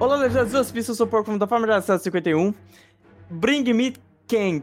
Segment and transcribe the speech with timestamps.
[0.00, 2.54] Olá, legendas dos hospícios, eu sou o Porco da Família 51.
[3.28, 3.94] Bring me
[4.28, 4.62] Kang.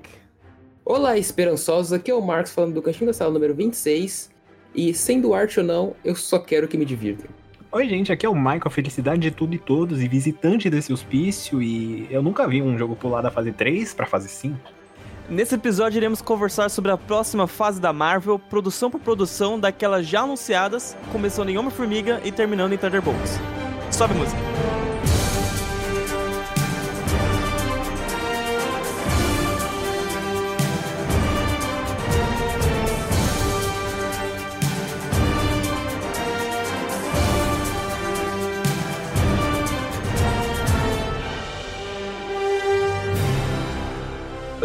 [0.85, 4.31] Olá, esperançosos, aqui é o Marcos falando do Cantinho da Sala número 26.
[4.73, 7.29] E sendo arte ou não, eu só quero que me divirtam.
[7.69, 11.61] Oi, gente, aqui é o Michael, felicidade de tudo e todos, e visitante desse hospício,
[11.61, 14.57] e eu nunca vi um jogo pular da fase 3 pra fase 5.
[15.29, 20.21] Nesse episódio iremos conversar sobre a próxima fase da Marvel, produção por produção daquelas já
[20.21, 23.37] anunciadas, começando em Homem-Formiga e terminando em Thunderbolts.
[23.91, 24.94] Sobe a música.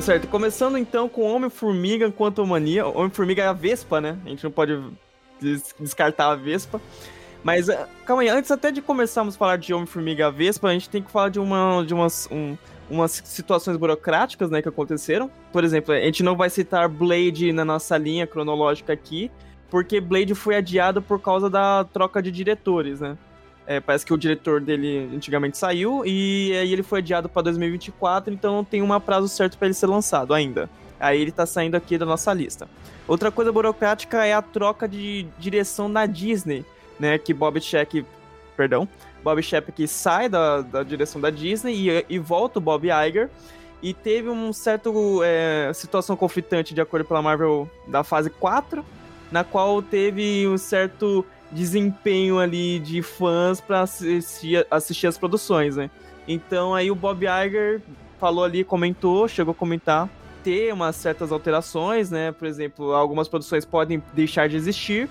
[0.00, 2.86] Certo, começando então com Homem-Formiga enquanto mania.
[2.86, 4.16] Homem-Formiga é a Vespa, né?
[4.24, 4.80] A gente não pode
[5.40, 6.80] des descartar a Vespa.
[7.42, 10.72] Mas, eh, calma aí, antes até de começarmos a falar de Homem-Formiga a Vespa, a
[10.72, 12.56] gente tem que falar de, uma, de umas, um,
[12.90, 15.30] umas situações burocráticas, né, que aconteceram.
[15.52, 19.30] Por exemplo, a gente não vai citar Blade na nossa linha cronológica aqui,
[19.70, 23.16] porque Blade foi adiado por causa da troca de diretores, né?
[23.70, 28.34] É, parece que o diretor dele antigamente saiu e aí ele foi adiado para 2024,
[28.34, 30.68] então não tem um prazo certo para ele ser lançado ainda.
[30.98, 32.68] Aí ele tá saindo aqui da nossa lista.
[33.06, 36.64] Outra coisa burocrática é a troca de direção da Disney,
[36.98, 37.16] né?
[37.16, 38.04] Que Bob Chapek,
[38.56, 38.88] perdão,
[39.22, 43.30] Bob Chapek sai da, da direção da Disney e, e volta o Bob Iger.
[43.80, 48.84] E teve um certo é, situação conflitante de acordo pela Marvel da fase 4,
[49.30, 55.90] na qual teve um certo desempenho ali de fãs para assistir, assistir as produções, né?
[56.26, 57.82] Então aí o Bob Iger
[58.18, 60.08] falou ali, comentou, chegou a comentar
[60.42, 62.32] ter umas certas alterações, né?
[62.32, 65.08] Por exemplo, algumas produções podem deixar de existir,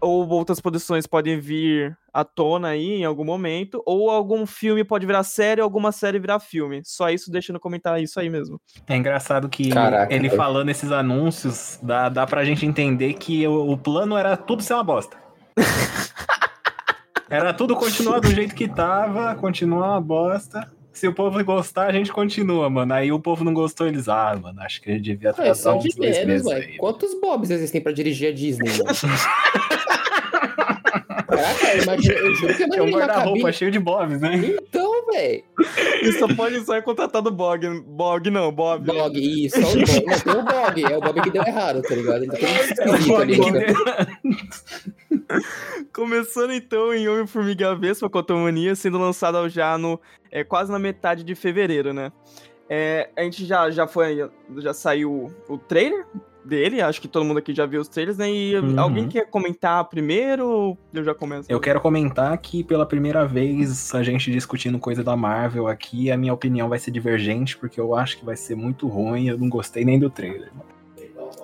[0.00, 5.06] ou outras produções podem vir à tona aí em algum momento, ou algum filme pode
[5.06, 6.82] virar série, alguma série virar filme.
[6.84, 8.60] Só isso deixa no comentário isso aí mesmo.
[8.86, 13.72] É engraçado que Caraca, ele falando esses anúncios, dá, dá pra gente entender que o,
[13.72, 15.25] o plano era tudo ser uma bosta.
[17.28, 20.70] Era tudo continuar do jeito que tava, continuar uma bosta.
[20.92, 22.94] Se o povo gostar, a gente continua, mano.
[22.94, 25.76] Aí o povo não gostou, eles, ah, mano, acho que ele devia tratar é, só
[25.76, 28.86] de menos, Aí, Quantos bobs existem pra dirigir a Disney, mano?
[31.28, 34.36] Caraca, eu, imagino, eu juro que eu É um guarda-roupa cheio de bobs, né?
[34.36, 35.42] Então, velho.
[36.02, 37.80] Isso só pode ser contratado Bog.
[37.86, 38.86] Bog não, Bob.
[38.86, 40.06] Bog, isso, só o Bog.
[40.06, 42.24] Não, tem o Bog, é o Bob que deu errado, tá ligado?
[42.24, 42.38] Ele tá
[42.80, 43.66] é o Bog ali, que né?
[43.66, 43.76] deu...
[45.92, 50.00] Começando então em Homem-Formiga Vespa Cotomania, sendo lançado já no
[50.30, 52.12] é, quase na metade de fevereiro, né?
[52.68, 56.04] É, a gente já, já foi, já saiu o trailer
[56.44, 58.30] dele, acho que todo mundo aqui já viu os trailers, né?
[58.30, 58.78] E uhum.
[58.78, 61.50] alguém quer comentar primeiro ou eu já começo?
[61.50, 66.16] Eu quero comentar que pela primeira vez a gente discutindo coisa da Marvel aqui, a
[66.16, 69.48] minha opinião vai ser divergente, porque eu acho que vai ser muito ruim, eu não
[69.48, 70.50] gostei nem do trailer.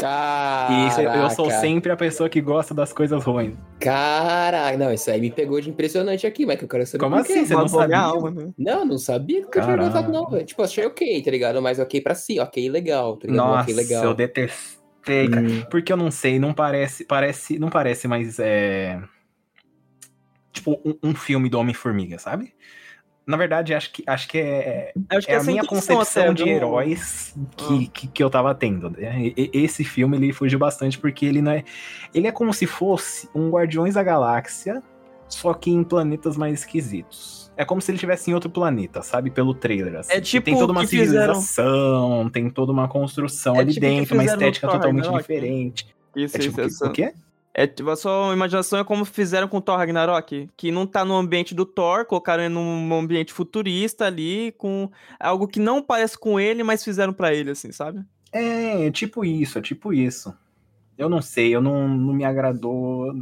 [0.03, 1.03] Caraca.
[1.03, 3.55] E eu sou sempre a pessoa que gosta das coisas ruins.
[3.79, 7.17] Caraca, não, isso aí me pegou de impressionante aqui, mas que eu quero saber Como
[7.17, 7.45] assim?
[7.47, 7.99] Você não sabia?
[7.99, 8.53] Alma, né?
[8.59, 10.45] Não, não sabia que eu tinha gostado, não, velho.
[10.45, 11.63] Tipo, achei ok, tá ligado?
[11.63, 13.47] Mas ok pra si, ok legal, tá ligado?
[13.47, 14.05] Nossa, ok legal.
[14.05, 15.47] eu detestei cara.
[15.47, 15.63] Hum.
[15.71, 17.05] Porque eu não sei, não parece.
[17.05, 17.59] Parece.
[17.59, 19.01] Não parece, mas é.
[20.53, 22.55] Tipo, um, um filme do Homem-Formiga, sabe?
[23.27, 27.35] Na verdade, acho que, acho que é, acho que é a minha concepção de heróis
[27.57, 27.91] que, ah.
[27.93, 28.91] que, que, eu tava tendo.
[28.91, 29.33] Né?
[29.37, 31.65] Esse filme ele fugiu bastante porque ele não é.
[32.13, 34.83] Ele é como se fosse um Guardiões da Galáxia,
[35.29, 39.31] só que em planetas mais esquisitos é como se ele estivesse em outro planeta, sabe?
[39.31, 39.97] Pelo trailer.
[39.97, 40.13] Assim.
[40.13, 40.45] É tipo.
[40.45, 42.31] Tem toda uma civilização, fizeram...
[42.31, 45.21] tem toda uma construção é ali tipo dentro, uma estética totalmente Ragnarok.
[45.21, 45.87] diferente.
[46.17, 47.13] Isso, é tipo, isso, O quê?
[47.55, 51.05] É, tipo, a sua imaginação é como fizeram com o Thor Ragnarok, que não tá
[51.05, 54.91] no ambiente do Thor, colocaram ele num ambiente futurista ali, com
[55.21, 58.03] algo que não parece com ele, mas fizeram para ele, assim, sabe?
[58.33, 60.35] É, é tipo isso, é tipo isso.
[60.97, 63.13] Eu não sei, eu não, não me agradou,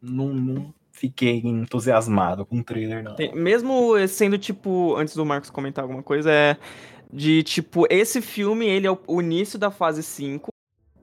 [0.00, 3.16] não, não, fiquei entusiasmado com o trailer, não.
[3.16, 6.56] Tem, mesmo sendo, tipo, antes do Marcos comentar alguma coisa, é
[7.12, 10.50] de, tipo, esse filme, ele é o, o início da fase 5,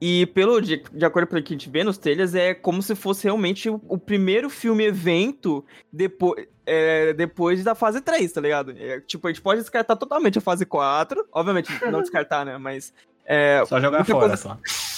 [0.00, 2.82] e pelo de, de acordo com o que a gente vê nos trailers, é como
[2.82, 8.40] se fosse realmente o, o primeiro filme evento depois, é, depois da fase 3, tá
[8.40, 8.74] ligado?
[8.76, 11.24] É, tipo, a gente pode descartar totalmente a fase 4.
[11.32, 12.58] Obviamente, não descartar, né?
[12.58, 12.92] Mas.
[13.24, 14.36] É, só jogar fora, coisa...
[14.36, 14.58] só.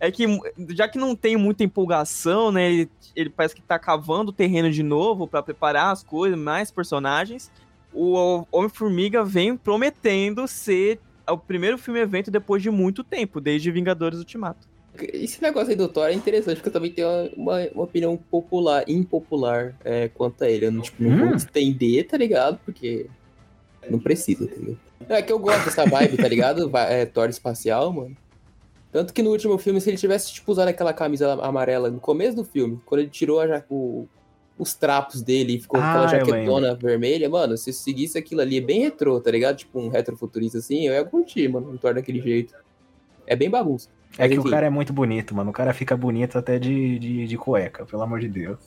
[0.00, 0.26] É que,
[0.68, 2.70] já que não tem muita empolgação, né?
[2.70, 6.70] Ele, ele parece que tá cavando o terreno de novo para preparar as coisas, mais
[6.70, 7.50] personagens.
[7.90, 14.18] O Homem-Formiga vem prometendo ser o primeiro filme evento depois de muito tempo, desde Vingadores
[14.18, 14.66] Ultimato.
[15.00, 18.84] esse negócio aí do Thor é interessante, porque eu também tenho uma, uma opinião popular,
[18.88, 20.66] impopular é, quanto a ele.
[20.66, 21.18] Eu não, tipo, não Hum.
[21.28, 22.58] vou estender, tá ligado?
[22.64, 23.06] Porque
[23.90, 24.78] não precisa, ligado?
[25.08, 26.70] É que eu gosto dessa vibe, tá ligado?
[26.76, 28.16] É, Thor espacial, mano.
[28.90, 32.34] Tanto que no último filme, se ele tivesse, tipo, usado aquela camisa amarela no começo
[32.36, 34.08] do filme, quando ele tirou a o-
[34.58, 38.40] os trapos dele e ficou com aquela Ah, eu jaquetona vermelha, mano, se seguisse aquilo
[38.40, 39.56] ali, é bem retrô, tá ligado?
[39.56, 42.54] Tipo, um retrofuturista assim, eu ia curtir, mano, um Thor daquele jeito.
[43.26, 43.88] É bem bagunça.
[44.16, 44.48] É que enfim.
[44.48, 45.50] o cara é muito bonito, mano.
[45.50, 48.58] O cara fica bonito até de, de, de cueca, pelo amor de Deus.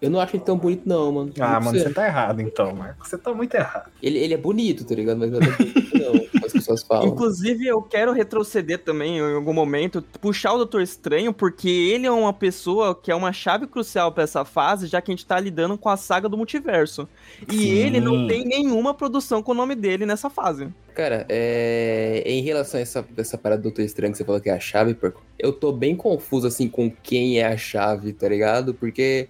[0.00, 1.32] Eu não acho ele tão bonito, não, mano.
[1.40, 3.08] Ah, Juro mano, você tá errado então, Marco.
[3.08, 3.90] Você tá muito errado.
[4.02, 5.18] ele, ele é bonito, tá ligado?
[5.18, 6.12] Mas não é bonito, não,
[6.66, 7.08] pessoas falam.
[7.08, 12.10] Inclusive, eu quero retroceder também em algum momento, puxar o Doutor Estranho, porque ele é
[12.10, 15.38] uma pessoa que é uma chave crucial pra essa fase, já que a gente tá
[15.38, 17.08] lidando com a saga do multiverso.
[17.50, 17.70] E Sim.
[17.70, 20.68] ele não tem nenhuma produção com o nome dele nessa fase.
[20.94, 22.22] Cara, é...
[22.26, 24.60] em relação a essa, essa parada do Doutor Estranho que você falou que é a
[24.60, 28.74] chave, porco, eu tô bem confuso, assim, com quem é a chave, tá ligado?
[28.74, 29.28] Porque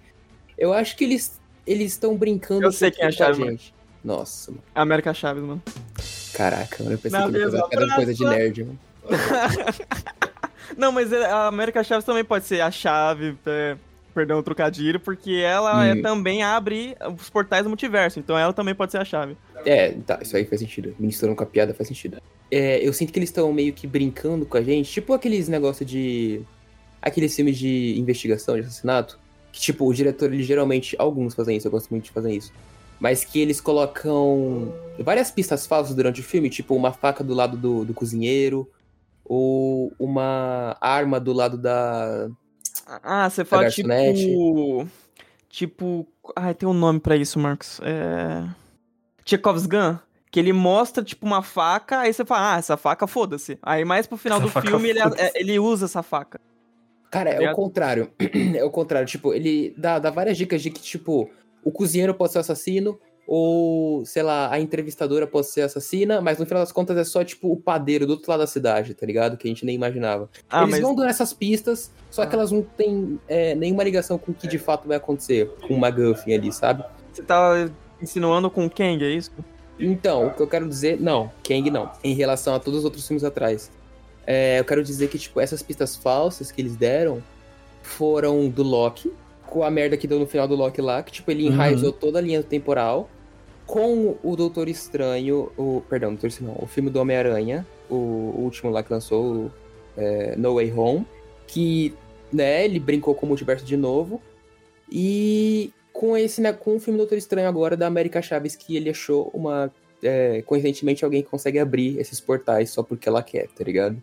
[0.57, 3.51] eu acho que eles eles estão brincando Eu sei quem é a chave, mano.
[3.51, 3.75] gente.
[4.03, 4.63] Nossa, mano.
[4.73, 5.61] América Chaves, mano.
[6.37, 8.37] Caraca, mano, eu pensei Na que ele mesma cada coisa de praça.
[8.37, 8.79] nerd, mano.
[10.77, 13.75] Não, mas a América Chaves também pode ser a chave, é,
[14.13, 16.01] perdão, o trocadilho, porque ela é, Hum.
[16.01, 19.35] também abre os portais do multiverso, então ela também pode ser a chave.
[19.65, 20.93] É, tá, isso aí faz sentido.
[20.99, 22.17] Ministrando com a piada faz sentido.
[22.51, 25.89] É, eu sinto que eles estão meio que brincando com a gente, tipo aqueles negócios
[25.89, 26.41] de.
[27.01, 29.17] Aqueles filmes de investigação, de assassinato.
[29.51, 30.95] Que, tipo, o diretor, ele geralmente.
[30.99, 32.51] Alguns fazem isso, eu gosto muito de fazer isso.
[32.99, 37.55] Mas que eles colocam várias pistas falsas durante o filme, tipo uma faca do lado
[37.55, 38.69] do, do cozinheiro,
[39.23, 42.29] ou uma arma do lado da.
[43.03, 44.25] Ah, você fala garçonete.
[44.25, 44.87] tipo.
[45.49, 46.07] Tipo.
[46.35, 47.79] Ai, tem um nome pra isso, Marcos.
[47.83, 48.47] É.
[49.25, 49.97] Chekhov's Gun.
[50.29, 53.57] Que ele mostra, tipo, uma faca, aí você fala, ah, essa faca, foda-se.
[53.61, 56.39] Aí mais pro final Essa do filme ele, é- ele usa essa faca.
[57.09, 57.55] Cara, é o ligado?
[57.55, 58.11] contrário.
[58.55, 59.07] é o contrário.
[59.07, 61.29] Tipo, ele dá, dá várias dicas de que, tipo,
[61.67, 62.97] o cozinheiro pode ser assassino,
[63.29, 67.25] ou, sei lá, a entrevistadora pode ser assassina, mas no final das contas é só,
[67.25, 69.35] tipo, o padeiro do outro lado da cidade, tá ligado?
[69.35, 70.29] Que a gente nem imaginava.
[70.49, 70.81] Ah, Eles mas.
[70.81, 72.37] vão dando essas pistas, só que Ah.
[72.39, 75.77] elas não têm é, nenhuma ligação com o que de fato vai acontecer, com o
[75.77, 76.85] McGuffin ali, sabe?
[77.11, 77.69] Você tá
[78.01, 79.31] insinuando com o Kang, é isso?
[79.77, 83.05] Então, o que eu quero dizer, não, Kang não, em relação a todos os outros
[83.05, 83.69] filmes atrás.
[84.25, 87.21] É, eu quero dizer que, tipo, essas pistas falsas que eles deram
[87.81, 89.11] foram do Loki,
[89.47, 91.53] com a merda que deu no final do Loki lá, que, tipo, ele Uhum.
[91.53, 93.09] enraizou toda a linha temporal,
[93.65, 98.69] com o Doutor Estranho, o, perdão, Doutor Estranho, o filme do Homem-Aranha, o, o último
[98.69, 99.51] lá que lançou, o,
[99.97, 101.05] é, No Way Home,
[101.47, 101.93] que,
[102.31, 104.21] né, ele brincou com o multiverso de novo,
[104.89, 108.89] e com esse, né, com o filme Doutor Estranho agora da América Chaves, que ele
[108.89, 109.71] achou uma.
[110.03, 114.01] É, coincidentemente, alguém que consegue abrir esses portais só porque ela quer, tá ligado?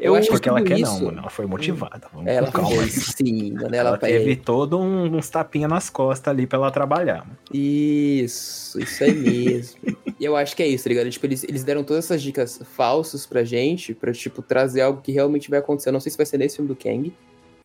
[0.00, 1.18] Eu acho Porque ela quer isso- não, mano.
[1.20, 2.08] Ela foi motivada.
[2.12, 2.86] Vamos Ela com calma.
[2.88, 3.66] sim, mano.
[3.74, 7.18] Ela, Ela, teve todo um, uns tapinha nas costas ali pra ela trabalhar.
[7.26, 7.36] mano.
[7.52, 9.78] Isso, isso aí mesmo.
[10.18, 11.10] E eu acho que é isso, tá ligado?
[11.10, 15.12] Tipo, eles, eles deram todas essas dicas falsas pra gente, pra, tipo, trazer algo que
[15.12, 15.88] realmente vai acontecer.
[15.88, 17.12] Eu não sei se vai ser nesse filme do Kang,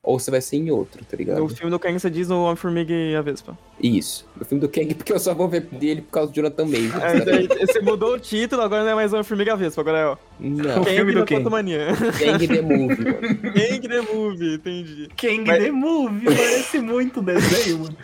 [0.06, 1.40] ou se vai ser em outro, tá ligado?
[1.40, 3.58] No filme do Kang você diz o Homem-Formiga e a Vespa.
[3.82, 4.26] Isso.
[4.38, 7.04] No filme do Kang, porque eu só vou ver dele por causa do Jonathan Majors.
[7.04, 7.26] Aí, tá?
[7.26, 10.06] daí você mudou o título, agora não é mais Homem-Formiga e a Vespa, agora é
[10.06, 10.18] ó.
[10.40, 11.36] Não, O filme Kang do Kang.
[11.42, 11.88] Quantumania.
[12.20, 13.54] Kang the Movie, mano.
[13.54, 15.10] Kang the Movie, entendi.
[15.18, 17.98] King Mas- the Movie, parece muito desenho, mano.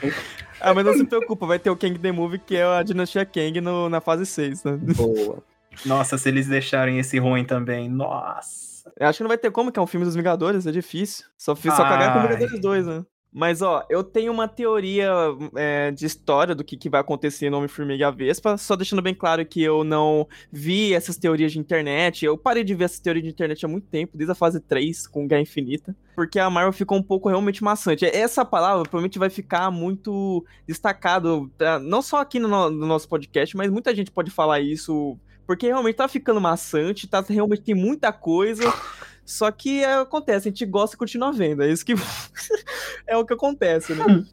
[0.59, 3.25] Ah, mas não se preocupa, vai ter o Kang the Movie, que é a dinastia
[3.25, 4.77] Kang no, na fase 6, né?
[4.95, 5.37] Boa.
[5.85, 8.70] Nossa, se eles deixarem esse ruim também, nossa.
[8.99, 11.25] Eu acho que não vai ter como, que é um filme dos Vingadores, é difícil.
[11.37, 12.21] Só, fiz, só cagar com.
[12.27, 13.05] Vingadores 2, né?
[13.33, 15.09] Mas, ó, eu tenho uma teoria
[15.55, 19.01] é, de história do que, que vai acontecer no Homem-Formiga e a Vespa, só deixando
[19.01, 22.25] bem claro que eu não vi essas teorias de internet.
[22.25, 25.07] Eu parei de ver essas teorias de internet há muito tempo, desde a fase 3,
[25.07, 28.03] com Guerra Infinita, porque a Marvel ficou um pouco realmente maçante.
[28.05, 31.49] Essa palavra provavelmente vai ficar muito destacado,
[31.83, 35.17] não só aqui no- no nosso podcast, mas muita gente pode falar isso,
[35.51, 38.63] porque realmente tá ficando maçante, tá, realmente tem muita coisa.
[39.25, 41.61] Só que é, acontece, a gente gosta e continua vendo.
[41.61, 41.93] É isso que
[43.05, 44.23] é o que acontece, né?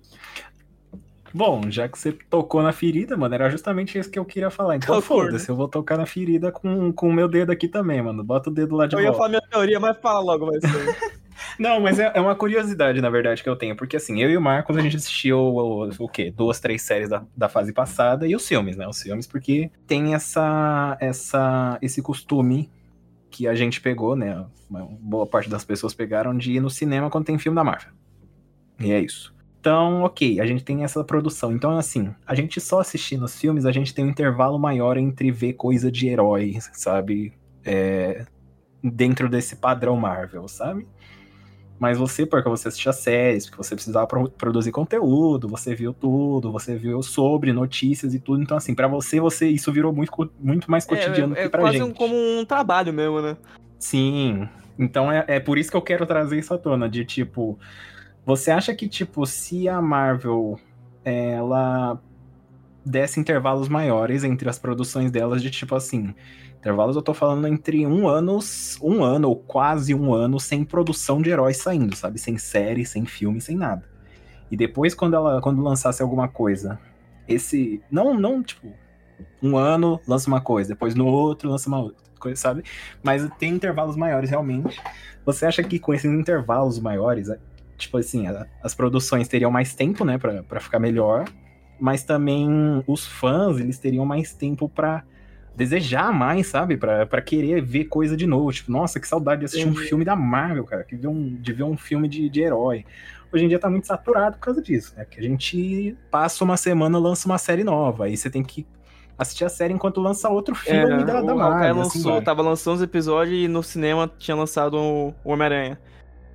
[1.34, 4.76] Bom, já que você tocou na ferida, mano, era justamente isso que eu queria falar.
[4.76, 8.22] Então foda-se, eu vou tocar na ferida com, com o meu dedo aqui também, mano.
[8.22, 9.18] Bota o dedo lá de Eu ia volta.
[9.18, 11.18] falar minha teoria, mas fala logo mais cedo.
[11.58, 13.76] Não, mas é, é uma curiosidade, na verdade, que eu tenho.
[13.76, 16.32] Porque assim, eu e o Marcos, a gente assistiu o, o quê?
[16.34, 18.86] Duas, três séries da, da fase passada e os filmes, né?
[18.86, 22.70] Os filmes, porque tem essa, essa, esse costume
[23.30, 24.44] que a gente pegou, né?
[24.68, 27.92] Uma boa parte das pessoas pegaram de ir no cinema quando tem filme da Marvel.
[28.80, 29.34] E é isso.
[29.60, 31.52] Então, ok, a gente tem essa produção.
[31.52, 35.30] Então, assim, a gente só assistindo os filmes, a gente tem um intervalo maior entre
[35.30, 37.32] ver coisa de herói, sabe?
[37.64, 38.24] É,
[38.82, 40.86] dentro desse padrão Marvel, sabe?
[41.78, 46.50] Mas você, porque você assistia séries, porque você precisava pro produzir conteúdo, você viu tudo,
[46.50, 48.42] você viu sobre notícias e tudo.
[48.42, 51.48] Então, assim, para você, você isso virou muito, muito mais é, cotidiano é, é, que
[51.50, 51.90] pra quase gente.
[51.90, 53.36] Um, como um trabalho mesmo, né?
[53.78, 54.48] Sim.
[54.78, 57.58] Então é, é por isso que eu quero trazer isso à tona, de tipo.
[58.24, 60.58] Você acha que, tipo, se a Marvel
[61.02, 61.98] ela
[62.88, 66.14] desse intervalos maiores entre as produções delas, de tipo assim,
[66.58, 68.38] intervalos eu tô falando entre um ano,
[68.82, 72.18] um ano ou quase um ano sem produção de heróis saindo, sabe?
[72.18, 73.84] Sem série, sem filme, sem nada.
[74.50, 76.78] E depois, quando ela quando lançasse alguma coisa,
[77.28, 77.82] esse.
[77.90, 78.72] Não, não, tipo,
[79.42, 82.64] um ano lança uma coisa, depois no outro lança uma outra coisa, sabe?
[83.02, 84.80] Mas tem intervalos maiores, realmente.
[85.24, 87.28] Você acha que com esses intervalos maiores,
[87.76, 88.24] tipo assim,
[88.62, 91.26] as produções teriam mais tempo, né, pra, pra ficar melhor,
[91.78, 95.04] mas também os fãs, eles teriam mais tempo para
[95.58, 96.76] desejar mais, sabe?
[96.76, 98.52] para querer ver coisa de novo.
[98.52, 100.84] Tipo, nossa, que saudade de assistir um filme da Marvel, cara.
[100.84, 102.84] Que ver um, de ver um filme de, de herói.
[103.32, 105.04] Hoje em dia tá muito saturado por causa disso, né?
[105.04, 108.04] Que a gente passa uma semana, lança uma série nova.
[108.04, 108.66] Aí você tem que
[109.18, 111.82] assistir a série enquanto lança outro filme é, da, da Marvel.
[111.82, 115.78] Assim, lançou, assim, tava lançando os episódios e no cinema tinha lançado o Homem-Aranha.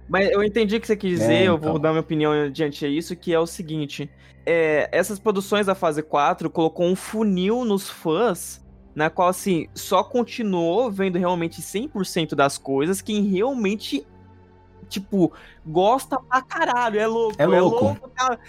[0.08, 1.54] Mas eu entendi o que você quis dizer, é, então.
[1.54, 1.82] eu vou então.
[1.82, 4.10] dar minha opinião diante disso, que é o seguinte.
[4.46, 8.64] É, essas produções da fase 4 colocou um funil nos fãs
[8.96, 14.06] na qual, assim, só continuou vendo realmente 100% das coisas quem realmente,
[14.88, 15.34] tipo,
[15.66, 17.00] gosta pra caralho.
[17.00, 17.36] É louco.
[17.40, 17.78] É louco.
[17.78, 18.40] É louco cara.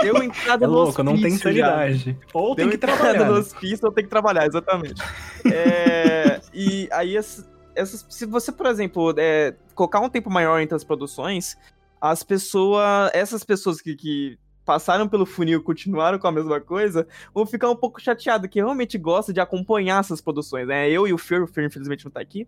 [0.00, 2.16] Deu entrada é no louco, não tem sanidade.
[2.32, 3.24] Ou Deu tem que trabalhar.
[3.24, 5.02] no hospício ou tem que trabalhar, exatamente.
[5.52, 10.84] é, e aí, essas, se você, por exemplo, é, colocar um tempo maior entre as
[10.84, 11.56] produções,
[12.00, 17.06] as pessoas, essas pessoas que, que passaram pelo funil e continuaram com a mesma coisa,
[17.34, 20.88] vão ficar um pouco chateado, que realmente gosta de acompanhar essas produções, né?
[20.90, 22.46] Eu e o Fer, o Fer infelizmente não tá aqui,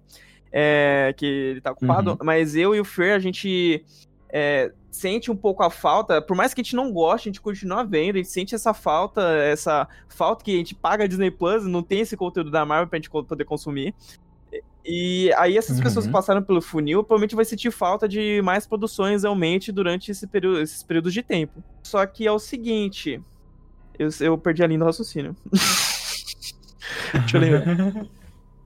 [0.53, 2.19] é, que ele tá ocupado, uhum.
[2.23, 3.85] mas eu e o Fer, a gente
[4.29, 7.41] é, sente um pouco a falta, por mais que a gente não goste, a gente
[7.41, 11.31] continua vendo, a gente sente essa falta, essa falta que a gente paga a Disney
[11.31, 13.95] Plus, não tem esse conteúdo da Marvel pra gente poder consumir.
[14.85, 15.83] E aí essas uhum.
[15.83, 20.27] pessoas que passaram pelo funil provavelmente vai sentir falta de mais produções realmente durante esse
[20.27, 21.65] período, esses períodos de tempo.
[21.83, 23.21] Só que é o seguinte,
[23.99, 25.35] eu, eu perdi a linha do raciocínio.
[27.13, 28.07] Deixa eu lembrar.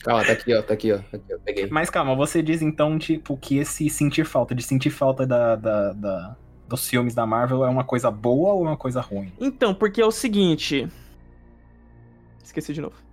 [0.00, 0.98] Calma, tá aqui, ó, tá aqui, ó.
[0.98, 1.66] Tá aqui, ó peguei.
[1.66, 5.92] Mas calma, você diz então, tipo, que esse sentir falta, de sentir falta da, da,
[5.92, 6.36] da,
[6.68, 9.32] dos filmes da Marvel é uma coisa boa ou é uma coisa ruim?
[9.40, 10.88] Então, porque é o seguinte.
[12.42, 13.07] Esqueci de novo.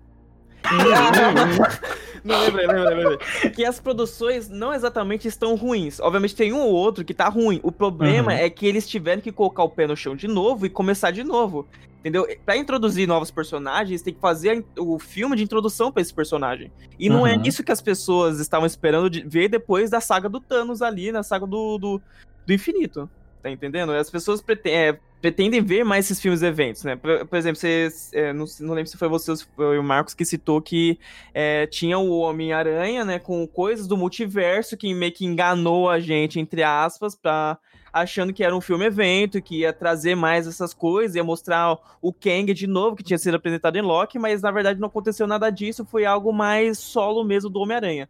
[2.26, 3.52] Não, lembrei, lembrei, lembrei.
[3.52, 6.00] Que as produções não exatamente estão ruins.
[6.00, 7.60] Obviamente tem um ou outro que tá ruim.
[7.62, 8.38] O problema uhum.
[8.38, 11.24] é que eles tiveram que colocar o pé no chão de novo e começar de
[11.24, 11.68] novo.
[12.00, 12.28] Entendeu?
[12.44, 16.72] Pra introduzir novos personagens, tem que fazer o filme de introdução para esse personagem.
[17.00, 17.44] E não é uhum.
[17.44, 21.12] é isso que as pessoas estavam esperando de ver depois da saga do Thanos ali,
[21.12, 22.02] na saga do, do,
[22.46, 23.08] do infinito.
[23.42, 23.92] Tá entendendo?
[23.92, 26.96] As pessoas pretendem, é, pretendem ver mais esses filmes eventos, né?
[26.96, 30.14] Por, por exemplo, você, é, não, não, lembro se foi você ou foi o Marcos
[30.14, 31.00] que citou que
[31.34, 33.18] é, tinha o Homem-Aranha, né?
[33.18, 37.58] Com coisas do multiverso que meio que enganou a gente, entre aspas, pra,
[37.92, 42.14] achando que era um filme evento, que ia trazer mais essas coisas, ia mostrar o
[42.14, 45.50] Kang de novo, que tinha sido apresentado em Loki, mas na verdade não aconteceu nada
[45.50, 48.08] disso, foi algo mais solo mesmo do Homem-Aranha.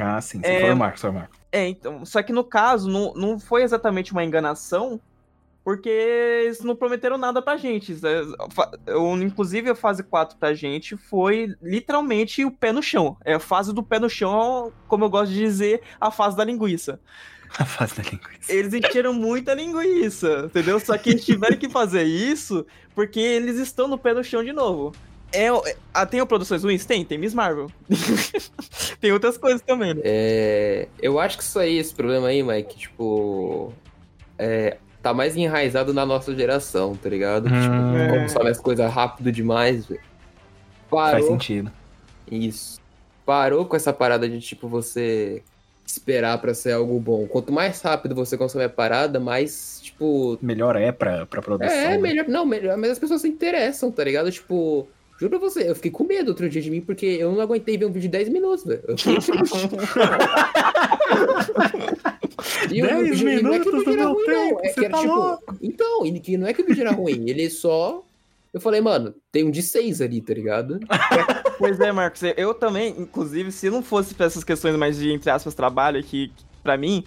[0.00, 1.40] Ah, sim, é, foi o Marcos, foi o Marcos.
[1.50, 5.00] É, então, só que no caso, não, não foi exatamente uma enganação,
[5.66, 7.92] porque eles não prometeram nada pra gente.
[8.86, 13.16] Eu, inclusive, a fase 4 pra gente foi literalmente o pé no chão.
[13.24, 16.44] É a fase do pé no chão, como eu gosto de dizer, a fase da
[16.44, 17.00] linguiça.
[17.58, 18.52] A fase da linguiça.
[18.52, 20.78] Eles encheram muita linguiça, entendeu?
[20.78, 24.52] Só que eles tiveram que fazer isso porque eles estão no pé no chão de
[24.52, 24.92] novo.
[25.32, 25.46] É,
[25.94, 26.84] é, tem produções ruins?
[26.84, 27.70] Tem, tem Miss Marvel.
[29.00, 29.94] tem outras coisas também.
[29.94, 30.02] Né?
[30.04, 33.72] É, eu acho que isso aí, esse problema aí, Mike, tipo.
[34.38, 37.46] É, tá mais enraizado na nossa geração, tá ligado?
[37.46, 38.08] Hum, tipo, é.
[38.08, 40.00] como sabe as coisas rápido demais, velho.
[40.90, 41.70] Faz sentido.
[42.28, 42.80] Isso.
[43.24, 45.44] Parou com essa parada de, tipo, você
[45.86, 47.24] esperar para ser algo bom.
[47.28, 50.36] Quanto mais rápido você consome a parada, mais, tipo.
[50.42, 51.72] Melhor é pra, pra produção.
[51.72, 51.98] É, né?
[51.98, 52.26] melhor.
[52.26, 52.76] Não, melhor.
[52.76, 54.28] Mas as pessoas se interessam, tá ligado?
[54.32, 54.88] Tipo.
[55.18, 57.78] Juro pra você, eu fiquei com medo outro dia de mim, porque eu não aguentei
[57.78, 58.82] ver um vídeo de 10 minutos, velho.
[62.68, 65.56] 10 minutos não é do meu ruim, tempo, é que era, tá tipo, louco.
[65.62, 68.02] Então, que não é que o vídeo era ruim, ele só...
[68.52, 70.80] Eu falei, mano, tem um de 6 ali, tá ligado?
[71.58, 75.30] pois é, Marcos, eu também, inclusive, se não fosse pra essas questões mais de, entre
[75.30, 77.04] aspas, trabalho aqui, pra mim,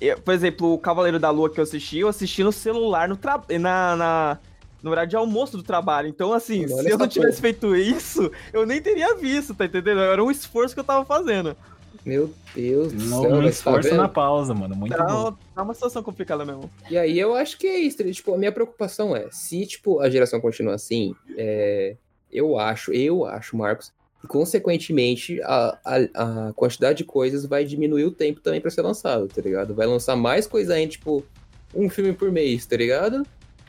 [0.00, 3.16] eu, por exemplo, o Cavaleiro da Lua que eu assisti, eu assisti no celular, no
[3.16, 3.40] tra...
[3.60, 4.38] na, na
[4.82, 6.08] no horário de almoço do trabalho.
[6.08, 10.00] Então, assim, se eu não tivesse feito isso, eu nem teria visto, tá entendendo?
[10.00, 11.56] Era um esforço que eu tava fazendo.
[12.04, 13.98] Meu Deus do Não, céu, tá esforço vendo?
[13.98, 14.74] na pausa, mano.
[14.74, 15.36] Muito Tá, bom.
[15.54, 16.70] tá uma situação complicada mesmo.
[16.90, 18.02] E aí eu acho que é isso.
[18.12, 21.96] Tipo, a minha preocupação é, se, tipo, a geração continua assim, é,
[22.32, 28.04] eu acho, eu acho, Marcos, que consequentemente a, a, a quantidade de coisas vai diminuir
[28.04, 29.74] o tempo também pra ser lançado, tá ligado?
[29.74, 31.24] Vai lançar mais coisa ainda, tipo,
[31.74, 33.24] um filme por mês, tá ligado?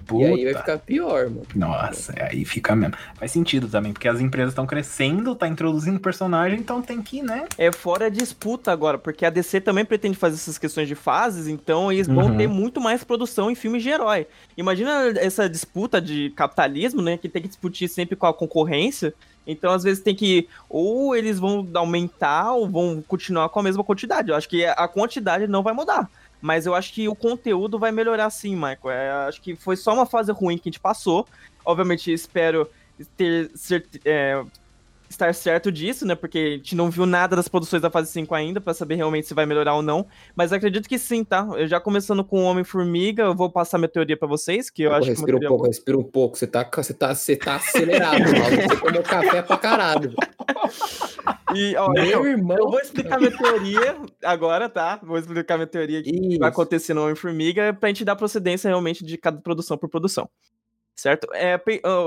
[0.05, 0.23] Puta.
[0.23, 1.41] E aí vai ficar pior, mano.
[1.55, 2.95] Nossa, aí fica mesmo.
[3.15, 7.45] Faz sentido também, porque as empresas estão crescendo, tá introduzindo personagem, então tem que, né?
[7.57, 11.47] É fora a disputa agora, porque a DC também pretende fazer essas questões de fases,
[11.47, 12.37] então eles vão Uhum.
[12.37, 14.27] ter muito mais produção em filmes de herói.
[14.57, 17.17] Imagina essa disputa de capitalismo, né?
[17.17, 19.13] Que tem que discutir sempre com a concorrência.
[19.47, 20.47] Então, às vezes, tem que.
[20.69, 24.29] Ou eles vão aumentar ou vão continuar com a mesma quantidade.
[24.29, 26.07] Eu acho que a quantidade não vai mudar.
[26.41, 28.89] Mas eu acho que o conteúdo vai melhorar sim, Michael.
[28.91, 31.27] É, acho que foi só uma fase ruim que a gente passou.
[31.65, 32.69] Obviamente, espero
[33.17, 34.41] ter, ser- é,
[35.09, 36.15] estar certo disso, né?
[36.15, 39.27] Porque a gente não viu nada das produções da fase 5 ainda, pra saber realmente
[39.27, 40.05] se vai melhorar ou não.
[40.35, 41.47] Mas acredito que sim, tá?
[41.57, 44.91] Eu já começando com o Homem-Formiga, eu vou passar minha teoria pra vocês, que eu
[44.91, 46.37] Pô, acho que respira uma um pouco, respira um pouco.
[46.37, 48.69] Você tá, você tá, você tá acelerado, mano.
[48.69, 50.13] Você tomou café pra caralho.
[51.55, 52.57] E, ó, Meu eu, irmão.
[52.57, 54.99] eu vou explicar minha teoria agora, tá?
[55.03, 59.17] Vou explicar minha teoria que vai acontecer no Homem-Formiga pra gente dar procedência realmente de
[59.17, 60.29] cada produção por produção.
[60.95, 61.27] Certo?
[61.33, 61.57] É,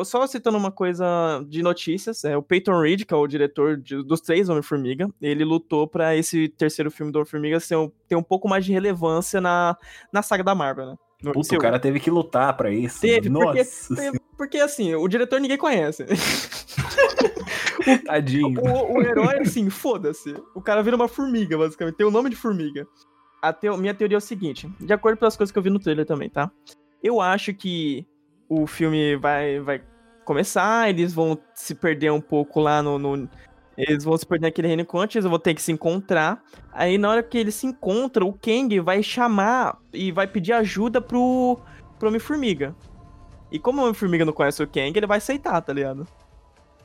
[0.05, 4.03] só citando uma coisa de notícias, é, o Peyton Reed, que é o diretor de-
[4.05, 8.23] dos três Homem-Formiga, ele lutou pra esse terceiro filme do Homem-Formiga ser um- ter um
[8.23, 9.79] pouco mais de relevância na,
[10.13, 10.95] na saga da Marvel, né?
[11.23, 13.01] No- Puta, seu- o cara teve que lutar pra isso.
[13.01, 16.05] Teve, Nossa, Porque, porque, assim, o diretor ninguém conhece.
[18.07, 18.61] tadinho.
[18.61, 20.35] O, o herói, assim, foda-se.
[20.55, 21.97] O cara vira uma formiga, basicamente.
[21.97, 22.87] Tem o nome de formiga.
[23.43, 25.79] A minha teoria é o seguinte: de acordo com as coisas que eu vi no
[25.81, 26.51] trailer também, tá?
[27.03, 28.07] Eu acho que
[28.49, 29.83] o filme vai, vai
[30.25, 32.99] começar, eles vão se perder um pouco lá no.
[32.99, 33.29] no-
[33.77, 36.43] eles vão se perder naquele reino quântico, eles vão ter que se encontrar.
[36.73, 41.01] Aí, na hora que eles se encontram, o Kang vai chamar e vai pedir ajuda
[41.01, 41.59] pro,
[41.99, 42.77] pro Homem-Formiga.
[43.51, 46.07] E como o Homem-Formiga não conhece o Kang, ele vai aceitar, tá ligado?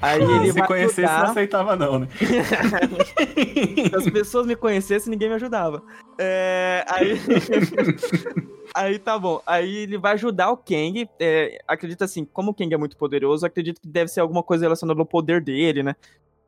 [0.02, 1.24] Aí ele Se vai conhecesse, ajudar.
[1.24, 2.08] não aceitava, não, né?
[2.18, 5.82] Se as pessoas me conhecessem, ninguém me ajudava.
[6.20, 7.20] É, aí...
[8.76, 9.42] aí tá bom.
[9.46, 11.10] Aí ele vai ajudar o Kang.
[11.20, 14.66] É, acredito assim, como o Kang é muito poderoso, acredito que deve ser alguma coisa
[14.66, 15.96] relacionada ao poder dele, né?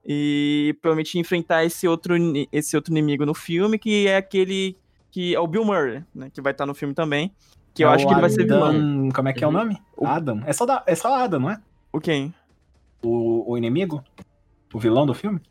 [0.05, 2.15] E provavelmente enfrentar esse outro,
[2.51, 4.77] esse outro inimigo no filme, que é aquele
[5.11, 6.29] que é o Bill Murray, né?
[6.31, 7.33] Que vai estar no filme também.
[7.73, 9.09] Que eu É acho que ele vai ser vilão.
[9.13, 9.77] Como é que é o nome?
[9.97, 10.41] O- Adam.
[10.45, 10.83] É só, da...
[10.85, 11.59] é só Adam, não é?
[11.91, 12.33] O quem?
[13.01, 14.03] O, o inimigo?
[14.73, 15.41] O vilão do filme?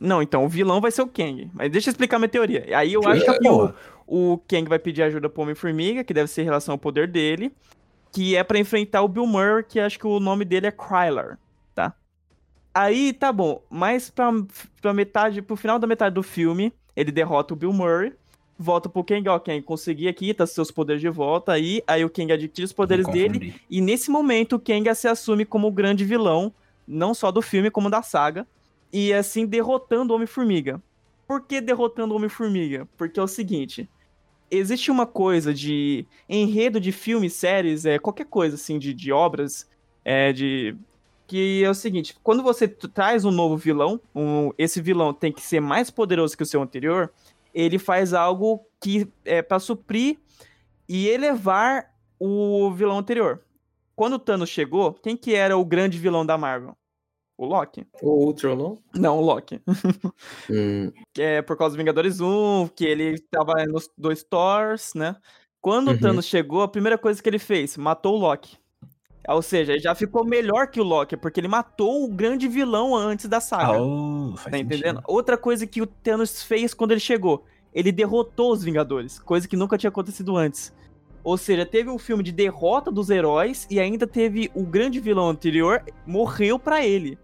[0.00, 1.50] Não, então, o vilão vai ser o Kang.
[1.52, 2.64] Mas deixa eu explicar minha teoria.
[2.74, 3.72] Aí eu acho que o,
[4.06, 7.52] o Kang vai pedir ajuda pro Homem-Formiga, que deve ser em relação ao poder dele,
[8.10, 11.38] que é pra enfrentar o Bill Murray, que acho que o nome dele é Krylar,
[11.74, 11.94] tá?
[12.74, 14.32] Aí, tá bom, mas pra,
[14.80, 18.14] pra metade, pro final da metade do filme, ele derrota o Bill Murray,
[18.58, 22.10] volta pro Kang, ó, Kang, consegui aqui, tá seus poderes de volta aí, aí o
[22.10, 26.04] Kang adquire os poderes dele, e nesse momento o Kang se assume como o grande
[26.04, 26.52] vilão,
[26.90, 28.46] não só do filme, como da saga,
[28.92, 30.82] e assim derrotando o Homem-Formiga.
[31.26, 32.88] Por que derrotando o Homem-Formiga?
[32.96, 33.88] Porque é o seguinte:
[34.50, 39.68] existe uma coisa de enredo de filmes, séries, é, qualquer coisa assim, de, de obras,
[40.04, 40.76] é, de.
[41.26, 45.40] Que é o seguinte, quando você traz um novo vilão, um- esse vilão tem que
[45.40, 47.12] ser mais poderoso que o seu anterior,
[47.54, 50.18] ele faz algo que é para suprir
[50.88, 53.44] e elevar o vilão anterior.
[53.94, 56.76] Quando o Thanos chegou, quem que era o grande vilão da Marvel?
[57.40, 57.86] O Loki?
[58.02, 58.78] O Ultron, não?
[58.94, 59.62] Não, o Loki.
[60.50, 65.16] Hum, que é por causa do Vingadores 1, que ele tava nos dois Thors, né?
[65.58, 65.94] Quando Uhum.
[65.94, 68.58] o Thanos chegou, a primeira coisa que ele fez, matou o Loki.
[69.26, 72.94] Ou seja, ele já ficou melhor que o Loki, porque ele matou o grande vilão
[72.94, 73.80] antes da saga.
[73.80, 74.74] Oh, faz tá sentido.
[74.74, 75.02] entendendo?
[75.06, 79.56] Outra coisa que o Thanos fez quando ele chegou, ele derrotou os Vingadores, coisa que
[79.56, 80.74] nunca tinha acontecido antes.
[81.24, 85.28] Ou seja, teve um filme de derrota dos heróis e ainda teve o grande vilão
[85.30, 87.18] anterior morreu pra ele.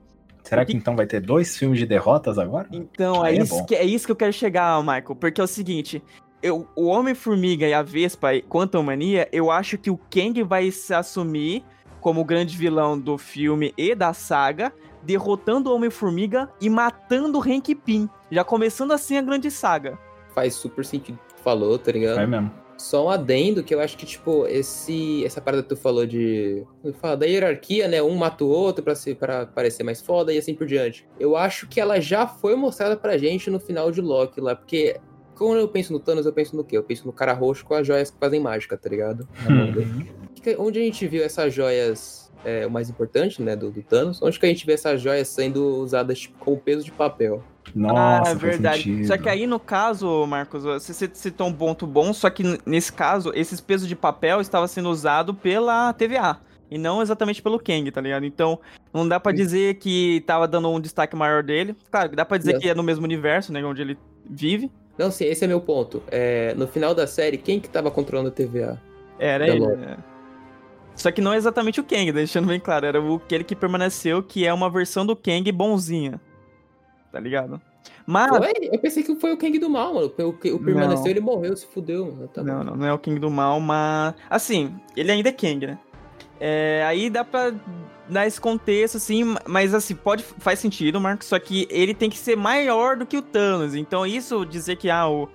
[0.49, 2.69] Será que então vai ter dois filmes de derrotas agora?
[2.71, 5.17] Então, é, Aí é isso que, é isso que eu quero chegar, Michael.
[5.17, 6.03] Porque é o seguinte:
[6.43, 10.71] eu, o Homem-Formiga e a Vespa e Quantum Mania, eu acho que o Kang vai
[10.71, 11.65] se assumir
[12.01, 17.43] como o grande vilão do filme e da saga, derrotando o Homem-Formiga e matando o
[17.43, 18.09] Hank Pym.
[18.31, 19.99] Já começando assim a grande saga.
[20.33, 22.17] faz super sentido o que tu falou, tá ligado?
[22.17, 22.66] Vai mesmo.
[22.79, 26.63] Só um adendo que eu acho que, tipo, esse, essa parada que tu falou de.
[26.83, 27.17] Que fala?
[27.17, 28.03] Da hierarquia, né?
[28.03, 31.09] Um mata o outro pra, se, pra parecer mais foda e assim por diante.
[31.19, 34.97] Eu acho que ela já foi mostrada pra gente no final de Loki lá, porque.
[35.39, 36.79] Quando eu penso no Thanos, eu penso no quê?
[36.79, 39.29] Eu penso no cara roxo com as joias que fazem mágica, tá ligado?
[40.43, 44.23] Que- Onde a gente viu essas joias, é, o mais importante, né, do, do Thanos,
[44.23, 47.45] onde que a gente vê essas joias sendo usadas tipo, como peso de papel?
[47.75, 49.07] Nossa, ah, é verdade.
[49.07, 53.33] Só que aí, no caso, Marcos, você citou um ponto bom, só que nesse caso,
[53.35, 56.39] esses pesos de papel estavam sendo usados pela TVA.
[56.71, 58.27] E não exatamente pelo Kang, tá ligado?
[58.27, 58.59] Então,
[58.93, 61.77] não dá para dizer que tava dando um destaque maior dele.
[61.91, 62.61] Claro, dá pra dizer não.
[62.61, 63.65] que é no mesmo universo, né?
[63.65, 63.99] Onde ele
[64.29, 64.71] vive.
[64.99, 66.03] Não, sim, esse é meu ponto.
[66.09, 68.81] É, no final da série, quem que tava controlando a TVA?
[69.19, 69.65] Era ele.
[69.65, 69.97] É.
[70.97, 72.87] Só que não é exatamente o Kang, deixando bem claro.
[72.87, 76.21] Era aquele que permaneceu, que é uma versão do Kang bonzinha.
[77.17, 77.59] Tá ligado?
[78.07, 78.29] Mas.
[78.29, 78.53] Foi?
[78.61, 80.13] Eu pensei que foi o Kang do mal, mano.
[80.19, 81.11] O, o permaneceu, não.
[81.11, 82.13] ele morreu, se fudeu.
[82.13, 82.29] Mano.
[82.29, 84.15] Tá não, não, não é o Kang do mal, mas.
[84.29, 85.79] Assim, ele ainda é Kang, né?
[86.39, 87.55] É, aí dá pra
[88.07, 92.19] dar esse contexto, assim, mas assim, pode, faz sentido, Marcos, só que ele tem que
[92.19, 93.75] ser maior do que o Thanos.
[93.75, 95.27] Então, isso dizer que ah, o,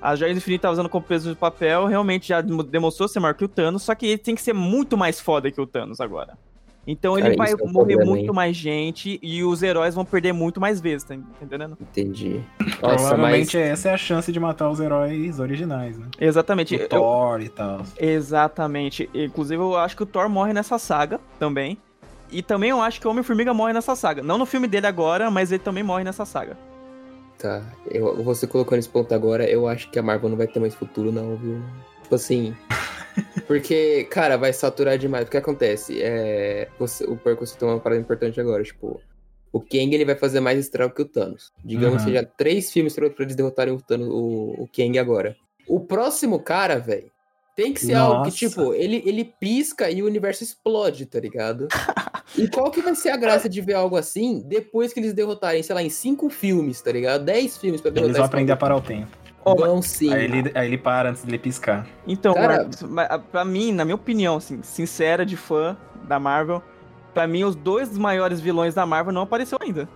[0.00, 3.34] a Joias do Infinito tá usando como peso de papel realmente já demonstrou ser maior
[3.34, 6.00] que o Thanos, só que ele tem que ser muito mais foda que o Thanos
[6.00, 6.38] agora.
[6.90, 8.32] Então Cara, ele vai é um morrer problema, muito hein?
[8.32, 11.76] mais gente e os heróis vão perder muito mais vezes, tá entendendo?
[11.78, 12.40] Entendi.
[12.58, 13.66] Nossa, Provavelmente mas...
[13.66, 16.06] essa é a chance de matar os heróis originais, né?
[16.18, 16.74] Exatamente.
[16.74, 16.88] O eu...
[16.88, 17.82] Thor e tal.
[17.98, 19.10] Exatamente.
[19.12, 21.76] Inclusive eu acho que o Thor morre nessa saga também.
[22.30, 24.22] E também eu acho que o Homem-Formiga morre nessa saga.
[24.22, 26.56] Não no filme dele agora, mas ele também morre nessa saga.
[27.38, 27.62] Tá.
[27.90, 30.74] Eu, você colocou nesse ponto agora, eu acho que a Marvel não vai ter mais
[30.74, 31.62] futuro, não, viu?
[32.08, 32.56] Tipo assim.
[33.46, 35.26] Porque, cara, vai saturar demais.
[35.26, 36.00] O que acontece?
[36.02, 38.98] É, você, o Perco citou uma parada importante agora, tipo,
[39.52, 41.52] o Kang ele vai fazer mais estrago que o Thanos.
[41.62, 42.08] Digamos uhum.
[42.08, 45.36] seja três filmes pra eles derrotarem o, Thanos, o, o Kang agora.
[45.66, 47.10] O próximo cara, velho,
[47.54, 48.16] tem que ser Nossa.
[48.16, 51.68] algo que, tipo, ele, ele pisca e o universo explode, tá ligado?
[52.38, 55.62] e qual que vai ser a graça de ver algo assim depois que eles derrotarem,
[55.62, 57.24] sei lá, em cinco filmes, tá ligado?
[57.24, 59.27] Dez filmes pra derrotar Eles vão aprender a parar o tempo.
[59.56, 60.12] Vão sim.
[60.12, 61.86] Aí ele, aí ele para antes dele piscar.
[62.06, 62.68] Então, Cara,
[63.30, 66.62] pra mim, na minha opinião, assim, sincera de fã da Marvel,
[67.14, 69.88] pra mim os dois maiores vilões da Marvel não apareceu ainda.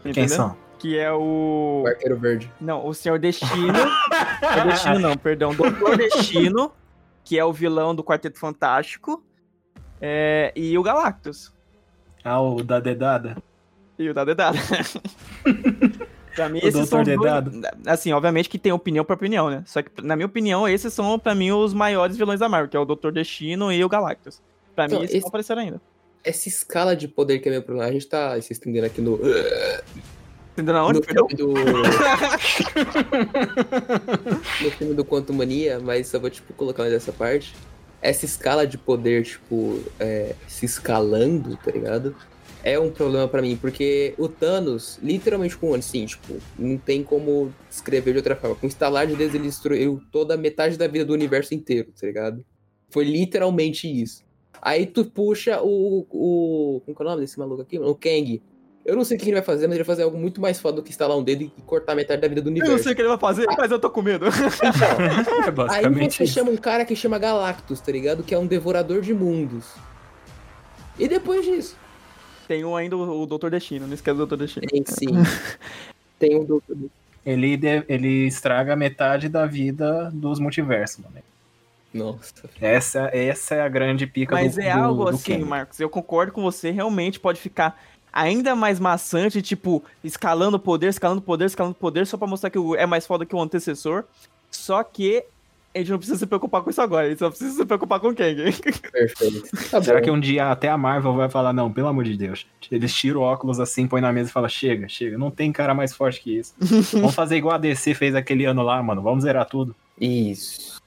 [0.00, 0.14] Entendeu?
[0.14, 0.56] Quem são?
[0.78, 1.82] Que é o.
[1.84, 2.52] O Arqueiro Verde.
[2.60, 3.72] Não, o Senhor Destino.
[4.62, 5.50] o Destino não, perdão.
[5.50, 6.72] O Doutor Destino,
[7.22, 9.24] que é o vilão do Quarteto Fantástico.
[10.00, 10.52] É...
[10.54, 11.54] E o Galactus.
[12.22, 13.36] Ah, o da dedada?
[13.98, 14.58] E o da dedada.
[16.34, 17.18] Pra mim, o esses são dois,
[17.86, 19.62] Assim, obviamente que tem opinião pra opinião, né?
[19.66, 22.76] Só que, na minha opinião, esses são, pra mim, os maiores vilões da Marvel, que
[22.76, 24.42] é o Doutor Destino e o Galactus.
[24.74, 25.22] Pra então, mim, esses esse...
[25.22, 25.80] não apareceram ainda.
[26.24, 29.20] Essa escala de poder que é meu problema, a gente tá se estendendo aqui no.
[30.50, 31.00] Estendendo aonde?
[31.00, 31.54] No filme do.
[34.64, 37.54] no filme do Quantum Mania, mas só vou, tipo, colocar mais essa parte.
[38.02, 42.16] Essa escala de poder, tipo, é, se escalando, tá ligado?
[42.64, 47.52] É um problema para mim, porque o Thanos, literalmente com assim, tipo, não tem como
[47.68, 48.56] descrever de outra forma.
[48.56, 51.92] Com o instalar de dedos, ele destruiu toda a metade da vida do universo inteiro,
[51.92, 52.42] tá ligado?
[52.88, 54.24] Foi literalmente isso.
[54.62, 56.06] Aí tu puxa o.
[56.10, 57.78] o como é o nome desse maluco aqui?
[57.78, 58.42] O Kang.
[58.82, 60.60] Eu não sei o que ele vai fazer, mas ele vai fazer algo muito mais
[60.60, 62.72] foda do que instalar um dedo e cortar metade da vida do universo.
[62.72, 64.26] Eu não sei o que ele vai fazer, mas eu tô com medo.
[64.26, 68.22] Então, é aí você chama um cara que chama Galactus, tá ligado?
[68.22, 69.66] Que é um devorador de mundos.
[70.98, 71.76] E depois disso?
[72.46, 74.66] Tem ainda o Doutor Destino, não esquece do Doutor Destino.
[74.66, 75.08] Tem sim.
[76.18, 76.90] Tem o Doutor Destino.
[77.24, 81.16] Ele, ele estraga metade da vida dos multiversos, mano.
[81.94, 82.34] Nossa.
[82.60, 85.78] Essa, essa é a grande pica Mas do é algo do, assim, Marcos.
[85.78, 86.72] Eu concordo com você.
[86.72, 87.80] Realmente pode ficar
[88.12, 92.84] ainda mais maçante, tipo, escalando poder, escalando poder, escalando poder, só pra mostrar que é
[92.84, 94.04] mais foda que o antecessor.
[94.50, 95.24] Só que
[95.74, 97.98] a gente não precisa se preocupar com isso agora, a gente só precisa se preocupar
[97.98, 98.36] com quem?
[98.36, 99.70] Perfeito.
[99.70, 102.46] Tá Será que um dia até a Marvel vai falar, não, pelo amor de Deus,
[102.70, 105.74] eles tiram o óculos assim, põe na mesa e fala, chega, chega, não tem cara
[105.74, 106.54] mais forte que isso.
[106.94, 109.74] vamos fazer igual a DC fez aquele ano lá, mano, vamos zerar tudo.
[110.00, 110.80] Isso.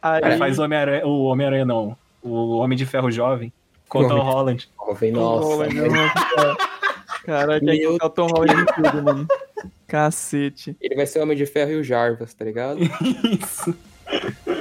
[0.00, 0.38] Aí...
[0.38, 3.52] faz o Homem-Aranha, o Homem-Aranha não, o Homem de Ferro Jovem,
[3.88, 4.68] com o Tom Holland.
[5.12, 5.66] nossa.
[7.24, 9.26] Caraca, aí o Tom Holland em tudo, mano.
[9.86, 10.76] Cacete.
[10.80, 12.80] Ele vai ser o Homem de Ferro e o Jarvis, tá ligado?
[12.82, 13.74] Isso.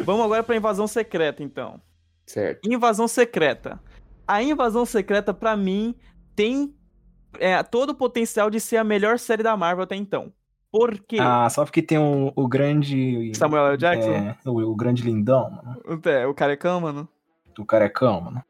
[0.06, 1.80] Vamos agora pra invasão secreta, então.
[2.26, 2.70] Certo.
[2.70, 3.80] Invasão secreta.
[4.28, 5.96] A invasão secreta, para mim,
[6.36, 6.74] tem
[7.40, 10.32] é, todo o potencial de ser a melhor série da Marvel até então.
[10.72, 11.18] Por quê?
[11.20, 13.32] Ah, só porque tem o, o grande.
[13.36, 13.78] Samuel L.
[13.78, 14.12] Jackson?
[14.12, 16.02] É, o, o, grande lindão, mano.
[16.06, 17.08] É, o carecão, mano.
[17.60, 18.44] O carecão, mano.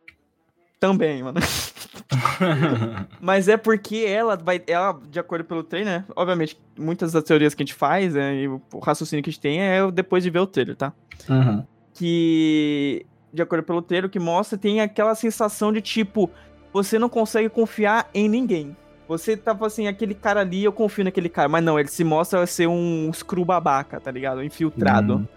[0.80, 1.40] Também, mano.
[3.22, 4.62] Mas é porque ela vai.
[4.68, 6.06] Ela, de acordo pelo trailer, né?
[6.16, 9.42] Obviamente, muitas das teorias que a gente faz né, e o raciocínio que a gente
[9.42, 10.94] tem é depois de ver o trailer, tá?
[11.30, 11.66] Uhum.
[11.94, 16.30] Que, de acordo pelo trailer, que mostra, tem aquela sensação de tipo,
[16.72, 18.76] você não consegue confiar em ninguém.
[19.08, 21.50] Você tava assim, aquele cara ali, eu confio naquele cara.
[21.50, 24.44] Mas não, ele se mostra ser um screw babaca, tá ligado?
[24.44, 25.16] Infiltrado.
[25.16, 25.28] Uhum.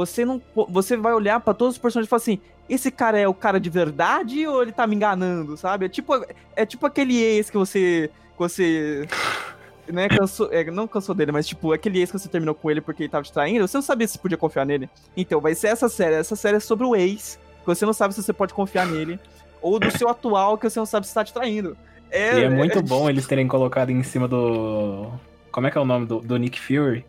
[0.00, 0.40] Você não.
[0.68, 3.60] Você vai olhar para todos os personagens e falar assim: esse cara é o cara
[3.60, 5.86] de verdade ou ele tá me enganando, sabe?
[5.86, 6.12] É tipo,
[6.56, 8.10] é tipo aquele ex que você.
[8.32, 9.08] Que você
[9.92, 12.80] né, cansou, é, não cansou dele, mas tipo, aquele ex que você terminou com ele
[12.80, 14.88] porque ele tava te traindo, você não sabia se podia confiar nele.
[15.14, 16.14] Então, vai ser essa série.
[16.14, 19.20] Essa série é sobre o ex, que você não sabe se você pode confiar nele.
[19.60, 21.76] Ou do seu atual, que você não sabe se tá te traindo.
[22.10, 25.10] É, E é muito bom eles terem colocado em cima do.
[25.52, 27.04] Como é que é o nome do, do Nick Fury?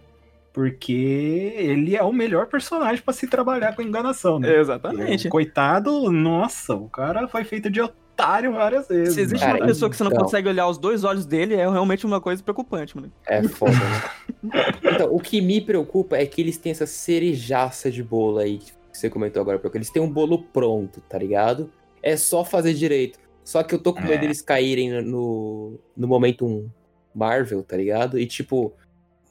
[0.53, 4.59] Porque ele é o melhor personagem pra se trabalhar com enganação, né?
[4.59, 5.29] Exatamente.
[5.29, 9.13] Coitado, nossa, o cara foi feito de otário várias vezes.
[9.13, 9.43] Se existe.
[9.45, 10.23] Cara, uma pessoa que você não então.
[10.23, 13.11] consegue olhar os dois olhos dele, é realmente uma coisa preocupante, mano.
[13.25, 14.01] É foda, né?
[14.83, 18.71] Então, o que me preocupa é que eles têm essa cerejaça de bolo aí que
[18.91, 21.69] você comentou agora, porque eles têm um bolo pronto, tá ligado?
[22.03, 23.19] É só fazer direito.
[23.43, 24.17] Só que eu tô com medo É.
[24.17, 26.67] deles caírem no, no momento um
[27.15, 28.19] Marvel, tá ligado?
[28.19, 28.73] E tipo,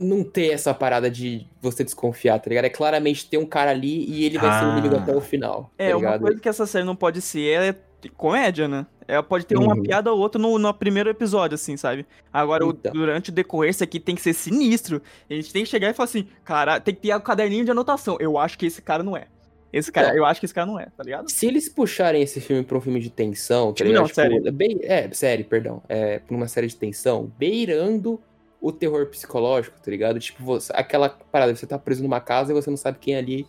[0.00, 2.64] não ter essa parada de você desconfiar, tá ligado?
[2.64, 4.72] É claramente ter um cara ali e ele vai ser o Ah.
[4.72, 5.70] inimigo até o final.
[5.76, 7.74] É, tá uma coisa que essa série não pode ser é
[8.16, 8.86] comédia, né?
[9.06, 9.82] Ela pode ter uma Uhum.
[9.82, 12.06] piada ou outra no, no primeiro episódio, assim, sabe?
[12.32, 12.92] Agora, o- Então.
[12.92, 15.02] durante o decorrer, isso aqui tem que ser sinistro.
[15.28, 17.70] A gente tem que chegar e falar assim, cara, tem que ter o caderninho de
[17.70, 18.16] anotação.
[18.18, 19.26] Eu acho que esse cara não é.
[19.72, 20.16] Esse cara, Então.
[20.18, 21.28] eu acho que esse cara não é, tá ligado?
[21.30, 24.02] Se eles puxarem esse filme pra um filme de tensão, tá Tipo, ligado?
[24.02, 24.50] não, série.
[24.50, 25.82] bem- é, série, perdão.
[25.88, 28.20] É, pra uma série de tensão, beirando
[28.60, 30.18] o terror psicológico, tá ligado?
[30.20, 33.18] Tipo, você- aquela parada, você tá preso numa casa e você não sabe quem é
[33.18, 33.46] ali,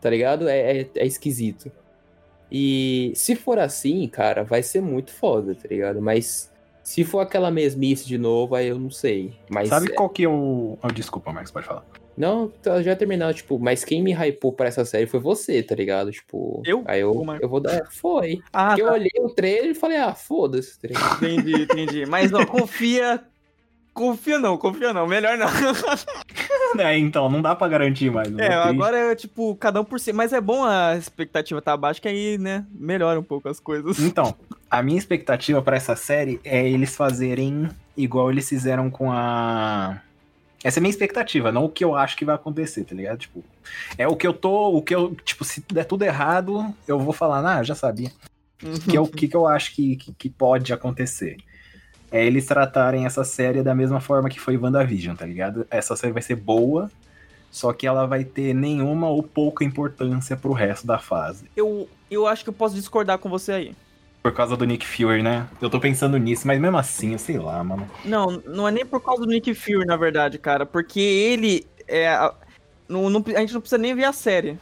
[0.00, 0.48] tá ligado?
[0.48, 1.70] É, é, é esquisito.
[2.50, 6.00] E se for assim, cara, vai ser muito foda, tá ligado?
[6.02, 9.32] Mas se for aquela mesmice de novo, aí eu não sei.
[9.48, 10.76] Mas Sabe qual que é o.
[10.82, 11.84] Oh, desculpa, Marcos, pode falar.
[12.16, 15.74] não, tá, já terminado, tipo, mas quem me hypou pra essa série foi você, tá
[15.74, 16.10] ligado?
[16.12, 16.82] Tipo, Eu?
[16.84, 17.42] aí eu, Marcos.
[17.42, 17.86] eu vou dar.
[17.90, 18.38] Foi.
[18.52, 21.24] Ah, Porque eu tá, olhei o trailer e falei, ah, foda-se, tá ligado?
[21.24, 22.06] entendi, entendi.
[22.06, 23.24] Mas não, confia.
[23.94, 25.46] Confia não, confia não, melhor não.
[26.78, 28.28] É, então, não dá pra garantir mais.
[28.28, 28.54] É, né?
[28.54, 30.10] agora é tipo, cada um por si.
[30.10, 33.98] Mas é bom a expectativa tá baixa, que aí, né, melhora um pouco as coisas.
[34.00, 34.34] Então,
[34.70, 40.00] a minha expectativa pra essa série é eles fazerem igual eles fizeram com a.
[40.64, 43.18] Essa é a minha expectativa, não o que eu acho que vai acontecer, tá ligado?
[43.18, 43.44] Tipo,
[43.98, 47.12] é o que eu tô, o que eu, tipo, se der tudo errado, eu vou
[47.12, 48.10] falar, ah, já sabia.
[48.88, 51.36] Que é o que, que eu acho que, que, que pode acontecer.
[52.12, 55.66] É eles tratarem essa série da mesma forma que foi WandaVision, tá ligado?
[55.70, 56.90] Essa série vai ser boa,
[57.50, 61.46] só que ela vai ter nenhuma ou pouca importância pro resto da fase.
[61.56, 63.74] Eu, eu acho que eu posso discordar com você aí.
[64.22, 65.48] Por causa do Nick Fury, né?
[65.60, 67.90] Eu tô pensando nisso, mas mesmo assim, eu sei lá, mano.
[68.04, 70.64] Não, não é nem por causa do Nick Fury, na verdade, cara.
[70.64, 72.14] Porque ele é.
[72.88, 74.58] Não, não- a gente não precisa nem ver a série.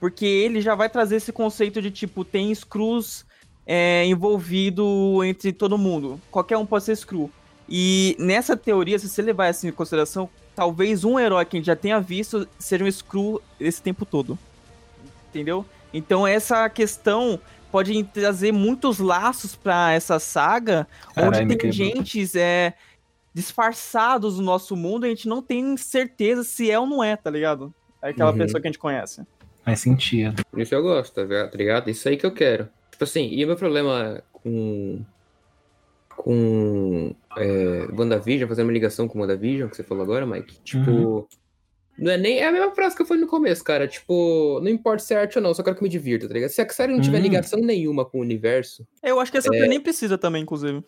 [0.00, 3.26] Porque ele já vai trazer esse conceito de tipo, tem Screws
[3.66, 6.20] é, envolvido entre todo mundo.
[6.30, 7.30] Qualquer um pode ser Screw.
[7.68, 11.66] E nessa teoria, se você levar isso em consideração, talvez um herói que a gente
[11.66, 14.38] já tenha visto seja um Screw esse tempo todo.
[15.30, 15.64] Entendeu?
[15.92, 17.40] Então essa questão
[17.72, 22.74] pode trazer muitos laços pra essa saga, Caralho, onde tem gentes é,
[23.32, 27.16] disfarçados no nosso mundo e a gente não tem certeza se é ou não é,
[27.16, 27.74] tá ligado?
[28.00, 28.38] É aquela Uhum.
[28.38, 29.22] pessoa que a gente conhece.
[29.64, 30.42] Faz sentido.
[30.56, 31.50] Isso eu gosto, tá ligado?
[31.50, 31.90] tá ligado?
[31.90, 32.68] Isso aí que eu quero.
[33.04, 35.00] Tipo assim, e o meu problema com.
[36.16, 37.14] Com.
[37.36, 40.58] É, WandaVision, fazendo uma ligação com WandaVision, que você falou agora, Mike.
[40.62, 40.90] Tipo.
[40.90, 41.26] Uhum.
[41.98, 42.38] Não é nem.
[42.38, 43.86] É a mesma frase que eu falei no começo, cara.
[43.86, 46.50] Tipo, não importa se é arte ou não, só quero que me divirta, tá ligado?
[46.50, 47.22] Se a série não tiver Uhum.
[47.22, 50.82] ligação nenhuma com o universo, Eu acho que essa série nem precisa também, inclusive.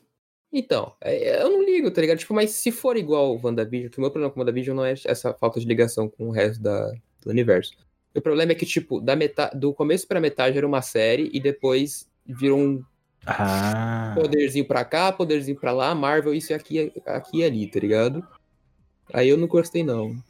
[0.52, 2.18] então, é, eu não ligo, tá ligado?
[2.18, 4.85] Tipo, mas se for igual o WandaVision, que o meu problema com o WandaVision não
[4.85, 6.88] é essa falta de ligação com o resto da,
[7.22, 7.72] do universo.
[8.16, 11.38] O problema é que, tipo, da metade, do começo pra metade era uma série e
[11.40, 12.83] depois virou um
[13.26, 14.12] Ah.
[14.14, 18.26] poderzinho pra cá, poderzinho pra lá, Marvel, isso e aqui, aqui e ali, tá ligado?
[19.12, 20.09] Aí eu não gostei, não.
[20.09, 20.20] Não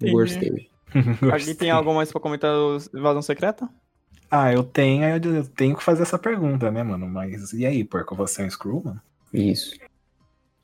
[0.00, 0.12] Entendi.
[0.12, 0.68] gostei.
[1.32, 3.68] Alguém tem algo mais pra comentar do Invasão Secreta?
[4.30, 7.06] Ah, eu tenho, eu tenho que fazer essa pergunta, né, mano?
[7.08, 9.00] Mas e aí, porco, você é um Screw, mano?
[9.32, 9.74] Isso.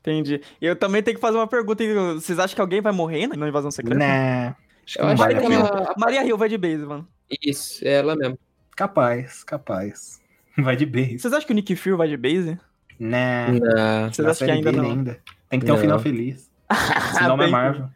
[0.01, 0.39] Entendi.
[0.61, 1.83] Eu também tenho que fazer uma pergunta.
[2.13, 3.97] Vocês acham que alguém vai morrer na Invasão Secreta?
[3.97, 4.55] Né.
[4.85, 5.99] Acho que Eu acho vale que.
[5.99, 7.07] Maria Hill vai de base, mano.
[7.41, 8.37] Isso, é ela mesmo.
[8.75, 10.21] Capaz, capaz.
[10.57, 11.19] Vai de base.
[11.19, 12.57] Vocês acham que o Nick Fury vai de base?
[12.97, 13.47] Né.
[13.51, 14.09] Não.
[14.09, 14.85] Vocês Na acham que ainda não?
[14.85, 15.19] ainda.
[15.49, 15.81] Tem que ter um Não.
[15.81, 16.49] final feliz.
[17.17, 17.89] Senão não é Marvel.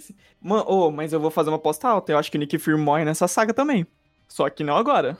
[0.00, 0.14] sim.
[0.40, 2.12] Mano, ô, mas eu vou fazer uma aposta alta.
[2.12, 3.86] Eu acho que o Nick Fury morre nessa saga também.
[4.28, 5.18] Só que não agora.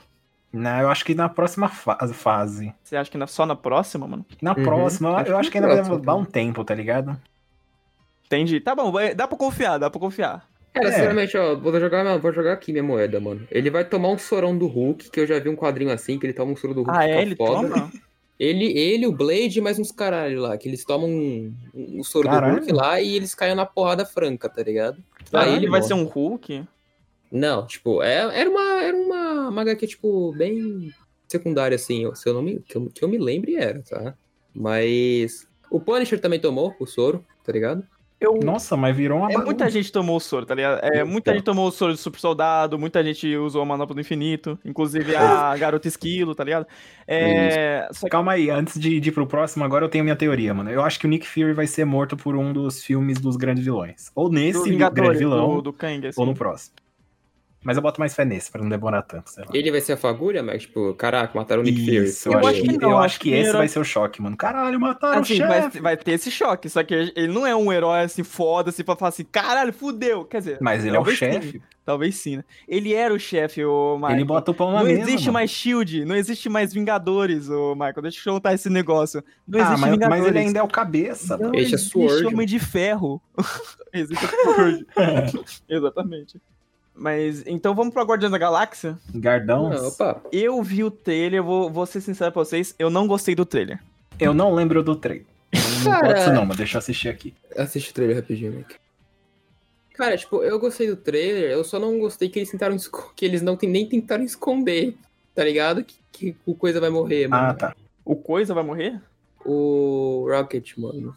[0.51, 2.73] Não, eu acho que na próxima fa- fase.
[2.83, 4.25] Você acha que na- só na próxima, mano?
[4.41, 4.63] Na Uhum.
[4.63, 7.15] próxima, Acho eu acho que ainda vai levar um tempo, tá ligado?
[8.25, 8.59] Entendi.
[8.59, 10.47] Tá bom, vai- dá pra confiar, dá pra confiar.
[10.77, 10.91] Cara, É.
[10.91, 13.47] sinceramente, ó, vou jogar, não, vou jogar aqui minha moeda, mano.
[13.51, 16.25] Ele vai tomar um sorão do Hulk, que eu já vi um quadrinho assim, que
[16.25, 16.97] ele toma um soro do Hulk.
[16.97, 17.21] Ah, é?
[17.21, 17.67] Ele foda.
[17.69, 17.91] toma?
[18.39, 22.53] Ele, ele, o Blade mais uns caralho lá, que eles tomam um, um soro Caralho.
[22.53, 25.03] do Hulk lá e eles caem na porrada franca, tá ligado?
[25.33, 25.87] Ah, Aí ele vai morre.
[25.87, 26.63] ser um Hulk?
[27.31, 30.91] Não, tipo, é, era uma, era uma, uma HQ, tipo, bem
[31.27, 34.13] secundária, assim, se eu não me, que eu, que eu me lembre era, tá?
[34.53, 37.83] Mas o Punisher também tomou o soro, tá ligado?
[38.19, 40.79] Eu, Nossa, mas virou uma É, muita gente tomou o soro, tá ligado?
[40.81, 44.01] É, muita gente tomou o soro de super soldado, muita gente usou a manopla do
[44.01, 46.65] infinito, inclusive a garota esquilo, tá ligado?
[47.07, 50.51] É, só Calma aí, antes de, de ir pro próximo, agora eu tenho minha teoria,
[50.51, 50.71] mano.
[50.71, 53.63] Eu acho que o Nick Fury vai ser morto por um dos filmes dos grandes
[53.63, 54.11] vilões.
[54.15, 56.19] Ou nesse grande vilão, do, do Kang, assim.
[56.19, 56.75] ou no próximo.
[57.67, 59.49] Mas eu boto mais fé nesse, pra não demorar tanto, sei lá.
[59.53, 62.05] Ele vai ser a fagulha, mas, tipo, caraca, mataram o Nick Fury.
[62.05, 63.79] Isso, eu, Eu acho que, que não, eu acho que que esse era- vai ser
[63.79, 64.37] o choque, mano.
[64.37, 65.81] Caralho, mataram Assim, o vai, chefe.
[65.81, 68.95] vai ter esse choque, só que ele não é um herói assim foda, assim, pra
[68.95, 70.23] falar assim, caralho, fudeu.
[70.23, 71.61] Quer dizer, Mas ele é o chefe.
[71.85, 72.45] talvez sim, né?
[72.69, 74.15] Ele era o chefe, o Michael.
[74.15, 75.33] Ele bota o pão na Não mesa, existe mano.
[75.33, 78.01] mais Shield, não existe mais Vingadores, ô Michael.
[78.03, 79.21] Deixa eu contar esse negócio.
[79.45, 80.21] Não Ah, existe mas, Vingadores.
[80.23, 81.55] mas ele ainda é o cabeça, Não mano.
[81.59, 82.25] Esse é existe Sword.
[82.27, 83.21] Homem de Ferro.
[83.93, 84.87] existe o Sword.
[85.67, 86.39] Exatamente.
[86.97, 88.97] Mas, então vamos pro Guardiões da Galáxia.
[89.13, 89.69] Gardão.
[89.69, 90.21] Não, opa.
[90.31, 93.79] Eu vi o trailer, vou, vou ser sincero pra vocês, eu não gostei do trailer.
[94.19, 95.25] Eu não lembro do trailer.
[95.83, 96.13] Não Cara.
[96.15, 97.33] pode não, mas deixa eu assistir aqui.
[97.55, 98.75] Assiste o trailer rapidinho, Nick.
[99.93, 102.75] Cara, tipo, eu gostei do trailer, eu só não gostei que eles tentaram
[103.15, 104.95] que eles não tem- nem tentaram esconder,
[105.33, 105.83] tá ligado?
[105.83, 107.47] Que, que o coisa vai morrer, mano.
[107.49, 107.75] Ah, tá.
[108.05, 109.01] O Coisa vai morrer?
[109.45, 111.15] O Rocket, mano.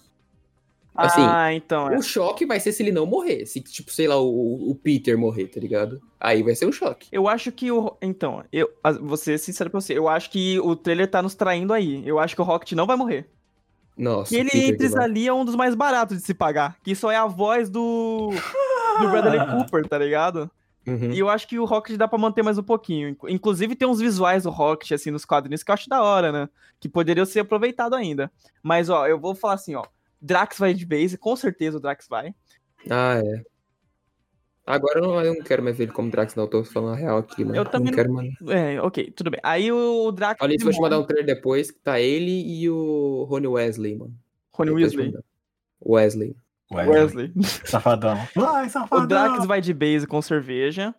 [0.94, 1.88] Assim, ah, então.
[1.90, 1.96] É.
[1.96, 3.46] O choque vai ser se ele não morrer.
[3.46, 6.00] Se, tipo, sei lá, o, o Peter morrer, tá ligado?
[6.18, 7.08] Aí vai ser um choque.
[7.12, 7.96] Eu acho que o.
[8.02, 8.68] Então, eu
[9.00, 9.96] vou ser sincero pra você.
[9.96, 12.02] Eu acho que o trailer tá nos traindo aí.
[12.06, 13.30] Eu acho que o Rocket não vai morrer.
[13.96, 16.76] Nossa, Que ele entre ali é um dos mais baratos de se pagar.
[16.82, 18.30] Que só é a voz do.
[19.00, 20.50] Do Bradley Cooper, tá ligado?
[20.86, 21.12] Uhum.
[21.12, 23.10] E eu acho que o Rocket dá pra manter mais um pouquinho.
[23.10, 26.32] Inc- Inclusive tem uns visuais do Rocket, assim, nos quadrinhos que eu acho da hora,
[26.32, 26.48] né?
[26.80, 28.30] Que poderiam ser aproveitado ainda.
[28.62, 29.84] Mas, ó, eu vou falar assim, ó.
[30.20, 32.34] Drax vai de base, com certeza o Drax vai.
[32.88, 33.44] Ah, é.
[34.66, 36.44] Agora eu não, eu não quero mais ver ele como Drax, não.
[36.44, 37.56] Eu tô falando a real aqui, mano.
[37.56, 38.32] Eu também não quero mais.
[38.48, 39.40] É, ok, tudo bem.
[39.42, 40.40] Aí o, o Drax.
[40.40, 43.96] Olha, isso vou te mandar um trailer depois, que tá ele e o Rony Wesley,
[43.96, 44.14] mano.
[44.52, 45.06] Rony Weasley.
[45.06, 45.24] mandar.
[45.84, 46.36] Wesley.
[46.70, 47.32] Wesley.
[47.64, 48.16] Safadão.
[48.34, 49.06] Vai, O safadão.
[49.06, 50.94] Drax vai de base com cerveja.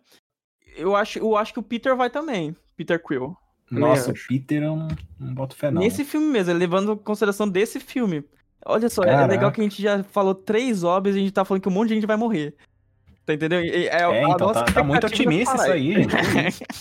[0.76, 2.54] Eu acho, eu acho que o Peter vai também.
[2.76, 3.36] Peter Quill.
[3.70, 4.14] Nossa, o.
[4.28, 5.80] Peter eu não, não boto fé, não.
[5.80, 8.22] Nesse filme mesmo, levando em consideração desse filme.
[8.64, 9.26] Olha só, é Caraca.
[9.32, 11.72] legal que a gente já falou três óbvios e a gente tá falando que um
[11.72, 12.54] monte de gente vai morrer.
[13.24, 13.64] Tá entendendo?
[13.64, 16.64] É, É, a então, nossa tá, tá muito expectativa otimista isso aí, gente.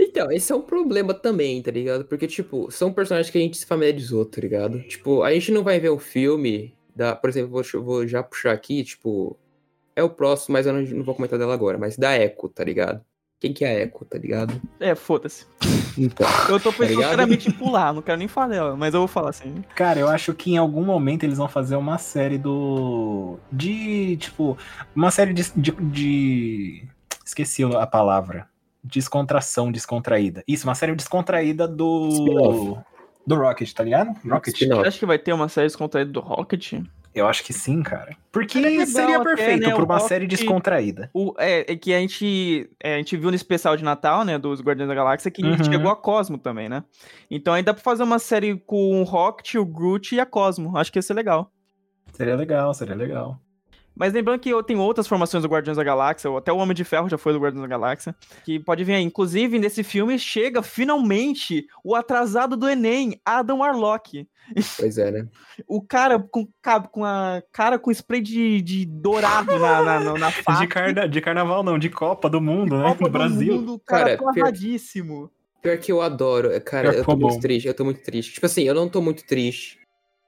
[0.00, 2.04] Então, esse é um problema também, tá ligado?
[2.04, 4.80] Porque, tipo, são personagens que a gente se familiarizou, tá ligado?
[4.82, 7.14] Tipo, a gente não vai ver um filme da.
[7.16, 9.38] Por exemplo, vou, vou já puxar aqui, tipo.
[9.94, 12.64] É o próximo, mas eu não, não vou comentar dela agora, mas da Echo, tá
[12.64, 13.02] ligado?
[13.40, 14.60] Quem que é a Echo, tá ligado?
[14.80, 15.46] É, foda-se.
[15.98, 16.26] Então.
[16.48, 17.10] Eu tô pensando ligado?
[17.10, 19.62] seriamente em pular, não quero nem falar dela, mas eu vou falar assim.
[19.74, 23.38] Cara, eu acho que em algum momento eles vão fazer uma série do.
[23.50, 24.16] De.
[24.16, 24.56] Tipo.
[24.94, 25.50] Uma série de.
[25.56, 26.84] de, de-
[27.24, 28.46] Esqueci a palavra.
[28.84, 30.42] Descontração descontraída.
[30.46, 32.78] Isso, uma série descontraída do.
[33.24, 34.10] Do Rocket, tá ligado?
[34.28, 34.60] Rocket.
[34.84, 36.72] Acho que vai ter uma série descontraída do Rocket.
[37.14, 38.16] Eu acho que sim, cara.
[38.30, 41.10] Porque Seria legal seria até, perfeito né, pra o uma série descontraída.
[41.12, 44.38] O, é, é que a gente, é, a gente viu no especial de Natal, né,
[44.38, 45.62] dos Guardiões da Galáxia, que Uhum.
[45.62, 46.82] chegou a Cosmo também, né?
[47.30, 50.74] Então aí dá pra fazer uma série com o Rocket, o Groot e a Cosmo.
[50.76, 51.52] Acho que ia ser legal.
[52.14, 53.38] Seria legal, seria legal.
[53.94, 56.74] Mas lembrando que eu tenho outras formações do Guardiões da Galáxia, ou até o Homem
[56.74, 59.02] de Ferro já foi do Guardiões da Galáxia, que pode vir aí.
[59.02, 64.26] Inclusive, nesse filme chega finalmente o atrasado do Enem, Adam Warlock.
[64.78, 65.28] Pois é, né?
[65.68, 66.48] O cara com,
[66.90, 70.62] com a cara com spray de, de dourado na, na, na, na face.
[70.62, 71.08] De, carna...
[71.08, 72.88] de carnaval, não, de Copa do Mundo, né?
[72.88, 73.54] Copa do Brasil.
[73.54, 75.30] Mundo, cara, Cara, torradíssimo.
[75.62, 76.50] Pior que eu adoro.
[76.50, 77.40] é, Cara, Pior eu tô muito bom.
[77.40, 77.68] triste.
[77.68, 78.34] Eu tô muito triste.
[78.34, 79.78] Tipo assim, eu não tô muito triste.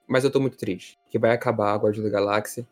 [0.06, 0.96] Mas eu tô muito triste.
[1.10, 2.66] Que vai acabar a Guardião da Galáxia.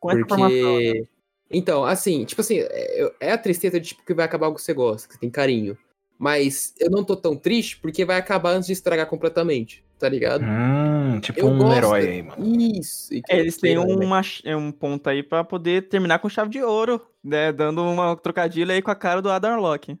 [0.00, 0.50] Com essa formação.
[0.50, 1.08] Porque.
[1.50, 4.62] Então, assim, tipo assim, é, é a tristeza de tipo, que vai acabar algo que
[4.64, 5.76] você gosta, que você tem carinho.
[6.18, 10.42] Mas eu não tô tão triste porque vai acabar antes de estragar completamente, tá ligado?
[10.44, 12.56] Hum, tipo Eu um gosto- herói aí, mano.
[12.74, 13.12] Isso.
[13.14, 13.80] e que- É, eles têm né?
[13.84, 17.52] uma, é um ponto aí pra poder terminar com chave de ouro, né?
[17.52, 19.96] Dando uma trocadilha aí com a cara do Adam Warlock.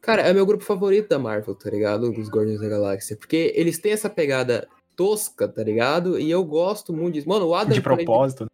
[0.00, 2.12] Cara, é meu grupo favorito da Marvel, tá ligado?
[2.12, 3.16] Dos Guardiões da Galáxia.
[3.16, 6.16] Porque eles têm essa pegada tosca, tá ligado?
[6.18, 7.28] E eu gosto muito disso.
[7.28, 7.74] Mano, o Adam.
[7.74, 8.46] De propósito.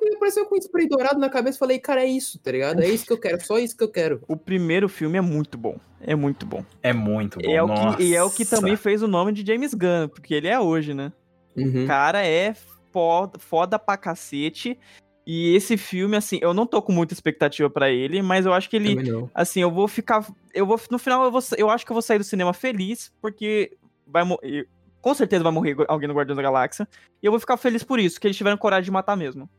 [0.00, 2.80] Ele apareceu com um spray dourado na cabeça e falei, cara, é isso, tá ligado?
[2.80, 4.22] É isso que eu quero, só isso que eu quero.
[4.28, 5.78] O primeiro filme é muito bom.
[6.00, 6.64] É muito bom.
[6.82, 7.50] É muito bom.
[7.50, 10.34] É o que, e é o que também fez o nome de James Gunn, porque
[10.34, 11.12] ele é hoje, né?
[11.56, 11.84] Uhum.
[11.84, 12.54] O cara é
[12.92, 14.78] foda, foda pra cacete.
[15.30, 18.70] E esse filme, assim, eu não tô com muita expectativa pra ele, mas eu acho
[18.70, 18.96] que ele,
[19.34, 22.00] assim, eu vou ficar, eu vou no final eu vou, eu acho que eu vou
[22.00, 24.66] sair do cinema feliz, porque vai morrer,
[25.02, 26.88] com certeza vai morrer alguém no Guardiões da Galáxia,
[27.22, 29.50] e eu vou ficar feliz por isso, que eles tiveram coragem de matar mesmo,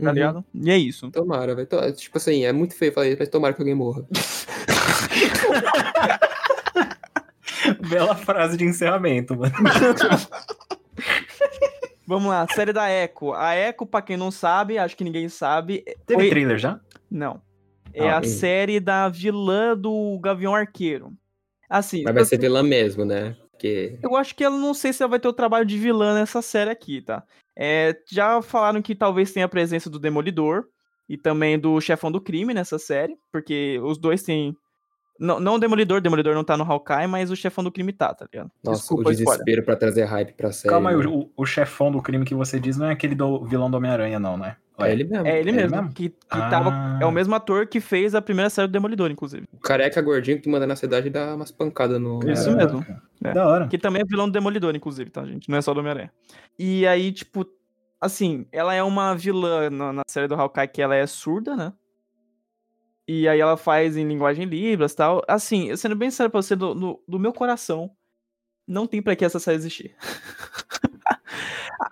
[0.00, 0.14] tá Uhum.
[0.14, 0.44] ligado?
[0.54, 1.10] E é isso.
[1.10, 1.66] Tomara, vai.
[1.66, 4.04] To- Tipo assim, é muito feio falar isso, mas tomara que alguém morra.
[7.88, 9.52] Bela frase de encerramento, mano.
[12.06, 13.32] Vamos lá, série da Echo.
[13.32, 15.84] A Echo, pra quem não sabe, acho que ninguém sabe.
[16.06, 16.80] Teve foi- trailer já?
[17.10, 17.40] Não.
[17.92, 21.12] É Ah, a série da vilã do Gavião Arqueiro.
[21.68, 23.36] Assim, Mas vai ser vilã mesmo, né?
[23.60, 23.98] Porque.
[24.02, 26.40] eu acho que ela não sei se ela vai ter o trabalho de vilã nessa
[26.40, 27.22] série aqui, tá?
[27.54, 30.64] É, já falaram que talvez tenha a presença do Demolidor
[31.06, 34.56] e também do Chefão do Crime nessa série, porque os dois têm.
[35.18, 37.92] Não, não o Demolidor, o Demolidor não tá no Hawkeye, mas o Chefão do Crime
[37.92, 38.50] tá, tá ligado?
[38.64, 40.72] Nossa, Desculpa o desespero pra trazer hype pra série.
[40.72, 41.06] Calma aí, né?
[41.06, 44.18] o, o chefão do crime que você diz não é aquele do vilão do Homem-Aranha,
[44.18, 44.56] não, né?
[44.84, 45.26] É ele mesmo.
[45.26, 45.92] É ele É ele mesmo, mesmo?
[45.94, 46.48] que, que Ah.
[46.50, 46.98] tava.
[47.00, 49.46] É o mesmo ator que fez a primeira série do Demolidor, inclusive.
[49.52, 52.20] O careca gordinho que manda na cidade e dá umas pancadas no.
[52.30, 52.84] Isso mesmo.
[53.24, 53.32] É.
[53.32, 53.68] Da hora.
[53.68, 55.48] Que também é vilão do Demolidor, inclusive, tá, gente?
[55.50, 56.10] Não é só do Homem-Aranha.
[56.58, 57.46] E aí, tipo,
[58.00, 61.72] assim, ela é uma vilã na, na série do Hawkeye que ela é surda, né?
[63.08, 65.22] E aí ela faz em linguagem Libras e tal.
[65.26, 67.90] Assim, sendo bem sério pra você, do, do, do meu coração,
[68.68, 69.96] não tem pra que essa série existir.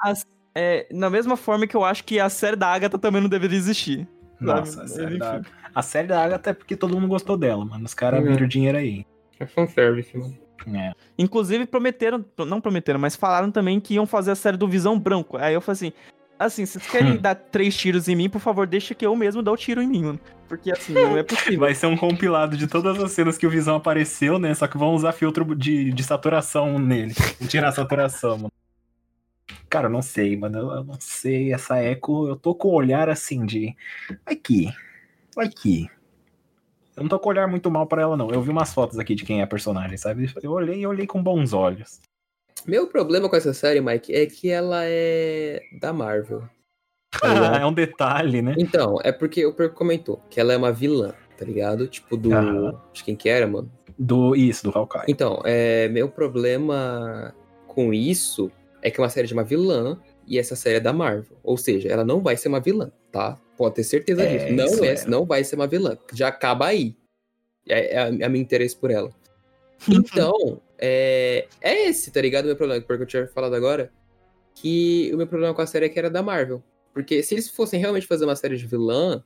[0.01, 0.25] As-
[0.59, 3.57] é, na mesma forma que eu acho que a série da Agatha também não deveria
[3.57, 4.07] existir.
[4.41, 5.41] Nossa, a série, da,
[5.75, 7.85] a série da Agatha é porque todo mundo gostou dela, mano.
[7.85, 8.33] Os caras Uhum.
[8.33, 9.05] viram dinheiro aí.
[9.41, 10.37] É fanservice, mano.
[10.75, 10.93] É.
[11.19, 15.37] Inclusive, prometeram, não prometeram, mas falaram também que iam fazer a série do Visão Branco.
[15.37, 15.93] Aí eu falei assim:
[16.39, 17.17] assim, vocês querem Hum.
[17.17, 19.87] dar três tiros em mim, por favor, deixa que eu mesmo dou o tiro em
[19.87, 20.21] mim, mano.
[20.49, 21.61] Porque assim, não é possível.
[21.61, 24.53] Vai ser um compilado de todas as cenas que o Visão apareceu, né?
[24.55, 27.15] Só que vão usar filtro de, de saturação nele.
[27.49, 28.53] Tirar a saturação, mano.
[29.69, 30.59] Cara, eu não sei, mano.
[30.59, 31.53] Eu, não sei.
[31.53, 33.77] Essa Echo, eu tô com o olhar assim de.
[34.25, 35.91] Vai que.
[36.97, 38.31] Eu não tô com o olhar muito mal pra ela, não.
[38.31, 40.33] Eu vi umas fotos aqui de quem é a personagem, sabe?
[40.43, 42.01] Eu olhei e olhei com bons olhos.
[42.67, 46.43] Meu problema com essa série, Mike, é que ela é da Marvel.
[47.23, 47.57] ligado?
[47.57, 48.55] é um detalhe, né?
[48.59, 51.87] Então, é porque o Perco comentou que ela é uma vilã, tá ligado?
[51.87, 52.35] Tipo do.
[52.35, 52.81] Aham.
[52.93, 53.71] De quem que era, mano?
[53.99, 54.35] Do.
[54.35, 55.05] Isso, do Hawkeye.
[55.07, 57.35] Então, é, meu problema
[57.67, 58.51] com isso
[58.83, 61.37] é que é uma série de uma vilã e essa série é da Marvel.
[61.43, 63.39] Ou seja, ela não vai ser uma vilã, tá?
[63.57, 64.53] Pode ter certeza É, disso.
[64.55, 65.05] Não, é, é.
[65.07, 65.97] não vai ser uma vilã.
[66.13, 66.95] Já acaba aí.
[67.67, 69.11] É, é, a- é meu interesse por ela.
[69.89, 72.45] Então, é, é esse, tá ligado?
[72.45, 73.93] O meu problema, porque eu tinha falado agora,
[74.55, 76.63] que o meu problema com a série é que era da Marvel.
[76.93, 79.23] Porque se eles fossem realmente fazer uma série de vilã,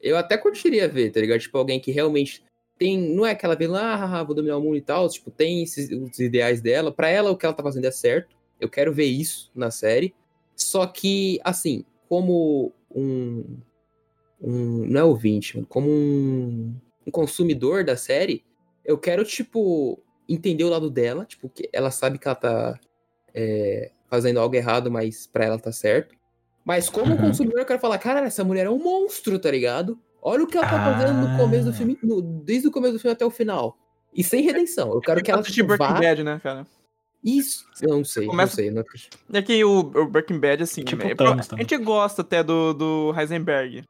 [0.00, 1.40] eu até curtiria ver, tá ligado?
[1.40, 2.42] Tipo, alguém que realmente
[2.78, 2.98] tem.
[2.98, 5.06] Não é aquela vilã, ah, vou dominar o mundo e tal.
[5.08, 6.90] Tipo, tem esses, os ideais dela.
[6.90, 8.34] Pra ela, o que ela tá fazendo é certo.
[8.60, 10.14] Eu quero ver isso na série.
[10.54, 13.56] Só que, assim, como um.
[14.40, 16.74] um não é ouvinte, mano, como um,
[17.06, 18.44] um consumidor da série,
[18.84, 19.98] eu quero, tipo,
[20.28, 21.24] entender o lado dela.
[21.24, 22.78] Tipo, que ela sabe que ela tá
[23.34, 26.14] é, fazendo algo errado, mas pra ela tá certo.
[26.64, 27.18] Mas como Uhum.
[27.18, 29.98] consumidor, eu quero falar, cara, essa mulher é um monstro, tá ligado?
[30.22, 30.92] Olha o que ela tá Ah.
[30.98, 33.78] fazendo no começo do filme, no- desde o começo do filme até o final.
[34.14, 34.92] E sem redenção.
[34.92, 35.92] Eu quero que ela assistir tipo, vá...
[35.98, 36.66] Bad, né, cara?
[37.22, 37.66] Isso.
[37.82, 39.08] Eu não sei, começa- não sei.
[39.28, 39.38] Não...
[39.38, 42.72] É que o, o Breaking Bad, assim, Tipo é- Thanos a gente gosta até do,
[42.72, 43.84] do Heisenberg.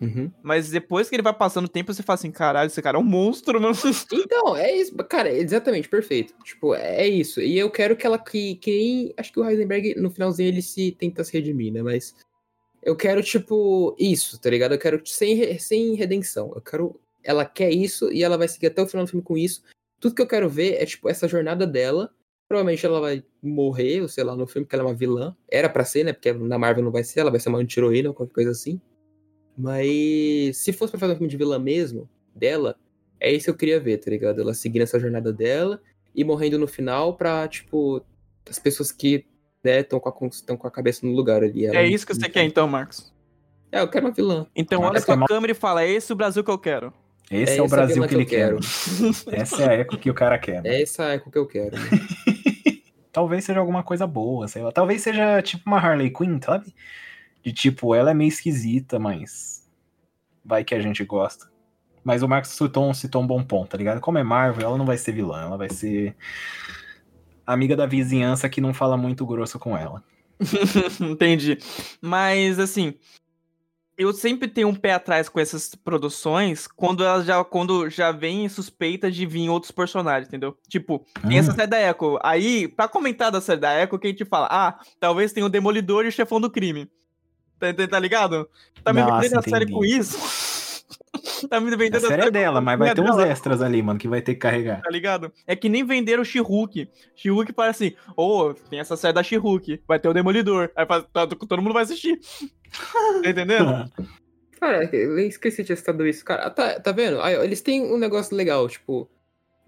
[0.00, 0.30] Uhum.
[0.42, 3.00] Mas depois que ele vai passando o tempo, você fala assim, caralho, esse cara é
[3.00, 3.74] um monstro, mano.
[4.12, 4.94] Então, é isso.
[5.08, 6.34] Cara, é exatamente, perfeito.
[6.42, 7.40] Tipo, é isso.
[7.40, 9.14] E eu quero que ela que, que.
[9.16, 11.82] Acho que o Heisenberg, no finalzinho, ele se tenta se redimir, né?
[11.82, 12.14] Mas.
[12.82, 14.72] Eu quero, tipo, isso, tá ligado?
[14.72, 16.52] Eu quero sem, sem redenção.
[16.54, 17.00] Eu quero.
[17.22, 19.62] Ela quer isso e ela vai seguir até o final do filme com isso.
[19.98, 22.10] Tudo que eu quero ver é, tipo, essa jornada dela.
[22.48, 25.34] Provavelmente ela vai morrer, ou sei lá, no filme, porque ela é uma vilã.
[25.50, 26.12] Era pra ser, né?
[26.12, 28.80] Porque na Marvel não vai ser, ela vai ser uma anti-heroína ou qualquer coisa assim.
[29.56, 32.76] Mas se fosse pra fazer um filme de vilã mesmo, dela,
[33.20, 34.40] é isso que eu queria ver, tá ligado?
[34.40, 35.80] Ela seguindo essa jornada dela
[36.14, 38.02] e morrendo no final pra, tipo,
[38.48, 39.24] as pessoas que,
[39.62, 41.66] né, estão com, a- com a cabeça no lugar ali.
[41.66, 43.12] Ela É isso que você quer então, Marcos.
[43.72, 44.46] É, eu quero uma vilã.
[44.54, 46.92] Então olha é pra uma- câmera e fala, é esse o Brasil que eu quero.
[47.30, 49.34] Esse é, É o Brasil que ele que eu quer.
[49.40, 50.62] Essa é a Echo que o cara quer.
[50.62, 50.68] né?
[50.76, 51.74] É essa eco que eu quero.
[51.74, 51.80] né?
[53.14, 54.72] Talvez seja alguma coisa boa, sei lá.
[54.72, 56.74] Talvez seja tipo uma Harley Quinn, sabe?
[57.44, 59.70] De tipo, ela é meio esquisita, mas
[60.44, 61.48] vai que a gente gosta.
[62.02, 64.00] Mas o Marcos um- citou um bom ponto, tá ligado?
[64.00, 66.16] Como é Marvel, ela não vai ser vilã, ela vai ser
[67.46, 70.02] amiga da vizinhança que não fala muito grosso com ela.
[71.00, 71.56] Entendi.
[72.02, 72.94] Mas, assim,
[73.96, 78.48] eu sempre tenho um pé atrás com essas produções quando elas já, quando já vem
[78.48, 80.56] suspeita de vir outros personagens, entendeu?
[80.68, 81.54] Tipo, tem essa Hum.
[81.54, 82.18] série da Echo.
[82.22, 85.48] Aí, pra comentar da série da Echo, que a gente fala, ah, talvez tenha o
[85.50, 86.90] Demolidor e o Chefão do Crime.
[87.58, 88.48] Tá, tá- tá ligado?
[88.82, 90.18] Tá me vendendo a série com isso?
[91.48, 93.28] tá me A vendendo série é dela, mas vai ter uns dela.
[93.28, 94.80] extras ali, mano, que vai ter que carregar.
[94.82, 95.32] tá ligado?
[95.46, 96.88] É que nem venderam o She-Hulk.
[97.16, 100.70] She-Hulk parece assim, ô, tem essa série da She-Hulk, vai ter o Demolidor.
[100.76, 102.18] Aí tá- todo mundo vai assistir.
[103.22, 103.90] tá entendendo?
[104.60, 106.24] Cara, eu esqueci de ter citado isso.
[106.24, 107.20] Cara, tá, tá vendo?
[107.20, 109.08] Aí, eles têm um negócio legal, tipo.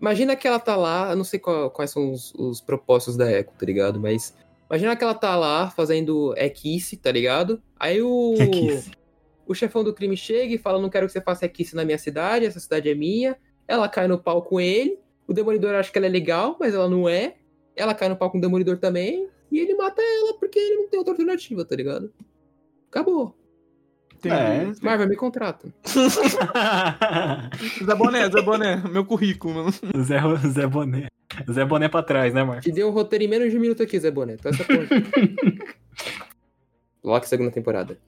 [0.01, 3.31] Imagina que ela tá lá, eu não sei qual- quais são os, os propósitos da
[3.31, 4.01] Echo, tá ligado?
[4.01, 4.35] Mas
[4.68, 7.62] Imagina que ela tá lá fazendo equice, tá ligado?
[7.79, 8.35] Aí o.
[8.39, 8.91] Equice.
[9.47, 11.99] O chefão do crime chega e fala: Não quero que você faça equice na minha
[11.99, 13.36] cidade, essa cidade é minha.
[13.68, 14.99] Ela cai no pau com ele.
[15.26, 17.36] O demolidor acha que ela é legal, mas ela não é.
[17.74, 19.28] Ela cai no pau com o demolidor também.
[19.51, 22.12] E ele mata ela porque ele não tem outra alternativa, tá ligado?
[22.90, 23.36] Acabou.
[24.24, 24.72] É.
[24.82, 25.72] Marvel, me contrata.
[27.84, 29.70] Zé Boné, Zé Boné, meu currículo, mano.
[30.03, 30.18] Zé,
[30.49, 31.09] Zé Boné.
[31.51, 32.64] Zé Boné pra trás, né, Marcos?
[32.64, 34.34] Te dei um roteiro em menos de um minuto aqui, Zé Boné.
[34.34, 34.88] Então essa porra.
[37.05, 37.99] Loki segunda temporada.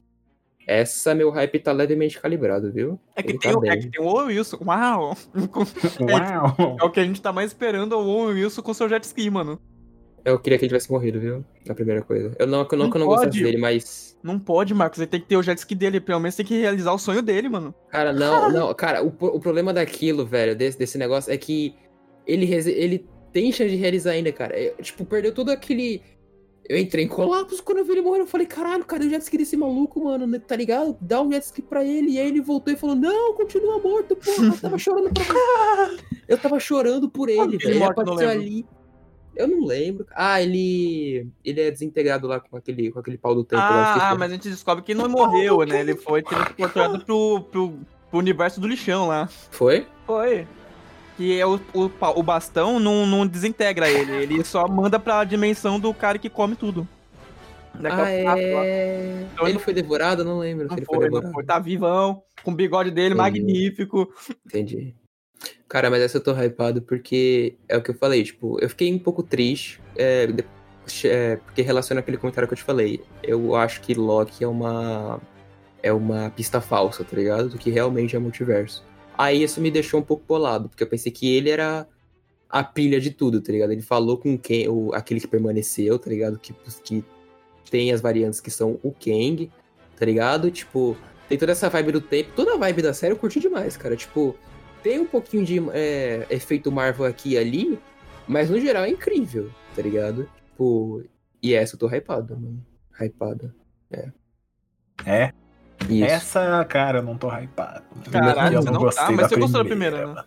[0.71, 3.01] Essa meu hype tá levemente calibrado, viu?
[3.16, 4.59] É que, Ele tem, tá o- é que tem o Owen Wilson.
[4.66, 5.16] Uau!
[6.01, 6.77] Uau!
[6.79, 9.03] É o que a gente tá mais esperando, é o Owen Wilson com seu jet
[9.05, 9.59] ski, mano.
[10.25, 11.43] Eu queria que ele tivesse morrido, viu?
[11.69, 12.35] A primeira coisa.
[12.39, 13.21] Eu não, eu não, Não que eu não pode.
[13.27, 14.19] gostasse dele, mas.
[14.23, 14.99] Não pode, Marcos.
[14.99, 16.01] Ele tem que ter o jet ski dele.
[16.01, 17.75] Pelo menos tem que realizar o sonho dele, mano.
[17.89, 18.75] Cara, não, não.
[18.75, 21.75] Cara, o, o problema daquilo, velho, desse, desse negócio, é que
[22.27, 24.55] ele, ele tem chance de realizar ainda, cara.
[24.55, 26.03] É, tipo, perdeu todo aquele.
[26.69, 28.21] Eu entrei em colapso quando eu vi ele morrer.
[28.21, 30.27] Eu falei, caralho, cadê o jet ski desse maluco, mano?
[30.27, 30.97] né, Tá ligado?
[31.01, 32.11] Dá um jet ski pra ele.
[32.11, 34.49] E aí ele voltou e falou: Não, continua morto, porra.
[34.49, 35.97] Eu tava chorando pra
[36.29, 37.61] Eu tava chorando por ele, velho.
[37.62, 38.66] ele Ele apareceu ali.
[39.35, 40.05] Eu não lembro.
[40.14, 41.27] Ah, ele.
[41.45, 43.69] Ele é desintegrado lá com aquele, com aquele pau do tempo lá.
[43.69, 44.12] Ah, esqueci.
[44.12, 45.81] ah, mas a gente descobre que ele não morreu, né?
[45.81, 47.79] Ele foi transportado pro, pro,
[48.11, 49.29] pro universo do lixão lá.
[49.51, 49.87] Foi?
[50.05, 50.47] Foi.
[51.19, 54.12] Que é o, o, o bastão não, não desintegra ele.
[54.23, 56.87] Ele só manda pra dimensão do cara que come tudo.
[57.75, 58.39] Daquela Ah, lá.
[58.41, 59.27] é.
[59.33, 60.25] Então ele ele foi devorado?
[60.25, 61.27] Não lembro se Não ele foi, foi, devorado.
[61.27, 61.45] não foi.
[61.45, 63.41] Tá vivão, com o bigode dele Entendi.
[63.41, 64.09] magnífico.
[64.47, 64.95] Entendi.
[65.69, 68.93] Cara, mas essa eu tô hypado porque é o que eu falei, tipo, eu fiquei
[68.95, 70.29] um pouco triste, é,
[71.05, 73.03] é, porque relaciona aquele comentário que eu te falei.
[73.23, 75.21] Eu acho que Loki é uma.
[75.83, 77.49] É uma pista falsa, tá ligado?
[77.51, 78.85] Do que realmente é multiverso.
[79.19, 81.89] Aí isso me deixou um pouco bolado, porque eu pensei que ele era
[82.49, 83.73] a pilha de tudo, tá ligado?
[83.73, 86.39] Ele falou com quem, o, aquele que permaneceu, tá ligado?
[86.39, 86.55] Que,
[86.85, 87.05] que
[87.69, 89.51] tem as variantes que são o Kang,
[89.97, 90.51] tá ligado?
[90.53, 90.97] Tipo,
[91.29, 93.97] tem toda essa vibe do tempo, toda a vibe da série eu curti demais, cara.
[93.97, 94.37] Tipo,
[94.85, 97.79] tem um pouquinho de é, efeito Marvel aqui e ali,
[98.27, 100.31] mas no geral é incrível, tá ligado?
[100.51, 101.03] Tipo,
[101.43, 102.64] e essa eu tô hypado, mano.
[102.99, 103.53] Hypado.
[103.91, 105.33] É,
[105.89, 106.05] Isso.
[106.05, 107.82] essa, cara, eu não tô hypado.
[108.11, 109.11] Caralho, eu você não não gostei tá?
[109.12, 110.07] Mas da você gostou da primeira, né?
[110.07, 110.24] mano.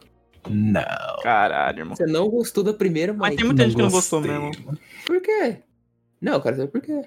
[0.49, 1.21] Não.
[1.23, 1.95] Caralho, irmão.
[1.95, 4.77] Você não gostou da primeira, Mas mas tem muita gente que não gostei, gostou mesmo.
[5.05, 5.61] por quê?
[6.19, 7.01] Não, cara, sabe por quê?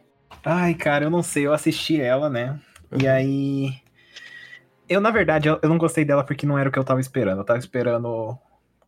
[0.45, 2.61] Ai, cara, eu não sei, eu assisti ela, né?
[2.93, 3.11] E Uhum.
[3.13, 3.75] aí.
[4.89, 7.01] Eu, na verdade, eu eu não gostei dela porque não era o que eu tava
[7.01, 7.39] esperando.
[7.39, 8.39] Eu tava esperando o-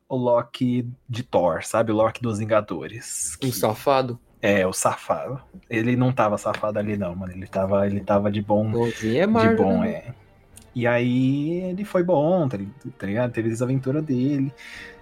[0.09, 1.91] o Loki de Thor, sabe?
[1.91, 3.35] O Loki dos Vingadores.
[3.37, 4.21] Um que- safado.
[4.43, 5.41] É, o safado.
[5.69, 7.33] Ele não tava safado ali, não, mano.
[7.33, 8.71] Ele tava, ele tava de bom.
[8.71, 9.57] Bonzinho é de Marvel.
[9.57, 9.89] bom, né?
[9.91, 10.15] é.
[10.75, 12.59] E aí ele foi bom, tá,
[12.99, 13.33] tá ligado?
[13.33, 14.53] Teve as aventuras dele.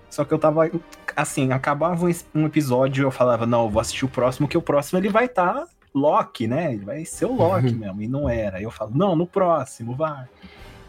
[0.08, 0.70] Só que eu tava.
[1.16, 4.98] Assim, acabava um episódio eu falava, não, eu vou assistir o próximo, que o próximo
[5.00, 6.72] ele vai estar tá Loki, né?
[6.72, 7.78] Ele vai ser o Loki Uhum.
[7.78, 8.02] mesmo.
[8.02, 8.58] E não era.
[8.58, 10.26] Aí eu falo, não, no próximo, vai.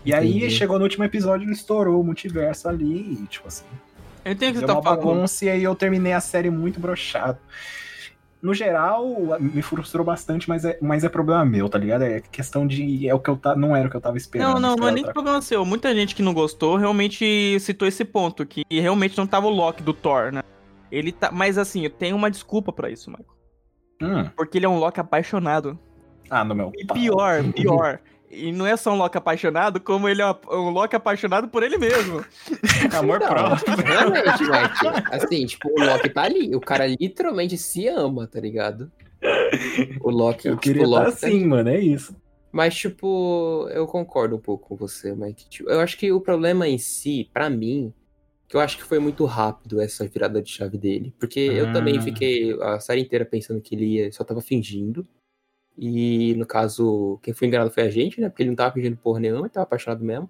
[0.06, 0.52] E aí Entendi.
[0.52, 3.66] chegou no último episódio, ele estourou o multiverso ali, e, tipo assim.
[4.24, 5.00] Eu entendo que você tá uma falando.
[5.00, 7.39] bagunça e aí eu terminei a série muito broxado.
[8.46, 12.04] No geral, me frustrou bastante, mas é, mas é problema meu, tá ligado?
[12.04, 13.10] É questão de.
[13.10, 14.54] É o que eu tá, não era o que eu tava esperando.
[14.54, 15.66] Não, não, não é nem problema seu.
[15.66, 19.82] Muita gente que não gostou realmente citou esse ponto, que realmente não tava o Loki
[19.82, 20.43] do Thor, né?
[20.91, 21.32] Ele tá.
[21.32, 23.26] Mas assim, eu tenho uma desculpa pra isso, Michael.
[24.00, 24.30] Hum.
[24.38, 25.80] Porque ele é um Loki apaixonado.
[26.30, 26.72] Ah, no meu.
[26.76, 28.00] E pior, pior.
[28.30, 31.78] E não é só um Loki apaixonado, como ele é um Loki apaixonado por ele
[31.78, 32.26] mesmo.
[32.97, 33.76] Amor Não, próprio.
[33.86, 35.03] Realmente, Mike.
[35.11, 36.53] Assim, tipo, o Loki tá ali.
[36.55, 38.91] O cara literalmente se ama, tá ligado?
[40.01, 42.15] O Loki, Eu tipo, queria o estar Loki tá assim, mano, é isso.
[42.51, 45.49] Mas, tipo, eu concordo um pouco com você, Mike.
[45.49, 47.93] Tipo, eu acho que o problema em si, pra mim,
[48.47, 51.13] que eu acho que foi muito rápido essa virada de chave dele.
[51.19, 51.73] Porque eu Ah.
[51.73, 55.05] também fiquei a série inteira pensando que ele ia, só tava fingindo.
[55.78, 58.30] E, no caso, quem foi enganado foi a gente, né?
[58.30, 60.30] Porque ele não tava fingindo porra nenhuma, ele tava apaixonado mesmo.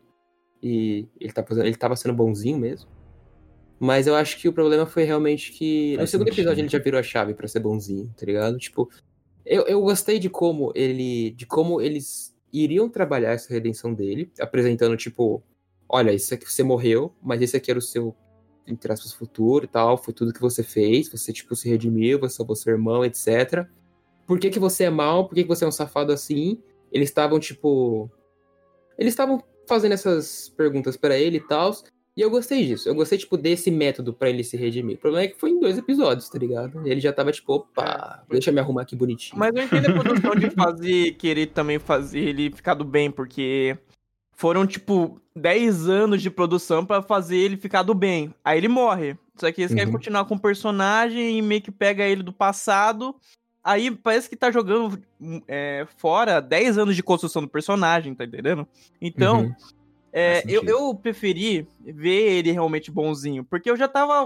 [0.62, 2.90] E ele tava, fazendo, ele tava sendo bonzinho mesmo.
[3.80, 5.92] Mas eu acho que o problema foi realmente que.
[5.94, 6.42] No Faz segundo sentido.
[6.42, 8.58] episódio ele já virou a chave pra ser bonzinho, tá ligado?
[8.58, 8.90] Tipo,
[9.46, 11.32] eu, eu gostei de como ele.
[11.32, 15.44] de como eles iriam trabalhar essa redenção dele, apresentando, tipo,
[15.90, 18.16] olha, isso aqui você morreu, mas esse aqui era o seu,
[18.66, 22.38] entre aspas, futuro e tal, foi tudo que você fez, você, tipo, se redimiu, você
[22.38, 23.68] salvou seu irmão, etc.
[24.26, 25.28] Por que, que você é mal?
[25.28, 26.62] Por que, que você é um safado assim?
[26.92, 28.10] Eles estavam, tipo.
[28.98, 31.76] Eles estavam fazendo essas perguntas pra ele e tal.
[32.18, 32.88] E eu gostei disso.
[32.88, 34.96] Eu gostei, tipo, desse método pra ele se redimir.
[34.96, 36.88] O problema é que foi em dois episódios, tá ligado?
[36.88, 39.38] Ele já tava, tipo, opa, deixa eu me arrumar aqui bonitinho.
[39.38, 43.78] Mas eu entendo a produção de fazer, querer também fazer ele ficar do bem, porque
[44.32, 48.34] foram, tipo, 10 anos de produção pra fazer ele ficar do bem.
[48.46, 49.18] Aí ele morre.
[49.36, 49.98] Só que eles querem Uhum.
[49.98, 53.14] continuar com o personagem e meio que pega ele do passado.
[53.66, 55.02] Aí parece que tá jogando
[55.48, 58.68] é, fora 10 anos de construção do personagem, tá entendendo?
[59.02, 59.56] Então, Uhum.
[60.14, 64.26] é, eu, eu preferi ver ele realmente bonzinho, porque eu já tava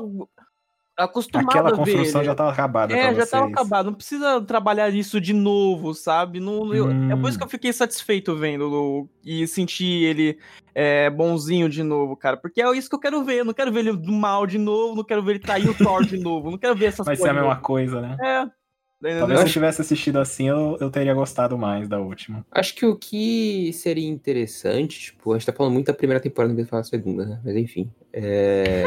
[0.98, 2.28] acostumado Aquela a ver construção ele.
[2.28, 3.54] já tava acabada É, já tava vocês.
[3.58, 3.86] acabado.
[3.86, 6.42] Não precisa trabalhar isso de novo, sabe?
[6.42, 7.52] Não, eu- É por isso que eu Hum.
[7.52, 10.38] fiquei satisfeito vendo o- e senti ele
[10.76, 12.36] é, bonzinho de novo, cara.
[12.38, 13.40] Porque é isso que eu quero ver.
[13.40, 15.74] Eu não quero ver ele do mal de novo, não quero ver ele trair o
[15.74, 16.52] Thor de novo.
[16.52, 17.62] Não quero ver essas Vai ser a mesma novo.
[17.62, 18.18] coisa, né?
[18.22, 18.59] É.
[19.02, 22.46] Talvez se eu tivesse assistido assim, eu, eu teria gostado mais da última.
[22.52, 26.50] Acho que o que seria interessante, tipo, a gente tá falando muito da primeira temporada,
[26.50, 27.42] não vez de falar da segunda, né?
[27.44, 27.90] Mas enfim.
[28.12, 28.84] é,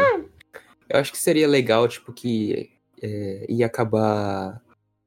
[0.89, 2.71] Eu acho que seria legal, tipo, que
[3.03, 4.61] é, ia acabar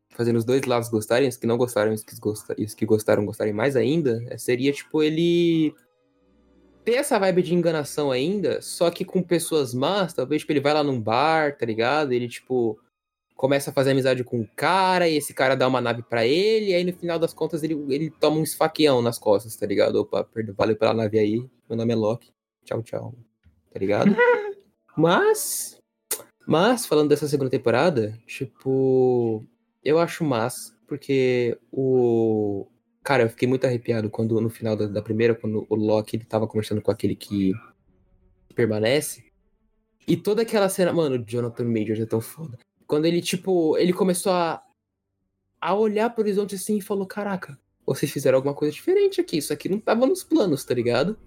[0.10, 2.74] fazendo os dois lados gostarem, os que não gostaram e os que, gosta- e os
[2.74, 4.24] que gostaram gostarem mais ainda.
[4.30, 5.76] é, Seria, tipo, ele
[6.84, 10.74] ter essa vibe de enganação ainda, só que com pessoas más, talvez, tipo, ele vai
[10.74, 12.12] lá num bar, tá ligado?
[12.12, 12.80] Ele, tipo,
[13.36, 16.72] começa a fazer amizade com um cara, e esse cara dá uma nave pra ele,
[16.72, 19.98] e aí no final das contas ele, ele toma um esfaqueão nas costas, tá ligado?
[19.98, 21.38] Opa, perdão, valeu pela nave aí,
[21.70, 22.32] meu nome é Loki,
[22.64, 23.14] tchau, tchau,
[23.72, 24.16] tá ligado?
[24.96, 25.82] mas,
[26.48, 29.46] mas, falando dessa segunda temporada, tipo,
[29.84, 32.68] eu acho massa, porque o...
[33.04, 36.26] Cara, eu fiquei muito arrepiado quando, no final da, da primeira, quando o Loki ele
[36.26, 37.54] tava conversando com aquele que
[38.56, 39.26] permanece,
[40.08, 42.58] e toda aquela cena, mano, o Jonathan Majors é tão foda.
[42.88, 44.62] Quando ele, tipo, ele começou a,
[45.60, 49.38] a olhar pro horizonte assim e falou: Caraca, vocês fizeram alguma coisa diferente aqui.
[49.38, 51.18] Isso aqui não tava nos planos, tá ligado?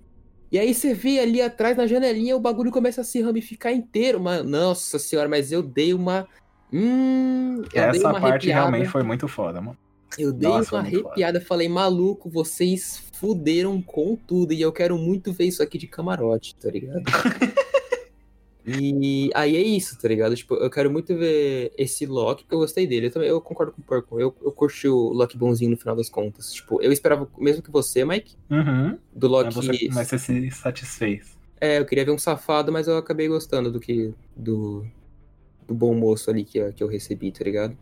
[0.51, 4.19] E aí você vê ali atrás na janelinha o bagulho começa a se ramificar inteiro.
[4.19, 6.27] Mano, nossa senhora, mas eu dei uma.
[6.73, 7.63] Hum.
[7.73, 8.61] Essa uma parte arrepiada.
[8.61, 9.77] realmente foi muito foda, mano.
[10.17, 11.41] Eu dei Nossa, uma arrepiada.
[11.41, 14.53] Falei, maluco, vocês fuderam com tudo.
[14.53, 17.03] E eu quero muito ver isso aqui de camarote, tá ligado?
[18.69, 20.35] E aí é isso, tá ligado?
[20.37, 23.07] Tipo, eu quero muito ver esse Loki, porque eu gostei dele.
[23.07, 24.21] Eu também eu concordo com o Porco.
[24.21, 26.53] Eu, eu curti o Loki bonzinho no final das contas.
[26.53, 28.99] Tipo, eu esperava, mesmo que você, Mike, Uhum.
[29.15, 29.55] do Mas, Loki.
[29.55, 31.37] você, mas você se satisfez.
[31.61, 34.13] É, eu queria ver um safado, mas eu acabei gostando do que.
[34.37, 34.85] do,
[35.67, 37.77] do bom moço ali que, eu- que eu recebi, tá ligado?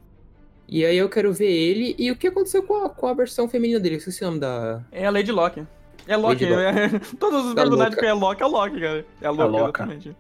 [0.69, 3.49] E aí eu quero ver ele e o que aconteceu com a, com a versão
[3.49, 3.97] feminina dele.
[3.97, 4.83] Esqueci o nome da.
[4.91, 5.63] É a Lady Locke.
[6.09, 6.45] É Loki.
[6.47, 9.07] Lady é- Todos os Da personagens que é Loki é Loki, cara.
[9.21, 9.83] É a Loki, Loca.
[9.85, 10.17] exatamente.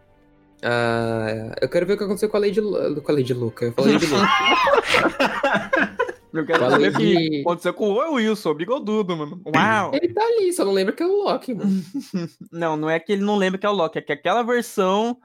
[0.68, 3.66] Ah, eu quero ver o que aconteceu com a Lady, Lu- com a Lady Luca.
[3.66, 4.26] Eu falei Lady Luca.
[6.32, 9.40] Eu quero Falei saber o que de- aconteceu com o Wilson, bigodudo, mano.
[9.46, 9.92] Uau!
[9.94, 11.70] Ele tá ali, só não lembra que é o Loki, mano.
[12.52, 15.16] Não, não é que ele não lembra que é o Loki, é que aquela versão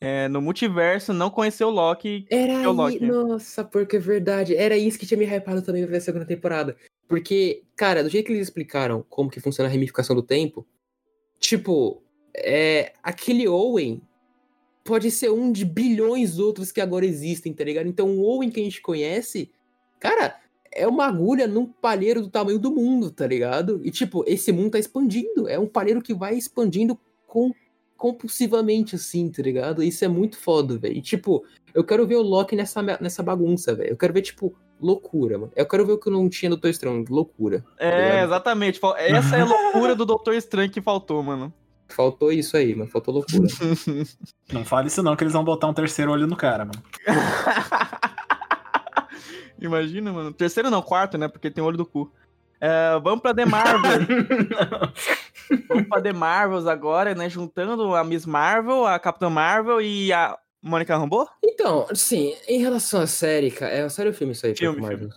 [0.00, 2.26] é, no multiverso não conheceu o Loki.
[2.28, 2.98] Era É o Loki.
[3.04, 4.56] aí, nossa, porque é verdade.
[4.56, 6.76] Era isso que tinha me hypado também ver a segunda temporada.
[7.06, 10.66] Porque, cara, do jeito que eles explicaram como que funciona a ramificação do tempo,
[11.38, 12.02] tipo,
[12.36, 14.02] é, aquele Owen
[14.88, 17.86] pode ser um de bilhões outros que agora existem, tá ligado?
[17.86, 19.50] Então o Owen que a gente conhece,
[20.00, 20.40] cara,
[20.72, 23.82] é uma agulha num palheiro do tamanho do mundo, tá ligado?
[23.84, 25.46] E, tipo, esse mundo tá expandindo.
[25.46, 27.52] É um palheiro que vai expandindo com,
[27.98, 29.82] compulsivamente, assim, tá ligado?
[29.82, 30.96] Isso é muito foda, velho.
[30.96, 33.90] E, tipo, eu quero ver o Loki nessa, nessa bagunça, velho.
[33.90, 35.52] Eu quero ver, tipo, loucura, mano.
[35.54, 37.62] Eu quero ver o que não tinha no Doutor Estranho, loucura.
[37.78, 38.80] tá É, exatamente.
[38.96, 41.52] Essa é a loucura do Doutor Estranho que faltou, mano.
[41.88, 42.90] Faltou isso aí, mano.
[42.90, 43.48] Faltou loucura.
[44.52, 46.82] Não fale isso não, que eles vão botar um terceiro olho no cara, mano.
[49.60, 50.32] Imagina, mano.
[50.32, 51.28] Terceiro não, quarto, né?
[51.28, 52.12] Porque tem olho do cu.
[52.60, 54.06] É, vamos pra The Marvel.
[55.68, 57.28] vamos pra The Marvels agora, né?
[57.28, 61.28] Juntando a Miss Marvel, a Capitã Marvel e a Mônica Rambeau.
[61.44, 63.72] então, assim, em relação à série, cara.
[63.72, 65.08] É sério o filme isso aí, Filme, Marvel?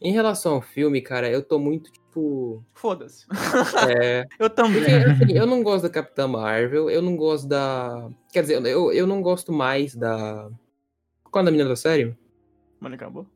[0.00, 2.64] Em relação ao filme, cara, eu tô muito, tipo.
[2.74, 3.26] Foda-se.
[3.88, 4.26] É.
[4.38, 4.82] Eu também.
[4.82, 8.10] Porque, assim, eu não gosto da Capitã Marvel, eu não gosto da.
[8.32, 10.50] Quer dizer, eu, eu não gosto mais da.
[11.30, 12.16] Qual é a menina da série?
[12.80, 13.26] Mônica Rambeau.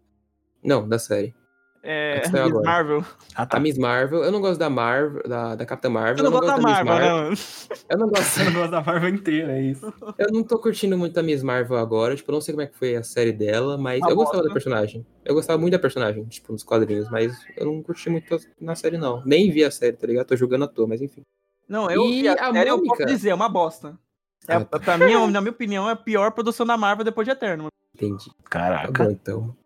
[0.62, 1.34] Não, da série.
[1.86, 2.64] É, é Miss agora.
[2.64, 3.04] Marvel.
[3.34, 3.60] Ah, A tá.
[3.60, 6.24] Miss Marvel, eu não gosto da Marvel, da, da Capitã Marvel.
[6.24, 7.36] Eu não gosto da Miss Marvel, né, mano?
[7.90, 8.24] Eu não gosto.
[8.24, 9.92] Você não gosta da Marvel inteira, é isso.
[10.18, 12.16] Eu não tô curtindo muito a Miss Marvel agora.
[12.16, 14.38] Tipo, eu não sei como é que foi a série dela, mas Uma eu gostava
[14.38, 14.48] bosta.
[14.48, 15.06] da personagem.
[15.24, 18.96] Eu gostava muito da personagem, tipo, nos quadrinhos, mas eu não curti muito na série,
[18.96, 19.22] não.
[19.26, 20.26] Nem vi a série, tá ligado?
[20.26, 21.20] Tô jogando à toa, mas enfim.
[21.68, 23.98] Não, eu E vi a a série, eu posso dizer, é uma bosta.
[24.48, 24.78] É, Ah, tá.
[24.78, 27.66] Pra mim, na minha opinião, é a pior produção da Marvel depois de Eterno.
[27.94, 28.30] Entendi.
[28.30, 29.04] Tá Caraca.
[29.04, 29.56] bom, então.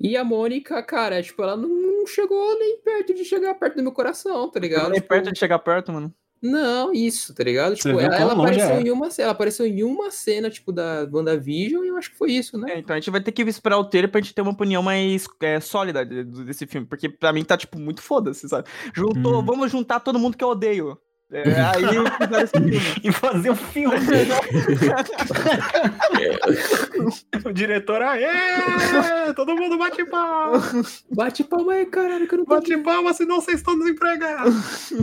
[0.00, 3.92] E a Mônica, cara, tipo, ela não chegou nem perto de chegar perto do meu
[3.92, 4.90] coração, tá ligado?
[4.90, 6.14] Nem Tipo, perto de chegar perto, mano.
[6.40, 7.76] Não, isso, tá ligado?
[7.76, 8.80] Você Tipo, ela, ela apareceu é.
[8.80, 12.30] em uma, ela apareceu em uma cena, tipo, da WandaVision, e eu acho que foi
[12.30, 12.74] isso, né?
[12.74, 14.80] É, então a gente vai ter que esperar o trailer pra gente ter uma opinião
[14.80, 16.86] mais é, sólida de- de- desse filme.
[16.86, 18.68] Porque pra mim tá, tipo, muito foda-se, sabe?
[18.94, 19.44] Juntou, Hum.
[19.44, 20.96] vamos juntar todo mundo que eu odeio.
[21.30, 22.78] É, aí fizeram esse filme.
[23.04, 23.96] E fazer um filme.
[27.44, 29.34] o diretor, aê!
[29.34, 30.62] Todo mundo bate palma!
[31.10, 34.90] Bate palma aí, caralho, que eu não tô Bate palma, senão vocês estão desempregados.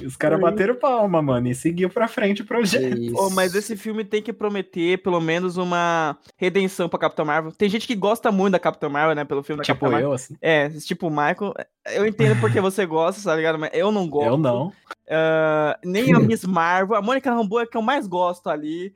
[0.00, 3.12] E os caras bateram palma, mano, e seguiu pra frente o projeto.
[3.12, 7.50] Pô, mas esse filme tem que prometer pelo menos uma redenção pra Capitão Marvel.
[7.52, 9.24] Tem gente que gosta muito da Capitão Marvel, né?
[9.24, 10.10] Pelo filme da Tipo Capitão Marvel.
[10.10, 10.36] eu, assim.
[10.40, 11.54] É, tipo o Michael.
[11.92, 13.58] Eu entendo porque você gosta, tá ligado?
[13.58, 14.26] Mas eu não gosto.
[14.28, 14.72] Eu não.
[15.08, 16.94] Ah, nem a Miss Marvel.
[16.96, 18.94] A Mônica Rambeau é a que eu mais gosto ali.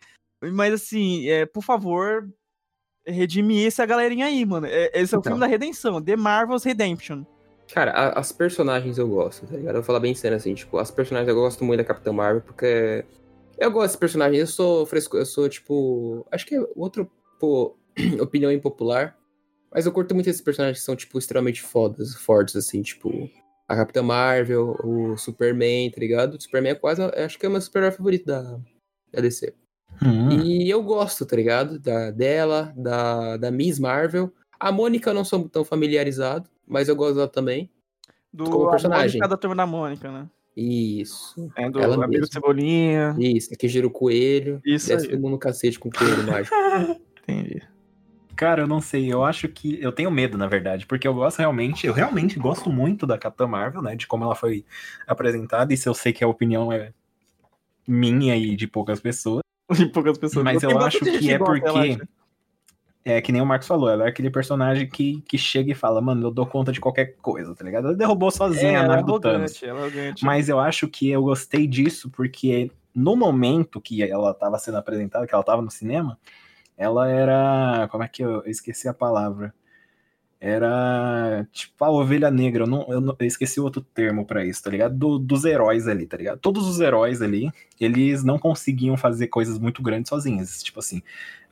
[0.53, 2.29] Mas assim, é, por favor,
[3.07, 4.67] redime essa galerinha aí, mano.
[4.67, 5.33] É- Esse é o Então.
[5.33, 6.01] filme da redenção.
[6.03, 7.25] The Marvel's Redemption.
[7.75, 9.75] Cara, a- as personagens eu gosto, tá ligado?
[9.75, 12.41] Eu vou falar bem sério assim, tipo, as personagens eu gosto muito da Capitã Marvel,
[12.41, 13.05] porque
[13.59, 17.05] eu gosto desses personagens, eu sou fresco, eu sou, tipo, acho que é outra
[18.23, 19.19] opinião impopular,
[19.73, 23.11] mas eu curto muito esses personagens que são, tipo, extremamente fodas, fortes, assim, tipo,
[23.67, 26.35] a Capitã Marvel, o Superman, tá ligado?
[26.35, 28.57] O Superman é quase, acho que é o meu super favorito da,
[29.13, 29.53] da DC.
[30.01, 30.31] Hum.
[30.31, 31.81] E eu gosto, tá ligado?
[31.81, 34.33] Da, dela, da, da Miss Marvel.
[34.65, 37.69] A Mônica eu não sou tão familiarizado, mas eu gosto dela também.
[38.33, 39.21] Do Como personagem.
[39.21, 40.27] Mônica da turma da Mônica, né?
[40.57, 41.53] Isso.
[41.55, 42.27] É do Ela Amigo mesma.
[42.29, 43.15] Cebolinha.
[43.19, 44.63] Isso, que gira o coelho.
[44.65, 46.57] Isso Desce todo mundo no cacete com o coelho mágico.
[47.23, 47.63] Entendi.
[48.35, 49.79] Cara, eu não sei, eu acho que.
[49.83, 53.47] Eu tenho medo, na verdade, porque eu gosto realmente, eu realmente gosto muito da Capitã
[53.47, 53.95] Marvel, né?
[53.95, 54.65] De como ela foi
[55.07, 56.91] apresentada, e se eu sei que a opinião é
[57.87, 59.43] minha e de poucas pessoas.
[59.77, 60.43] De poucas pessoas.
[60.43, 61.99] Mas eu bastante acho que é porque.
[63.07, 66.01] É que nem o Marcos falou, ela é aquele personagem que, que chega e fala,
[66.01, 67.89] mano, eu dou conta de qualquer coisa, tá ligado?
[67.89, 69.63] Ela derrubou É, sozinha a ela é nave do Thanos.
[69.63, 70.25] ela é arrogante.
[70.25, 75.27] Mas eu acho que eu gostei disso porque no momento que ela estava sendo apresentada,
[75.27, 76.19] que ela estava no cinema,
[76.79, 77.89] ela era.
[77.91, 79.53] Como é que eu, eu esqueci a palavra?
[80.41, 82.65] Era tipo a ovelha negra.
[82.65, 84.95] Eu, não, eu, não- eu esqueci outro termo pra isso, tá ligado?
[84.95, 86.39] Do- dos heróis ali, tá ligado?
[86.39, 87.51] Todos os heróis ali,
[87.81, 90.63] eles não conseguiam fazer coisas muito grandes sozinhos.
[90.63, 91.03] Tipo assim,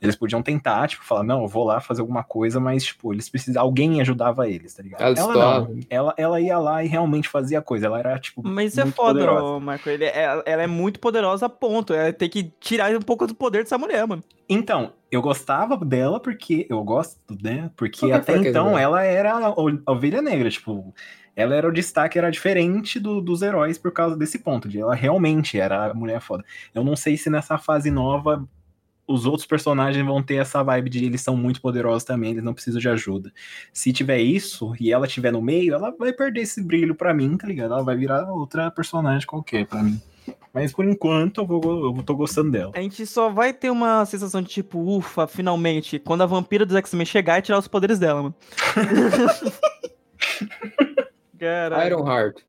[0.01, 3.29] eles podiam tentar, tipo, falar, não, eu vou lá fazer alguma coisa, mas, tipo, eles
[3.29, 3.67] precisavam.
[3.69, 5.01] Alguém ajudava eles, tá ligado?
[5.01, 5.79] Ela ela não.
[5.89, 7.85] Ela, ela ia lá e realmente fazia a coisa.
[7.87, 8.41] Ela era, tipo.
[8.45, 9.59] Mas é muito foda, poderosa.
[9.59, 9.89] Marco.
[9.89, 11.93] Ele é- ela é muito poderosa a ponto.
[11.93, 14.23] Ela tem que tirar um pouco do poder dessa mulher, mano.
[14.49, 17.71] Então, eu gostava dela porque eu gosto, né?
[17.77, 19.53] Porque até então ela era a
[19.91, 20.93] ovelha negra, tipo,
[21.35, 24.95] ela era o destaque, era diferente do- dos heróis por causa desse ponto, de ela
[24.95, 26.43] realmente era a mulher foda.
[26.73, 28.47] Eu não sei se nessa fase nova
[29.05, 32.53] os outros personagens vão ter essa vibe de eles são muito poderosos também, eles não
[32.53, 33.33] precisam de ajuda.
[33.73, 37.35] Se tiver isso e ela tiver no meio, ela vai perder esse brilho pra mim,
[37.35, 37.73] tá ligado?
[37.73, 39.99] Ela vai virar outra personagem qualquer pra mim.
[40.53, 42.71] Mas por enquanto eu, vou, eu tô gostando dela.
[42.75, 46.75] A gente só vai ter uma sensação de tipo, ufa, finalmente, quando a vampira dos
[46.77, 48.35] X-Men chegar e tirar os poderes dela, mano.
[51.43, 51.87] Caralho.
[51.87, 52.41] Iron Heart.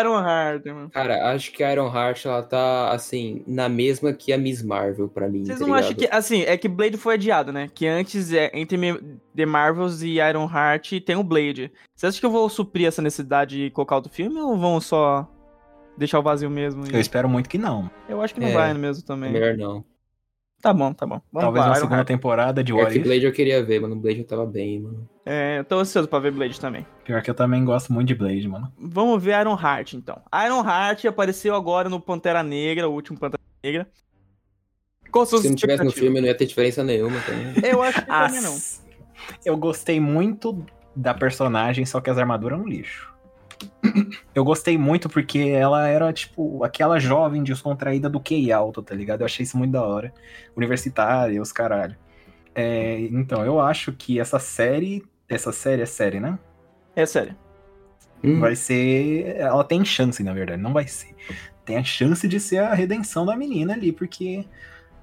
[0.00, 0.90] Iron Heart, mano.
[0.90, 5.08] Cara, acho que a Iron Heart, ela tá, assim, na mesma que a Miss Marvel
[5.08, 6.08] pra mim, Vocês tá não acham que.
[6.12, 7.68] Assim, é que Blade foi adiado, né?
[7.74, 8.78] Que antes, é, entre
[9.34, 11.72] The Marvels e Iron Heart, tem o Blade.
[11.94, 15.28] Vocês acham que eu vou suprir essa necessidade e colocar outro filme ou vão só
[15.98, 16.84] deixar o vazio mesmo?
[16.86, 17.90] Eu espero muito que não.
[18.08, 19.32] Eu acho que não É, vai mesmo também.
[19.32, 19.84] Melhor não.
[20.64, 21.20] Tá bom, tá bom.
[21.30, 23.04] Vamos Talvez Iron segunda temporada de que If.
[23.04, 23.96] Blade eu queria ver, mano.
[23.96, 25.06] Blade eu tava bem, mano.
[25.26, 26.86] É, eu tô ansioso pra ver Blade também.
[27.04, 28.72] Pior que eu também gosto muito de Blade, mano.
[28.78, 30.22] Vamos ver Iron Heart, então.
[30.46, 33.86] Iron Heart apareceu agora no Pantera Negra, o último Pantera Negra.
[35.12, 37.70] Qual Se não tivesse no filme, não ia ter diferença nenhuma também.
[37.70, 38.56] Eu acho que também não.
[39.44, 40.64] Eu gostei muito
[40.96, 43.13] da personagem, só que as armaduras eram um lixo.
[44.34, 49.20] Eu gostei muito porque ela era, tipo, aquela jovem descontraída do QI alto, tá ligado?
[49.20, 50.12] Eu achei isso muito da hora.
[50.56, 51.96] Universitária, os caralho.
[52.54, 55.04] É, então, eu acho que essa série.
[55.28, 56.38] Essa série é série, né?
[56.94, 57.36] É sério.
[58.22, 59.36] Hum, Vai ser.
[59.36, 61.14] Ela tem chance, na verdade, não vai ser.
[61.64, 64.44] Tem a chance de ser a redenção da menina ali, porque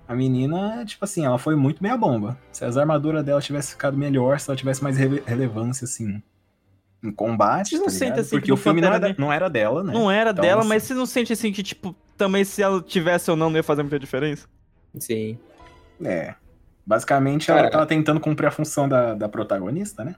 [0.08, 2.38] a menina, tipo assim, ela foi muito meia bomba.
[2.52, 6.22] Se as armaduras dela tivessem ficado melhor, se ela tivesse mais rele- relevância, assim,
[7.04, 7.70] em combate.
[7.78, 8.20] Vocês não tá ligado?
[8.20, 9.93] assim, Porque que o filme não era, não era dela, né?
[9.93, 12.82] Não era Então, dela, assim- mas você não sente assim que, tipo, também se ela
[12.82, 14.47] tivesse ou não, não ia fazer muita diferença?
[14.99, 15.38] Sim.
[16.04, 16.36] É.
[16.86, 20.16] Basicamente, Cara- ela tava tentando cumprir a função da, da protagonista, né?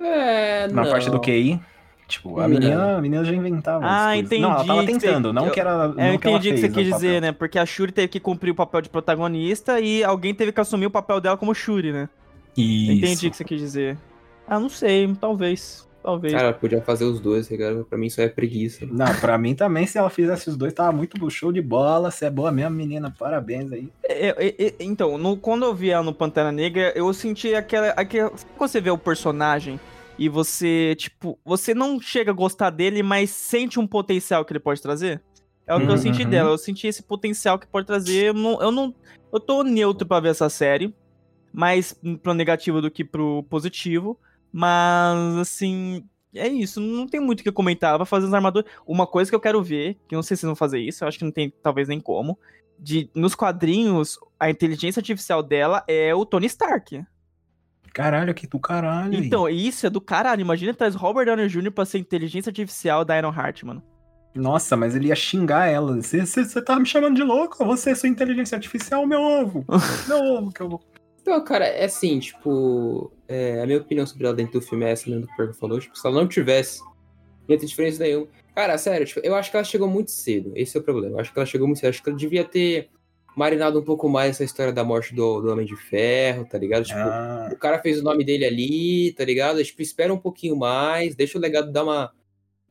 [0.00, 0.90] É, Na não.
[0.90, 1.60] parte do QI.
[2.08, 3.84] Tipo, a menina, a menina já inventava.
[3.84, 4.38] Ah, coisas.
[4.38, 5.92] Não, ela tava entendi que você- tentando, não que ela.
[5.98, 7.20] É, eu entendi o que você quis dizer, papel.
[7.20, 7.32] né?
[7.32, 10.86] Porque a Shuri teve que cumprir o papel de protagonista e alguém teve que assumir
[10.86, 12.08] o papel dela como Shuri, né?
[12.56, 12.92] Isso.
[12.92, 13.98] Entendi o que você quis dizer.
[14.46, 15.86] Ah, não sei, talvez.
[16.02, 16.32] Talvez.
[16.34, 17.48] Cara, podia fazer os dois?
[17.88, 18.86] Pra mim isso é preguiça.
[18.86, 22.12] Não, pra mim também, se ela fizesse os dois, tava muito show de bola.
[22.12, 23.12] Você é boa mesmo, menina.
[23.18, 23.88] Parabéns aí.
[24.04, 27.88] É, é, é, então, no- quando eu vi ela no Pantera Negra, eu senti aquela.
[27.88, 29.80] aquela você vê o personagem
[30.16, 34.60] e você, tipo, você não chega a gostar dele, mas sente um potencial que ele
[34.60, 35.20] pode trazer.
[35.66, 36.30] É o que eu Uhum, senti uhum.
[36.30, 36.50] dela.
[36.50, 38.26] Eu senti esse potencial que pode trazer.
[38.28, 38.94] Eu não, eu não.
[39.32, 40.94] Eu tô neutro pra ver essa série.
[41.52, 44.16] Mais pro negativo do que pro positivo.
[44.56, 46.02] Mas, assim.
[46.34, 46.80] É isso.
[46.80, 47.98] Não tem muito o que comentar.
[47.98, 48.70] Vai fazer os armadores.
[48.86, 51.08] Uma coisa que eu quero ver, que eu não sei se vão fazer isso, eu
[51.08, 52.38] acho que não tem talvez nem como.
[52.78, 57.04] De, nos quadrinhos, a inteligência artificial dela é o Tony Stark.
[57.92, 59.14] Caralho, que do caralho.
[59.14, 60.40] Então, isso é do caralho.
[60.40, 61.70] Imagina traz Robert Downey Jr.
[61.70, 63.82] pra ser inteligência artificial da Iron Heart, mano.
[64.34, 66.00] Nossa, mas ele ia xingar ela.
[66.00, 67.62] Você tá me chamando de louco?
[67.64, 69.64] Você é sua inteligência artificial, meu ovo.
[70.08, 70.82] meu ovo que eu vou.
[71.26, 74.90] Então, cara, é assim, tipo, é, a minha opinião sobre ela dentro do filme é
[74.92, 75.80] essa mesmo do que o falou.
[75.80, 78.28] Tipo, se ela não tivesse, não ia ter diferença nenhuma.
[78.54, 80.52] Cara, sério, tipo, eu acho que ela chegou muito cedo.
[80.54, 81.16] Esse é o problema.
[81.16, 81.88] Eu acho que ela chegou muito cedo.
[81.90, 82.90] Acho que ela devia ter
[83.36, 86.84] marinado um pouco mais essa história da morte do, do Homem de Ferro, tá ligado?
[86.84, 89.62] Tipo, Ah, o cara fez o nome dele ali, tá ligado?
[89.64, 92.12] Tipo, espera um pouquinho mais, deixa o legado dar uma,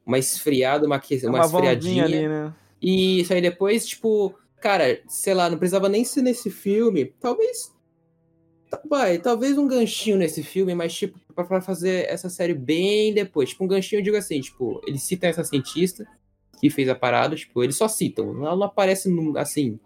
[0.06, 2.06] uma esfriada, uma, uma, Uma esfriadinha.
[2.06, 2.54] ali, né?
[2.82, 7.14] E isso aí depois, tipo, cara, sei lá, não precisava nem ser nesse filme.
[7.20, 7.75] Talvez.
[8.76, 13.50] Tá- Vai, talvez um ganchinho nesse filme, mas, tipo, pra fazer essa série bem depois.
[13.50, 16.06] Tipo, um ganchinho, eu digo assim, tipo, eles citam essa cientista
[16.60, 18.30] que fez a parada, tipo, eles só citam.
[18.46, 19.78] Ela não aparece, assim,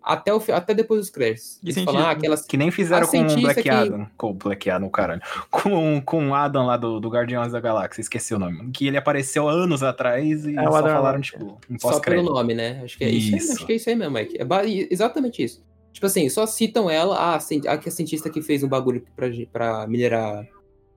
[0.00, 1.58] até, o, até depois dos créditos.
[1.62, 1.92] Eles cientista?
[1.92, 2.44] falam, ah, aquelas.
[2.46, 4.06] que nem fizeram com o Black que- Adam.
[4.16, 5.20] Com o Black Adam, caralho.
[5.50, 8.70] Com, com o Adam lá do, do Guardiões da Galáxia, esqueci o nome.
[8.72, 12.54] Que ele apareceu anos atrás e É, só Adam falaram, tipo, em Só pelo nome,
[12.54, 12.80] né?
[12.84, 13.32] Acho que é isso.
[13.34, 13.52] aí, Isso.
[13.52, 14.36] acho que é isso aí mesmo, Mike.
[14.40, 14.46] É
[14.92, 15.62] exatamente isso.
[15.92, 19.86] Tipo assim, só citam ela, a, a, a cientista que fez um bagulho pra, pra
[19.86, 20.46] minerar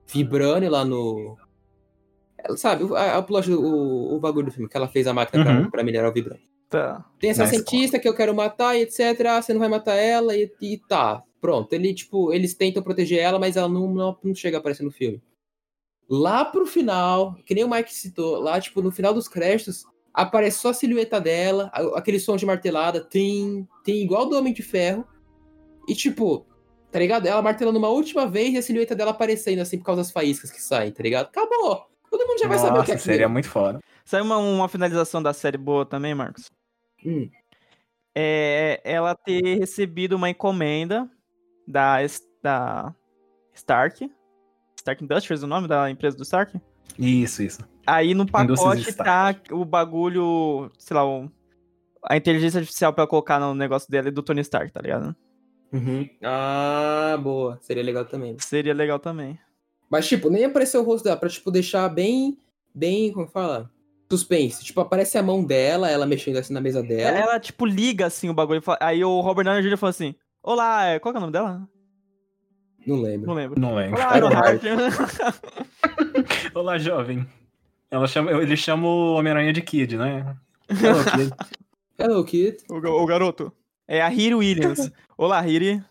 [0.06, 1.36] vibrânio lá no.
[2.38, 5.12] Ela, sabe, o, a, a plot o, o bagulho do filme, que ela fez a
[5.12, 5.70] máquina pra- Uhum.
[5.70, 6.42] pra, minerar o vibrânio.
[6.68, 7.04] Tá.
[7.20, 9.00] Tem essa cientista que eu quero matar e etc.
[9.28, 11.22] Ah, você não vai matar ela e, e tá.
[11.40, 11.72] Pronto.
[11.72, 14.90] Ele, tipo, eles tentam proteger ela, mas ela não, não, não chega a aparecer no
[14.90, 15.22] filme.
[16.08, 19.84] Lá pro final, que nem o Mike citou, lá, tipo, no final dos créditos,
[20.16, 24.62] aparece só a silhueta dela, aquele som de martelada, tem, tem igual do Homem de
[24.62, 25.06] Ferro.
[25.86, 26.46] E, tipo,
[26.90, 27.26] tá ligado?
[27.26, 30.50] Ela martelando uma última vez e a silhueta dela aparecendo, assim, por causa das faíscas
[30.50, 31.26] que saem, tá ligado?
[31.26, 31.86] Acabou!
[32.10, 33.12] Todo mundo já vai saber o que é Nossa, aquilo.
[33.12, 33.78] seria muito foda.
[34.06, 36.50] Sabe uma, uma finalização da série boa também, Marcos?
[37.04, 37.28] Hum.
[38.14, 41.10] É ela ter recebido uma encomenda
[41.68, 41.98] da,
[42.42, 42.94] da
[43.52, 44.10] Stark.
[44.76, 46.58] Stark Industries, o nome da empresa do Stark?
[46.98, 47.60] Isso, isso.
[47.86, 51.30] Aí no pacote tá o bagulho, sei lá, o-
[52.08, 55.14] a inteligência artificial pra colocar no negócio dela e do Tony Stark, tá ligado?
[55.72, 56.08] Uhum.
[56.22, 57.58] Ah, boa.
[57.60, 58.36] Seria legal também.
[58.38, 59.38] Seria legal também.
[59.90, 62.38] Mas, tipo, nem apareceu o rosto dela, pra, tipo, deixar bem,
[62.74, 63.70] bem, como fala?
[64.10, 64.64] Suspense.
[64.64, 67.16] Tipo, aparece a mão dela, ela mexendo assim na mesa dela.
[67.18, 68.62] Ela, tipo, liga assim o bagulho.
[68.80, 69.76] Aí o Robert Downey Jr.
[69.76, 71.68] falou assim: Olá, é- qual que é o nome dela?
[72.86, 73.26] Não lembro.
[73.26, 73.60] Não lembro.
[73.60, 74.00] Não lembro.
[74.00, 74.62] Olá, Iron Ironheart.
[76.54, 77.26] Olá, jovem.
[77.90, 80.36] Ela chama, ele chama o Homem-Aranha de Kid, né?
[80.68, 81.32] Hello, Kid.
[81.98, 82.56] Hello, Kid.
[82.70, 83.52] o, o garoto.
[83.88, 84.90] É a Hiri Williams.
[85.18, 85.82] Olá, Hiri.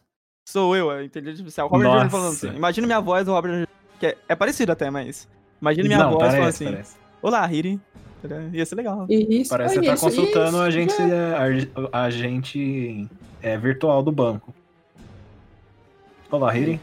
[0.45, 1.67] Sou eu, a inteligência artificial.
[1.67, 2.47] Robert Downey falando Nossa.
[2.47, 2.55] assim.
[2.55, 3.67] Imagina minha voz do Robert
[3.99, 5.27] que é, é parecido até, mas.
[5.61, 6.95] Imagina minha Não, voz falando parece, assim: parece.
[7.21, 7.79] Olá, Hiri.
[8.53, 9.05] Ia ser legal.
[9.09, 9.49] Isso.
[9.49, 11.37] Parece que tá isso, consultando isso, a gente, já.
[11.91, 13.07] a, a gente
[13.41, 14.53] é, virtual do banco.
[16.31, 16.79] Olá, Hiri.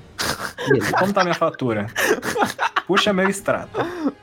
[0.98, 1.88] Como tá minha fatura?
[2.86, 3.80] Puxa meu extrato.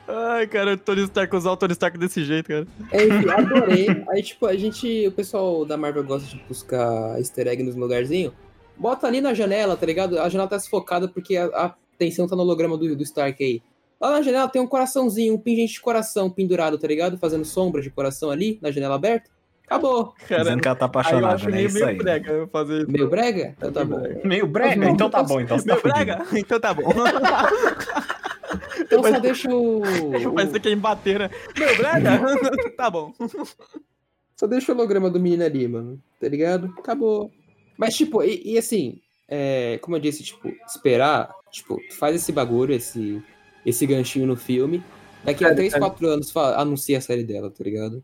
[0.08, 2.66] Ai, cara, o Tony Stark usar o Tony Stark desse jeito, cara.
[2.90, 4.04] É, enfim, adorei.
[4.08, 8.32] Aí, tipo, a gente, o pessoal da Marvel gosta de buscar easter egg nos lugarzinhos.
[8.76, 10.18] Bota ali na janela, tá ligado?
[10.18, 13.62] A janela tá desfocada porque a, a atenção tá no holograma do, do Stark aí.
[14.00, 17.18] Lá na janela tem um coraçãozinho, um pingente de coração pendurado, tá ligado?
[17.18, 19.30] Fazendo sombra de coração ali, na janela aberta.
[19.70, 20.12] Acabou.
[20.28, 21.50] Cara, Dizendo que ela tá aí eu apaixonada, né?
[21.52, 21.96] meio, Isso meio aí.
[21.96, 22.90] brega eu fazer isso.
[22.90, 23.54] Meio brega?
[23.56, 24.02] Então tá bom.
[24.24, 24.90] Meio brega?
[24.90, 25.94] Então tá bom, então tá Meio fudido.
[25.94, 26.26] brega?
[26.34, 26.82] Então tá bom.
[28.80, 29.82] Então só deixa o.
[30.34, 31.30] Parece que é em bater, né?
[31.56, 32.20] Meio brega?
[32.76, 33.14] tá bom.
[34.34, 36.02] Só deixa o holograma do menino ali, mano.
[36.20, 36.74] Tá ligado?
[36.76, 37.30] Acabou.
[37.78, 42.74] Mas, tipo, e, e assim, é, como eu disse, tipo, esperar, tipo, faz esse bagulho,
[42.74, 43.22] esse,
[43.64, 44.82] esse ganchinho no filme.
[45.22, 45.84] Daqui a Cara, 3, cara.
[45.86, 48.02] 4 anos anuncia a série dela, tá ligado?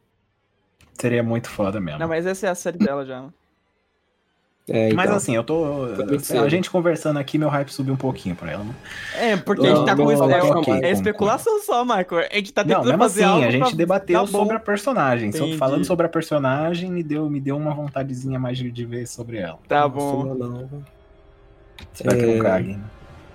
[0.98, 2.00] Seria muito foda mesmo.
[2.00, 3.24] Não, mas essa é a série dela já.
[4.68, 5.16] É, Mas então.
[5.16, 5.64] assim, eu tô.
[6.42, 8.64] A gente conversando aqui, meu hype subiu um pouquinho pra ela.
[8.64, 8.74] né?
[9.14, 10.12] É, porque a gente tá Não, com.
[10.12, 12.26] não, é, não, ok, é com- especulação só, Michael.
[12.28, 14.26] A gente tá Não, tentando mesmo fazer assim, algo a gente pra debateu bom.
[14.26, 15.30] sobre a personagem.
[15.30, 15.56] Só Entendi.
[15.56, 19.36] falando sobre a personagem, me deu, me deu uma vontadezinha mais de, de ver sobre
[19.36, 19.56] ela.
[19.68, 20.34] Tá Nossa, bom.
[20.34, 20.84] não, não.
[21.94, 22.34] Espero que É.
[22.34, 22.78] não cague.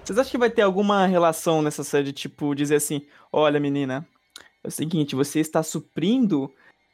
[0.03, 4.05] Vocês acham que vai ter alguma relação nessa série de, tipo, dizer assim: olha, menina,
[4.61, 6.51] é o seguinte, você está suprindo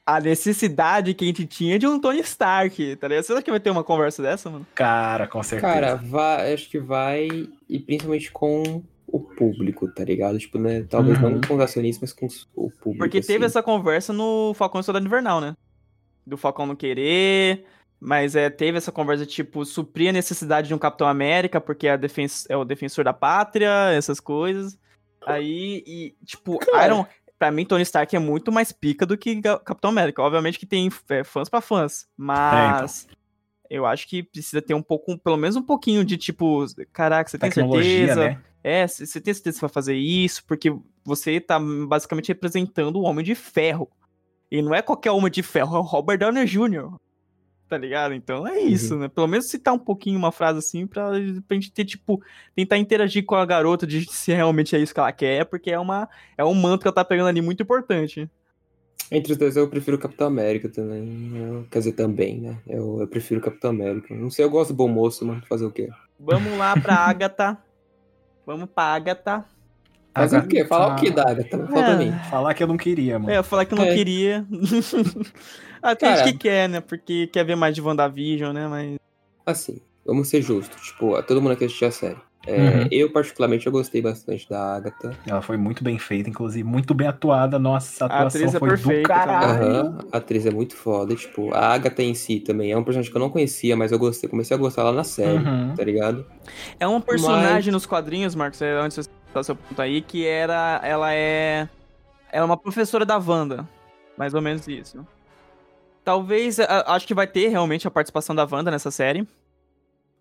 [0.07, 3.25] a necessidade que a gente tinha de um Tony Stark, tá ligado?
[3.25, 4.65] Você acha que vai ter uma conversa dessa, mano?
[4.73, 5.73] Cara, com certeza.
[5.73, 7.27] Cara, vai, acho que vai,
[7.67, 10.39] e principalmente com o público, tá ligado?
[10.39, 10.85] Tipo, né?
[10.89, 11.31] Talvez Uhum.
[11.31, 12.99] não com os acionistas, mas com o público.
[12.99, 13.51] Porque teve assim.
[13.51, 15.57] essa conversa no Falcão e Soldado Invernal, né?
[16.25, 17.65] Do Falcão não querer,
[17.99, 21.97] mas é, teve essa conversa, tipo, suprir a necessidade de um Capitão América, porque é,
[21.97, 24.79] defen é o defensor da pátria, essas coisas.
[25.25, 26.85] Aí, e, tipo, Cara.
[26.85, 27.05] Iron...
[27.37, 30.21] Pra mim, Tony Stark é muito mais pica do que Capitão América.
[30.21, 33.07] Obviamente que tem é, fãs pra fãs, mas...
[33.69, 37.37] Eu acho que precisa ter um pouco, pelo menos um pouquinho de tipo, caraca, você
[37.37, 38.29] tem Tecnologia, certeza?
[38.29, 38.41] né?
[38.63, 40.43] É, você tem certeza que vai fazer isso?
[40.45, 40.73] Porque
[41.03, 43.89] você tá basicamente representando o Homem de Ferro.
[44.49, 46.93] E não é qualquer Homem de Ferro, é o Robert Downey Jr.
[47.69, 48.13] Tá ligado?
[48.13, 49.09] Então é isso, né?
[49.09, 51.09] Pelo menos citar um pouquinho uma frase assim pra,
[51.45, 52.21] pra gente ter, tipo,
[52.55, 55.77] tentar interagir com a garota de se realmente é isso que ela quer, porque é,
[55.79, 56.07] uma,
[56.37, 58.29] é um manto que ela tá pegando ali muito importante.
[59.11, 61.31] Entre os dois, eu prefiro Capitão América também.
[61.35, 62.57] Eu- quer dizer, também, né?
[62.67, 64.13] Eu, eu prefiro Capitão América.
[64.15, 65.41] Não sei, eu gosto do bom moço, mano.
[65.47, 65.89] Fazer o quê?
[66.19, 67.57] Vamos lá pra Agatha.
[68.45, 69.45] Vamos pra Agatha.
[70.17, 70.65] Fazer Agatha- o quê?
[70.65, 71.67] Falar o quê da Agatha?
[71.67, 71.97] Fala É.
[71.97, 72.11] mim.
[72.29, 73.31] Falar que eu não queria, mano.
[73.31, 73.93] É, eu falar que eu não É.
[73.95, 74.45] queria.
[75.81, 76.23] ah, tem Cara.
[76.23, 76.81] gente que quer, né?
[76.81, 78.67] Porque quer ver mais de WandaVision, né?
[78.67, 78.97] Mas.
[79.45, 80.81] Assim, vamos ser justos.
[80.81, 82.17] Tipo, todo mundo aqui assistiu a série.
[82.45, 82.87] É, Uhum.
[82.91, 85.11] Eu, particularmente, eu gostei bastante da Agatha.
[85.27, 87.59] Ela foi muito bem feita, inclusive, muito bem atuada.
[87.59, 89.65] Nossa, a A atuação atriz é foi do perfeita caralho.
[89.65, 91.13] Aham, a atriz é muito foda.
[91.13, 93.99] Tipo, a Agatha em si também é um personagem que eu não conhecia, mas eu
[93.99, 94.29] gostei.
[94.29, 95.73] Comecei a gostar lá na série, Uhum.
[95.75, 96.25] tá ligado?
[96.79, 100.79] É um personagem nos quadrinhos, Marcos, é, antes você citar seu ponto aí, que era.
[100.83, 101.67] Ela é.
[102.31, 103.67] Ela é uma professora da Wanda.
[104.17, 105.05] Mais ou menos isso.
[106.03, 106.59] Talvez.
[106.59, 109.27] a- Acho que vai ter realmente a participação da Wanda nessa série.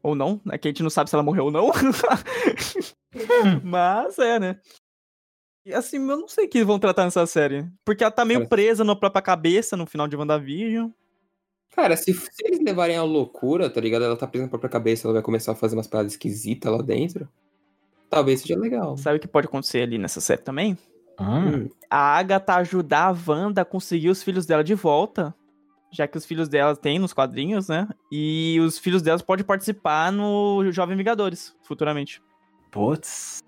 [0.03, 1.71] Ou não, é que a gente não sabe se ela morreu ou não.
[3.63, 4.61] Mas é, né?
[5.65, 7.67] E assim, eu não sei o que vão tratar nessa série.
[7.85, 10.91] Porque ela tá meio Cara, presa na própria cabeça no final de WandaVision.
[11.75, 14.05] Cara, se, se eles levarem a loucura, tá ligado?
[14.05, 16.81] Ela tá presa na própria cabeça, ela vai começar a fazer umas paradas esquisitas lá
[16.83, 17.29] dentro.
[18.11, 18.97] Talvez seja legal.
[18.97, 20.77] Sabe o que pode acontecer ali nessa série também?
[21.21, 21.65] Hum.
[21.65, 25.35] Hum, a Agatha ajudar a Wanda a conseguir os filhos dela de volta.
[25.91, 27.89] Já que os filhos dela têm nos quadrinhos, né?
[28.13, 32.21] E os filhos delas podem participar no Jovem Vingadores, futuramente.
[32.71, 33.41] Putz.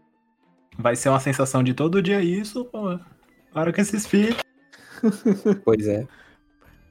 [0.79, 2.99] Vai ser uma sensação de todo dia isso, pô.
[3.53, 4.37] Para com esses filhos.
[5.65, 6.07] pois é.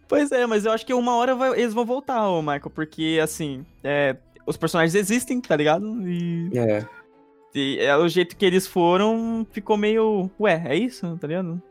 [0.08, 3.20] Pois é, mas eu acho que uma hora vai- eles vão voltar, ô Michael, porque
[3.22, 4.16] assim, é,
[4.46, 5.86] os personagens existem, tá ligado?
[6.08, 6.86] E, É.
[7.58, 10.30] e é, o jeito que eles foram ficou meio.
[10.40, 11.62] Ué, é isso, tá ligado?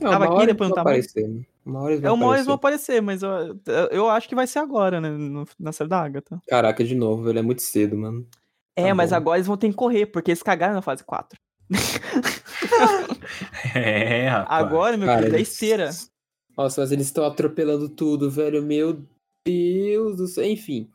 [0.00, 1.06] Não, Tava aqui, depois não vão tava mais.
[1.06, 1.28] aparecer.
[1.28, 1.42] né?
[1.66, 3.00] Uma hora eles É vão uma hora eles aparecer.
[3.00, 5.10] vão aparecer, mas eu, eu acho que vai ser agora, né?
[5.10, 6.40] no- na série da Agatha.
[6.48, 7.38] Caraca, de novo, velho.
[7.38, 8.26] É muito cedo, mano.
[8.74, 9.16] É, Tá mas bom.
[9.16, 11.38] agora eles vão ter que correr, porque eles cagaram na fase 4.
[13.74, 14.62] É, rapaz.
[14.64, 15.90] Agora, meu Cara, querido, é esteira.
[16.56, 18.62] Nossa, mas eles estão atropelando tudo, velho.
[18.62, 19.04] Meu
[19.46, 20.44] Deus do céu.
[20.44, 20.88] Enfim.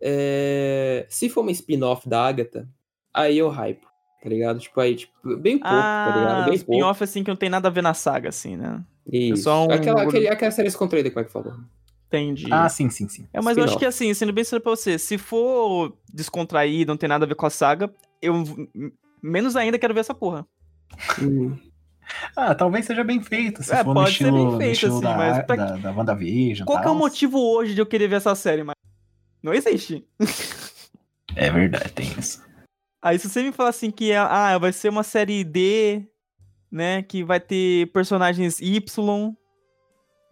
[0.00, 2.68] É, Se for uma spin-off da Agatha,
[3.16, 3.82] aí eu hype,
[4.22, 4.58] tá ligado?
[4.60, 6.40] Tipo, aí, tipo, bem pouco, tá ligado?
[6.42, 6.72] Ah, Bem pouco.
[6.72, 8.82] spin-off assim que não tem nada a ver na saga, assim, né?
[9.10, 9.44] Isso.
[9.44, 11.54] só um aquela, aquele, aquela série descontraída, como é que falou?
[12.08, 12.46] Entendi.
[12.50, 13.26] Ah, sim, sim, sim.
[13.32, 16.96] é, mas eu acho que assim, sendo bem sincero pra você, se for descontraído, não
[16.96, 17.92] tem nada a ver com a saga,
[18.22, 18.44] eu
[19.22, 20.46] menos ainda quero ver essa porra.
[21.20, 21.56] Hum.
[22.36, 24.92] Ah, talvez seja bem feito, se É, for no pode ser bem estilo, feito, estilo
[24.94, 26.64] assim, da, mas pra da, da WandaVision.
[26.64, 28.76] Qual que é o motivo hoje de eu querer ver essa série, mas
[29.42, 30.06] não existe.
[31.34, 32.45] É verdade, tem isso.
[33.06, 36.02] Aí se você me falar assim que ah, vai ser uma série D,
[36.68, 39.36] né, que vai ter personagens Y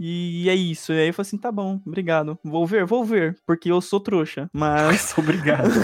[0.01, 0.93] e é isso.
[0.93, 2.37] E aí eu falo assim, tá bom, obrigado.
[2.43, 5.71] Vou ver, vou ver, porque eu sou trouxa, mas obrigado.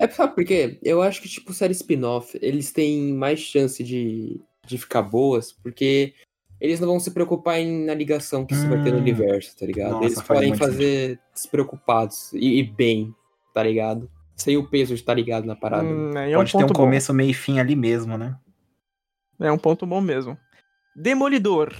[0.00, 0.78] É sabe por quê?
[0.82, 6.14] Eu acho que, tipo, série spin-off, eles têm mais chance de, de ficar boas, porque
[6.60, 9.02] eles não vão se preocupar em, na ligação que isso vai ter no Hum.
[9.02, 9.92] universo, tá ligado?
[9.92, 13.14] Nossa, eles faz podem muito fazer despreocupados e, e bem,
[13.54, 14.10] tá ligado?
[14.36, 15.84] Sem o peso de estar ligado na parada.
[15.84, 16.74] Hum, aí é Pode um ter um bom.
[16.74, 18.36] começo, meio e fim ali mesmo, né?
[19.40, 20.36] É um ponto bom mesmo.
[20.94, 21.74] Demolidor.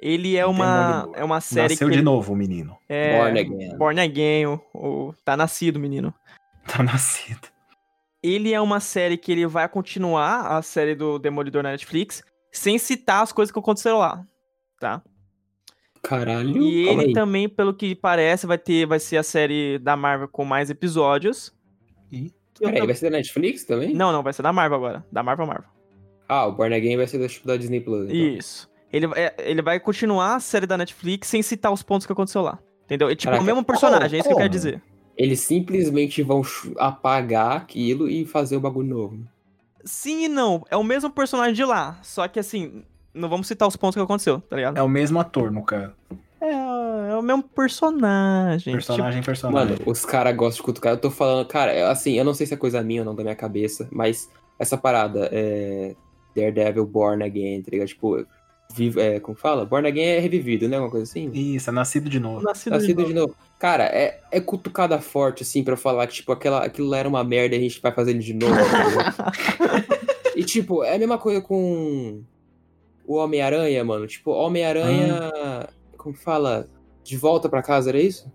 [0.00, 1.20] Ele é uma, Demolidor.
[1.20, 2.76] é uma série Nasceu que de ele- novo o menino.
[2.88, 3.76] é Born Again.
[3.78, 6.12] Born Again, o, o- tá nascido, menino.
[6.66, 7.48] Tá nascido.
[8.22, 12.22] Ele é uma série que ele vai continuar a série do Demolidor na Netflix,
[12.52, 14.24] sem citar as coisas que aconteceram lá,
[14.78, 15.02] tá?
[16.00, 17.12] Caralho, E ele aí.
[17.12, 21.52] também, pelo que parece, vai ter, vai ser a série da Marvel com mais episódios.
[22.58, 23.94] Peraí, tam- vai ser da Netflix também?
[23.94, 25.04] Não, não, vai ser da Marvel agora.
[25.10, 25.68] Da Marvel Marvel.
[26.28, 28.04] Ah, o Born Again vai ser da, tipo, da Disney Plus.
[28.10, 28.16] então.
[28.16, 28.70] Isso.
[28.92, 32.42] Ele, é- ele vai continuar a série da Netflix sem citar os pontos que aconteceu
[32.42, 32.58] lá.
[32.84, 33.08] Entendeu?
[33.08, 34.14] É tipo Caraca, o mesmo personagem, como?
[34.16, 34.82] é isso que eu quero dizer.
[35.16, 36.42] Eles simplesmente vão
[36.78, 39.18] apagar aquilo e fazer o bagulho novo.
[39.84, 40.64] Sim e não.
[40.70, 41.98] É o mesmo personagem de lá.
[42.02, 42.84] Só que assim,
[43.14, 44.76] não vamos citar os pontos que aconteceu, tá ligado?
[44.78, 45.92] é o mesmo ator, no caso.
[46.42, 48.74] É, é o mesmo personagem.
[48.74, 49.26] Personagem, tipo...
[49.26, 49.76] personagem.
[49.76, 50.92] Mano, os caras gostam de cutucar.
[50.92, 53.22] Eu tô falando, cara, assim, eu não sei se é coisa minha ou não da
[53.22, 54.28] minha cabeça, mas
[54.58, 55.94] essa parada é.
[56.34, 57.88] Daredevil Born Again, tá ligado?
[57.88, 58.26] Tipo,
[58.74, 59.66] vivo, é, como fala?
[59.66, 60.80] Born Again é revivido, né?
[60.80, 61.30] Uma coisa assim?
[61.32, 62.42] Isso, é nascido de novo.
[62.42, 63.08] Nascido, nascido de, novo.
[63.08, 63.36] de, novo.
[63.58, 67.22] Cara, é, é cutucada forte, assim, pra falar que, tipo, aquela, aquilo lá era uma
[67.22, 68.54] merda e a gente vai fazer ele de novo.
[68.54, 69.32] Tá
[70.34, 72.24] e, tipo, é a mesma coisa com
[73.06, 74.06] o Homem-Aranha, mano.
[74.08, 75.30] Tipo, Homem-Aranha.
[75.68, 75.81] Hum.
[76.02, 76.68] Como fala?
[77.04, 78.30] De volta pra casa, era isso?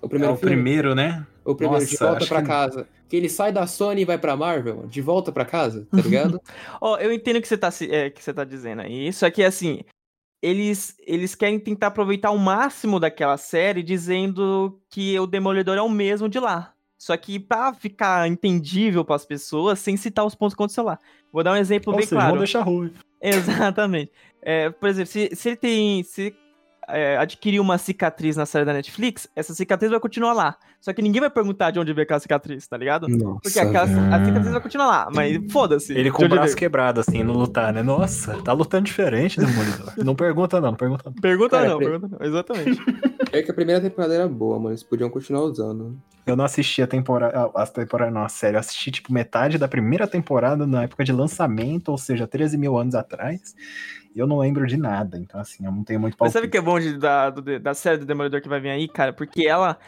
[0.00, 0.54] O primeiro, é o filme?
[0.54, 1.26] primeiro né?
[1.44, 2.48] O primeiro, Nossa, de volta pra que...
[2.48, 2.88] casa.
[3.08, 6.40] Que ele sai da Sony e vai pra Marvel, de volta pra casa, tá ligado?
[6.80, 9.08] Ó, oh, eu entendo o que você tá, é, que você tá dizendo aí.
[9.08, 9.80] Isso aqui, assim,
[10.40, 15.88] eles, eles querem tentar aproveitar o máximo daquela série, dizendo que o Demolidor é o
[15.88, 16.72] mesmo de lá.
[16.96, 21.00] Só que pra ficar entendível para as pessoas, sem citar os pontos contra o celular.
[21.32, 22.34] Vou dar um exemplo Ou bem seja, claro.
[22.34, 22.92] Vamos deixar ruim.
[23.20, 24.12] Exatamente.
[24.42, 26.02] É, por exemplo, se, se ele tem.
[26.02, 26.34] Se
[26.92, 30.56] é, adquirir uma cicatriz na série da Netflix, essa cicatriz vai continuar lá.
[30.80, 33.06] Só que ninguém vai perguntar de onde veio aquela cicatriz, tá ligado?
[33.08, 35.92] Nossa, Porque aquela, a cicatriz vai continuar lá, mas foda-se.
[35.92, 37.82] Ele com o braço quebrado, assim, no lutar, né?
[37.82, 39.92] Nossa, tá lutando diferente, Demolidor.
[39.98, 41.12] não pergunta não, pergunta não.
[41.12, 41.88] Pergunta Cara, não, pre...
[41.88, 42.80] pergunta não, exatamente.
[43.32, 45.96] É que a primeira temporada era boa, mas eles podiam continuar usando.
[46.26, 49.68] Eu não assisti a temporada, a temporada não, a série, eu assisti tipo metade da
[49.68, 53.54] primeira temporada na época de lançamento, ou seja, 13 mil anos atrás
[54.14, 55.18] eu não lembro de nada.
[55.18, 56.26] Então, assim, eu não tenho muito palpite.
[56.26, 58.60] Mas sabe o que é bom de, da, do, da série do Demolidor que vai
[58.60, 59.12] vir aí, cara?
[59.12, 59.78] Porque ela,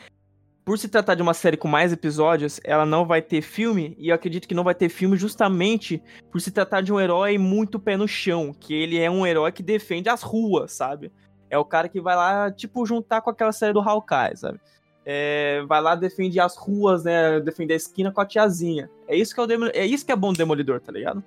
[0.64, 4.08] por se tratar de uma série com mais episódios, ela não vai ter filme, e
[4.08, 7.80] eu acredito que não vai ter filme justamente por se tratar de um herói muito
[7.80, 11.12] pé no chão, que ele é um herói que defende as ruas, sabe?
[11.50, 14.60] É o cara que vai lá, tipo, juntar com aquela série do Hawkeye, sabe?
[15.04, 17.40] É, vai lá defende as ruas, né?
[17.40, 18.88] Defender a esquina com a tiazinha.
[19.08, 19.68] É isso que é, o Demol...
[19.74, 21.22] é isso que é bom do Demolidor, tá ligado?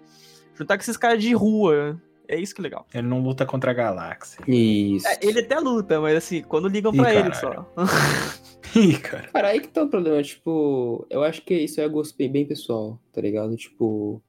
[0.55, 2.88] Juntar com esses caras de rua, é isso que é legal.
[2.93, 4.39] Ele não luta contra a galáxia.
[4.47, 5.07] Isso.
[5.07, 7.26] É, ele até luta, mas assim, quando ligam Ih, pra caralho.
[7.28, 7.73] ele só.
[8.80, 9.28] Ih, cara.
[9.30, 12.45] Cara, aí que tá o problema, tipo, eu acho que isso é gosto bem, bem
[12.45, 13.55] pessoal, tá ligado?
[13.55, 14.21] Tipo,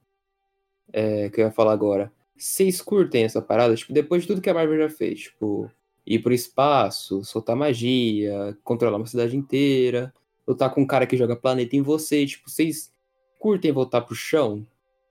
[0.93, 2.11] é, que eu ia falar agora.
[2.35, 3.75] Vocês curtem essa parada?
[3.75, 5.69] Tipo, depois de tudo que a Marvel já fez, tipo,
[6.05, 10.13] ir pro espaço, soltar magia, controlar uma cidade inteira,
[10.47, 12.91] lutar com um cara que joga planeta em você, tipo, vocês
[13.39, 14.65] curtem voltar pro chão?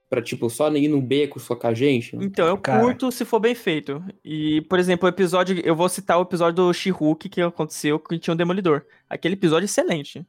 [0.08, 2.14] Pra, tipo, só ir no beco a gente?
[2.16, 2.80] Então, eu Cara.
[2.80, 4.02] curto se for bem feito.
[4.24, 5.60] E, por exemplo, o episódio.
[5.64, 8.84] Eu vou citar o episódio do She-Hulk que aconteceu que tinha um Demolidor.
[9.10, 10.24] Aquele episódio é excelente,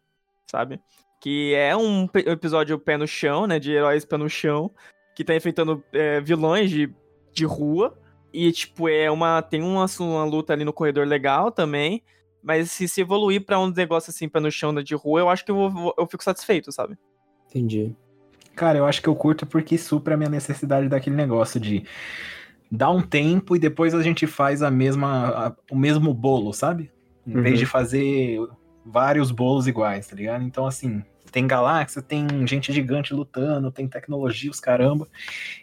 [0.50, 0.80] sabe?
[1.22, 3.60] Que é um episódio pé no chão, né?
[3.60, 4.72] De heróis pé no chão.
[5.16, 6.92] Que tá enfrentando é, vilões de,
[7.32, 7.96] de rua.
[8.34, 9.44] E, tipo, é uma.
[9.44, 12.04] Tem uma, uma luta ali no corredor legal também.
[12.42, 15.46] Mas se se evoluir para um negócio assim, pé no chão de rua, eu acho
[15.46, 16.98] que eu, vou, eu fico satisfeito, sabe?
[17.48, 17.96] Entendi.
[18.58, 21.86] Cara, eu acho que eu curto porque supra a minha necessidade daquele negócio de
[22.72, 26.92] dar um tempo e depois a gente faz a mesma, a, o mesmo bolo, sabe?
[27.26, 27.44] Em uhum.
[27.44, 28.40] vez de fazer
[28.84, 30.44] vários bolos iguais, tá ligado?
[30.44, 35.08] Então, assim, tem galáxia, tem gente gigante lutando, tem tecnologia, os caramba.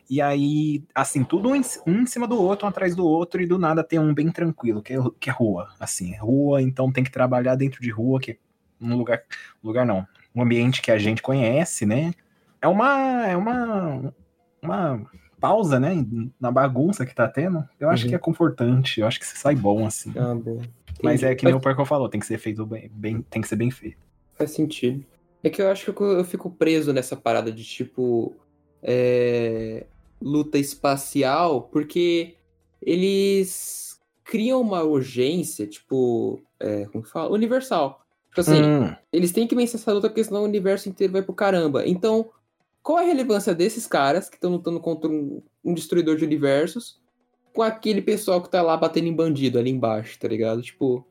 [0.09, 3.59] E aí, assim, tudo um em, cima do outro, um atrás do outro, e do
[3.59, 5.69] nada tem um bem tranquilo, que é, que é rua.
[5.81, 8.37] Assim, rua, então tem que trabalhar dentro de rua, que é
[8.81, 9.21] um lugar.
[9.65, 10.07] Lugar não.
[10.33, 12.13] Um ambiente que a gente conhece, né?
[12.65, 14.15] É uma é uma
[14.63, 15.07] uma
[15.39, 15.95] pausa, né,
[16.41, 17.63] na bagunça que tá tendo.
[17.79, 18.09] Eu acho uhum.
[18.09, 20.11] que é confortante, eu acho que você sai bom assim.
[20.17, 20.63] Ah, bom.
[21.03, 23.49] Mas é que nem o Perco falou, tem que ser feito bem, bem, tem que
[23.49, 23.99] ser bem feito.
[24.33, 25.05] Faz sentido.
[25.43, 28.35] É que eu acho que eu fico preso nessa parada de tipo
[28.83, 29.85] é,
[30.23, 32.37] luta espacial, porque
[32.81, 37.31] eles criam uma urgência, tipo, é, como que fala?
[37.31, 38.01] Universal.
[38.31, 38.97] Tipo assim, hum.
[39.13, 41.87] eles têm que vencer essa luta porque senão o universo inteiro vai pro caramba.
[41.87, 42.31] Então,
[42.85, 47.01] qual a relevância desses caras que estão lutando contra um, um, destruidor de universos
[47.55, 50.61] com aquele pessoal que tá lá batendo em bandido ali embaixo, tá ligado?
[50.61, 51.05] Tipo,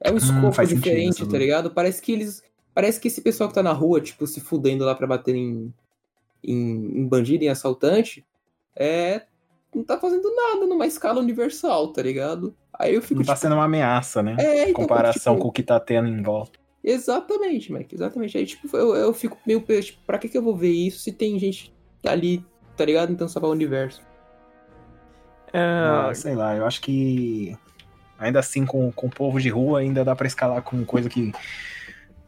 [0.00, 1.70] é um hum, escopo diferente, sentido, tá ligado?
[1.70, 2.42] Parece que eles.
[2.74, 5.72] Parece que esse pessoal que tá na rua, tipo, se fudendo lá pra bater em,
[6.42, 8.26] em, em bandido, em assaltante,
[8.74, 9.22] é.
[9.72, 12.56] Não tá fazendo nada numa escala universal, tá ligado?
[12.76, 13.20] Aí eu fico.
[13.20, 14.34] Não tá tipo, sendo uma ameaça, né?
[14.40, 16.58] É, então, comparação tipo, com o que tá tendo em volta.
[16.82, 18.38] Exatamente, Mike, exatamente.
[18.38, 21.12] Aí, tipo, eu, eu fico meio, tipo, pra que que eu vou ver isso se
[21.12, 21.74] tem gente
[22.04, 22.44] ali,
[22.76, 23.08] tá ligado?
[23.08, 24.02] Tentando salvar o universo.
[25.52, 25.58] É...
[25.58, 27.56] Ah, sei lá, eu acho que
[28.18, 31.32] ainda assim com, com o povo de rua ainda dá para escalar com coisa que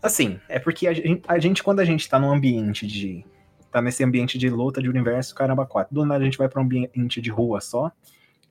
[0.02, 3.24] assim, é porque a gente, a gente, quando a gente tá num ambiente de
[3.70, 6.60] tá nesse ambiente de luta de universo, caramba, quatro, do nada a gente vai para
[6.60, 7.90] um ambiente de rua só,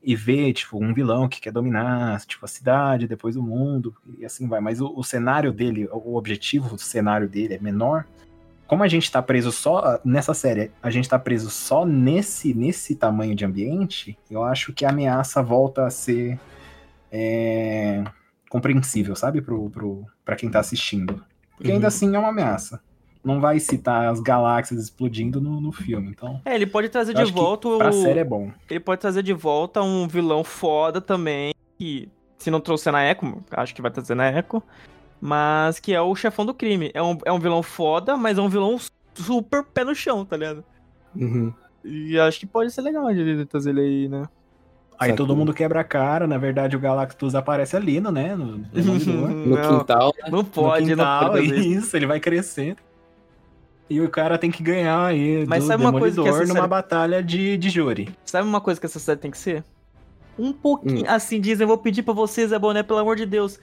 [0.03, 4.25] e ver, tipo, um vilão que quer dominar, tipo, a cidade, depois o mundo, e
[4.25, 4.59] assim vai.
[4.59, 8.05] Mas o, o cenário dele, o objetivo do cenário dele é menor.
[8.65, 12.95] Como a gente tá preso só nessa série, a gente tá preso só nesse nesse
[12.95, 16.39] tamanho de ambiente, eu acho que a ameaça volta a ser
[17.11, 18.03] é,
[18.49, 19.41] compreensível, sabe?
[19.41, 21.23] Pro, pro, pra quem tá assistindo.
[21.57, 21.87] Porque ainda Uhum.
[21.87, 22.81] assim é uma ameaça.
[23.23, 26.41] Não vai citar as galáxias explodindo no, no filme, então.
[26.43, 27.77] É, ele pode trazer eu de acho que volta o...
[27.77, 28.51] Pra série é bom.
[28.69, 33.43] Ele pode trazer de volta um vilão foda também, que se não trouxer na Echo,
[33.51, 34.63] acho que vai trazer na Echo,
[35.19, 36.89] mas que é o chefão do crime.
[36.93, 38.77] É um, é um vilão foda, mas é um vilão
[39.13, 40.63] super pé no chão, tá ligado?
[41.15, 41.53] Uhum.
[41.83, 44.27] E acho que pode ser legal de trazer ele aí, né?
[44.99, 48.35] Aí todo mundo quebra a cara, na verdade o Galactus aparece ali, no, né?
[48.35, 49.29] No, Demolidor.
[49.29, 50.29] No Não, quintal, né?
[50.29, 52.77] não pode, no quintal, não pode isso, ele vai crescendo.
[53.91, 56.53] E o cara tem que ganhar aí Mas do sabe uma coisa que essa numa
[56.53, 58.09] série- batalha de, de júri.
[58.25, 59.63] Sabe uma coisa que essa série tem que ser?
[60.39, 61.09] Um pouquinho, Hum.
[61.09, 63.59] assim dizem, eu vou pedir pra vocês, é Boné, pelo amor de Deus,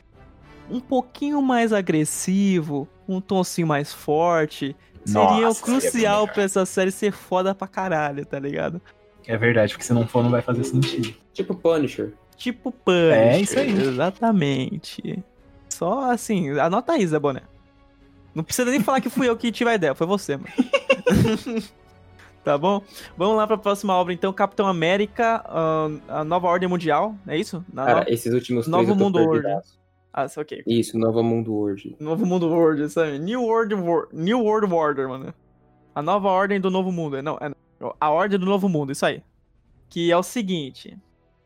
[0.70, 6.66] um pouquinho mais agressivo, um tonzinho mais forte, seria Nossa, o crucial seria pra essa
[6.66, 8.80] série ser foda pra caralho, tá ligado?
[9.26, 11.14] É verdade, porque se não for não vai fazer sentido.
[11.32, 12.12] Tipo Punisher.
[12.36, 13.12] Tipo Punisher.
[13.14, 13.70] É isso aí.
[13.72, 15.24] Exatamente.
[15.70, 17.40] Só assim, anota aí, Zé Boné.
[18.34, 20.48] Não precisa nem falar que fui eu que tive a ideia, foi você, mano.
[22.44, 22.82] tá bom?
[23.16, 24.32] Vamos lá pra próxima obra, então.
[24.32, 27.64] Capitão América, ahn, a Nova Ordem Mundial, é isso?
[27.72, 29.78] Na Cara, no- esses últimos três Novo Mundo perdidaço.
[30.12, 30.62] Ah, isso ok.
[30.66, 31.96] Isso, Nova Mundo World.
[32.00, 33.18] Novo Mundo World, sabe?
[33.18, 35.34] New World, Wor- New World Order, mano.
[35.94, 37.20] A nova ordem do novo mundo.
[37.22, 37.50] Não, é
[38.00, 39.22] a ordem do novo mundo, isso aí.
[39.88, 40.96] Que é o seguinte.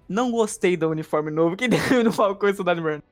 [0.09, 3.03] Não gostei do uniforme novo que deu no Falcão e Soldado Invernal.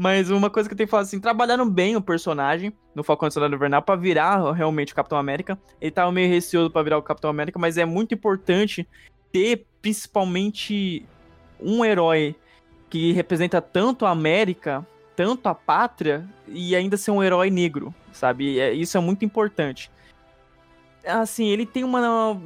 [0.00, 3.28] Mas uma coisa que eu tenho que falar assim, trabalharam bem o personagem no Falcão
[3.28, 5.58] e Soldado Invernal pra virar realmente o Capitão América.
[5.78, 8.88] Ele tava meio receoso pra virar o Capitão América, mas é muito importante
[9.30, 11.04] ter principalmente
[11.60, 12.34] um herói
[12.88, 18.58] que representa tanto a América, tanto a pátria, e ainda ser um herói negro, sabe?
[18.58, 19.90] É- Isso é muito importante.
[21.04, 22.40] Assim, ele tem uma.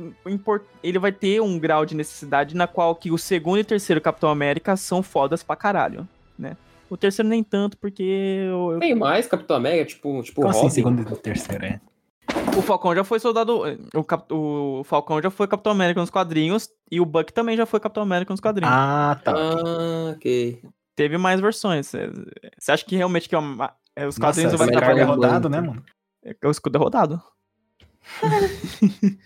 [0.82, 4.28] Ele vai ter um grau de necessidade na qual que o segundo e terceiro Capitão
[4.28, 6.56] América são fodas pra caralho, né?
[6.90, 10.68] O terceiro nem tanto, porque eu- eu- Tem mais Capitão América, tipo, tipo Como assim,
[10.68, 11.80] segundo e terceiro, é?
[12.56, 13.62] o Falcão já foi soldado.
[13.94, 17.66] O, Cap- o Falcão já foi Capitão América nos quadrinhos, e o Buck também já
[17.66, 18.74] foi Capitão América nos quadrinhos.
[18.74, 19.34] Ah, tá.
[19.36, 20.62] Ah, ok.
[20.96, 21.90] Teve mais versões.
[22.58, 25.02] Você acha que realmente que é uma- é, os Nossa, quadrinhos não vai é atrapalhar?
[25.04, 25.84] América rodado, né, mano?
[26.24, 27.22] É o escudo é rodado.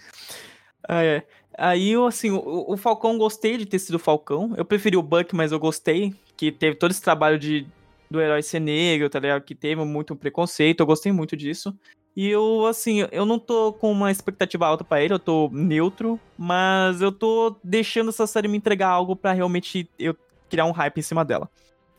[0.88, 1.26] ah, é.
[1.56, 4.54] Aí, assim, o, o Falcão, gostei de ter sido o Falcão.
[4.56, 6.14] Eu preferi o Buck, mas eu gostei.
[6.38, 7.66] Que teve todo esse trabalho de,
[8.10, 9.42] do herói ser negro, tá ligado?
[9.42, 10.80] Que teve muito preconceito.
[10.80, 11.76] Eu gostei muito disso.
[12.16, 16.18] E eu, assim, eu não tô com uma expectativa alta pra ele, eu tô neutro.
[16.38, 20.16] Mas eu tô deixando essa série me entregar algo pra realmente eu
[20.48, 21.50] criar um hype em cima dela.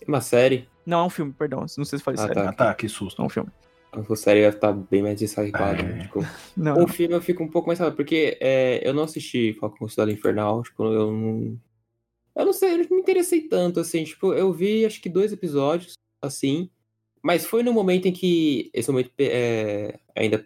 [0.07, 0.67] Uma série.
[0.85, 1.59] Não, é um filme, perdão.
[1.59, 2.49] Não sei se falei Ah, sério.
[2.49, 3.21] Ah, tá, que susto.
[3.21, 3.49] É um filme.
[3.91, 5.81] A série vai estar bem mais deshypada.
[5.81, 5.99] É.
[5.99, 6.25] Tipo,
[6.55, 9.57] Não, com o filme eu fico um pouco mais rápido, porque é, eu não assisti
[9.59, 11.57] Falcão Cidade Infernal, tipo, eu não.
[12.39, 15.33] Eu não sei, eu não me interessei tanto, assim, tipo, eu vi acho que dois
[15.33, 16.69] episódios, assim,
[17.21, 18.69] mas foi no momento em que.
[18.73, 20.43] Esse momento é, ainda,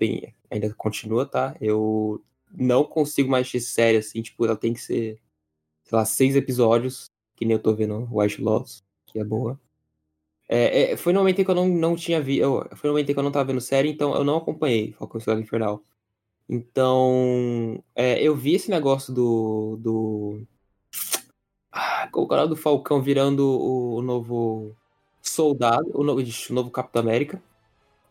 [0.49, 1.55] ainda continua, tá?
[1.61, 5.19] Eu não consigo mais assistir série, assim, tipo, ela tem que ser,
[5.83, 7.05] sei lá, seis episódios,
[7.35, 9.59] que nem eu tô vendo White Lotus, que é boa.
[10.49, 12.93] É, é, foi no momento em que eu não, não tinha vi, eu, foi no
[12.93, 15.83] momento em que eu não tava vendo série, então eu não acompanhei Falcão Cidade Infernal.
[16.49, 19.77] Então, é, eu vi esse negócio do.
[19.77, 20.47] do...
[22.03, 24.75] É o nome do Falcão virando o, novo
[25.21, 27.41] soldado, o novo, o novo Capitão América.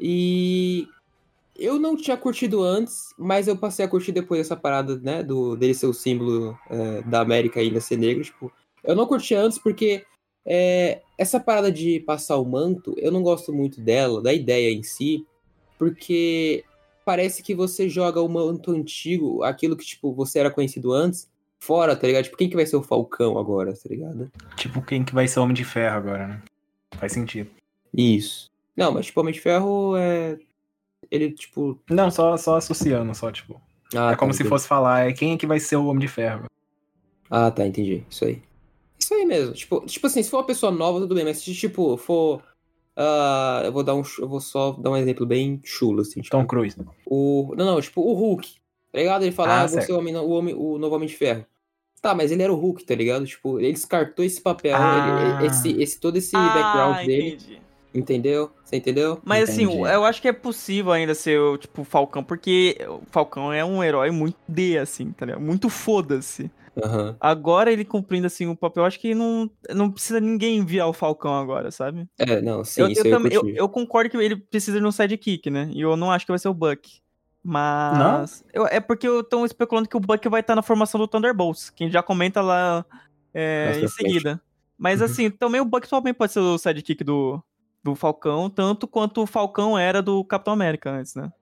[0.01, 0.89] E
[1.56, 5.23] eu não tinha curtido antes, mas eu passei a curtir depois dessa parada, né?
[5.23, 8.24] Do, dele ser o símbolo é, da América ainda ser negro.
[8.24, 8.52] Tipo,
[8.82, 10.05] eu não curti antes porque
[10.44, 14.82] é, essa parada de passar o manto, eu não gosto muito dela, da ideia em
[14.82, 15.27] si,
[15.78, 16.64] porque
[17.05, 21.28] parece que você joga o manto antigo, aquilo que, tipo, você era conhecido antes,
[21.63, 22.25] fora, tá ligado?
[22.25, 24.31] Tipo, quem que vai ser o Falcão agora, tá ligado?
[24.57, 26.43] Tipo, quem que vai ser Homem de Ferro agora, né?
[26.99, 27.49] Faz sentido.
[27.95, 28.51] Isso.
[28.77, 30.39] Não, mas, tipo, Homem de Ferro é.
[31.09, 31.79] Ele, tipo.
[31.89, 33.61] Não, só, só associando, só, tipo.
[33.95, 34.49] Ah, é como tá, se entendi.
[34.49, 36.47] fosse falar, é quem é que vai ser o Homem de Ferro?
[37.31, 38.05] Ah, tá, entendi.
[38.11, 38.43] Isso aí.
[38.99, 39.55] Isso aí mesmo.
[39.55, 42.43] Tipo, tipo assim, se for uma pessoa nova, tudo bem, mas se, tipo, for.
[42.97, 44.03] ah, eu vou dar um.
[44.19, 46.23] Eu vou só dar um exemplo bem chulo, assim.
[46.23, 46.77] Tipo, Tom Cruise.
[47.07, 47.55] o.
[47.57, 48.61] Não, não, tipo, o Hulk.
[48.91, 49.23] Tá ligado?
[49.23, 51.47] Ele fala, Ah, ah, você é o, homem, o, homem, o novo Homem de Ferro.
[52.03, 53.24] Tá, mas ele era o Hulk, tá ligado?
[53.24, 54.97] Tipo, ele descartou esse papel, Ah.
[54.99, 57.29] ele- esse, esse, todo esse Ah, background dele.
[57.37, 57.62] entendi.
[57.95, 58.51] Entendeu?
[58.65, 59.20] Você entendeu?
[59.23, 59.83] Mas assim, Entendi.
[59.83, 63.85] eu acho que é possível ainda ser o tipo Falcão, porque o Falcão é um
[63.85, 65.43] herói muito D, assim, tá ligado?
[65.43, 66.51] Muito foda-se.
[66.83, 67.15] Aham.
[67.20, 70.95] Agora ele cumprindo assim o papel, eu acho que não, não precisa ninguém enviar o
[70.95, 72.07] Falcão agora, sabe?
[72.19, 75.51] É, não, sim, eu, isso eu, eu, eu concordo que ele precisa de um sidekick,
[75.51, 75.70] né?
[75.74, 77.02] E eu não acho que vai ser o Buck.
[77.44, 78.44] Mas.
[78.52, 81.70] eu- é porque eu tô especulando que o Buck vai estar na formação do Thunderbolts,
[81.70, 82.85] que a gente já comenta lá
[83.35, 84.40] é, em seguida.
[84.78, 85.06] Mas Uhum.
[85.06, 87.43] assim, também o Buck também pode ser o sidekick do,
[87.82, 91.32] do Falcão, tanto quanto o Falcão era do Capitão América antes, né?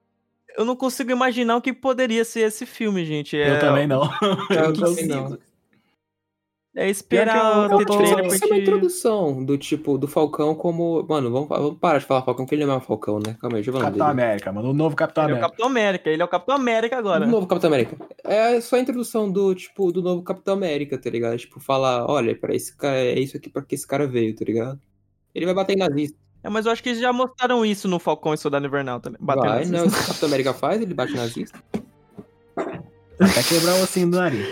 [0.57, 3.37] Eu não consigo imaginar o que poderia ser esse filme, gente.
[3.37, 4.01] É, Eu também não.
[4.49, 5.05] Eu sim.
[5.07, 5.37] não.
[6.73, 8.61] É esperar que eu- eu ter trailer pra é uma gente...
[8.61, 11.05] introdução do tipo, do Falcão como.
[11.07, 13.35] Mano, vamos, vamos parar de falar Falcão, porque ele não é mais Falcão, né?
[13.41, 14.21] Calma aí, deixa eu Capitão dele.
[14.21, 14.69] América, mano.
[14.69, 15.49] O novo Capitão Ele é o América.
[15.49, 17.25] Capitão América, ele é o Capitão América agora.
[17.25, 17.97] Do novo Capitão América.
[18.23, 21.37] É só a introdução do, tipo, do novo Capitão América, tá ligado?
[21.37, 24.45] Tipo, falar, olha, para esse cara, é isso aqui pra que esse cara veio, tá
[24.45, 24.79] ligado?
[25.35, 26.17] Ele vai bater em nazista.
[26.41, 29.19] É, mas eu acho que eles já mostraram isso no Falcão e Soldado Invernal também.
[29.21, 29.71] Batendo Vai, assim.
[29.71, 31.61] não, que o Capitão América faz, ele bate nazista.
[33.19, 34.47] Até quebrar o ossinho do nariz.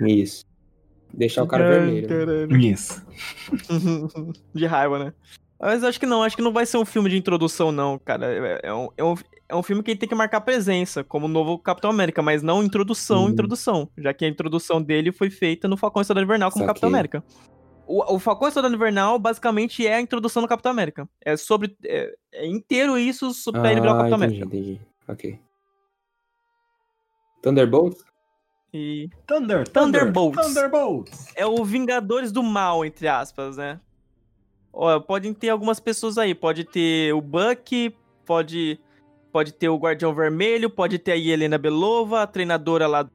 [0.00, 0.46] Isso.
[1.16, 2.46] Deixar o cara vermelho.
[2.48, 2.58] né?
[2.58, 3.04] Isso.
[4.54, 5.12] de raiva, né?
[5.60, 7.98] Mas eu acho que não, acho que não vai ser um filme de introdução, não,
[7.98, 8.26] cara.
[8.26, 9.14] É, é um, é, um,
[9.48, 12.62] é um filme que tem que marcar presença, como o novo Capitão América, mas não
[12.62, 13.30] introdução, Uhum.
[13.30, 13.88] introdução.
[13.96, 16.68] Já que a introdução dele foi feita no Falcão e Soldado Invernal como Saquei.
[16.74, 17.24] Capitão América.
[17.86, 21.08] O, o Falcão e Soldado Invernal, basicamente, é a introdução do Capitão América.
[21.24, 21.76] É sobre.
[21.84, 24.56] É, é inteiro isso so- pra ele virar o Ah, Capitão entendi, América.
[24.56, 24.80] entendi.
[25.08, 25.38] Ok.
[27.42, 27.96] Thunderbolt?
[28.76, 30.44] E Thunder, Thunderbolts.
[30.46, 31.26] Thunderbolts.
[31.36, 33.78] é o Vingadores do Mal, entre aspas, né?
[34.72, 36.34] Ó, podem ter algumas pessoas aí.
[36.34, 37.94] Pode ter o Bucky,
[38.26, 38.80] pode,
[39.30, 43.08] pode ter o Guardião Vermelho, pode ter a Helena Belova, a treinadora lá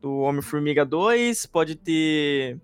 [0.00, 2.56] do Homem-Formiga 2, pode ter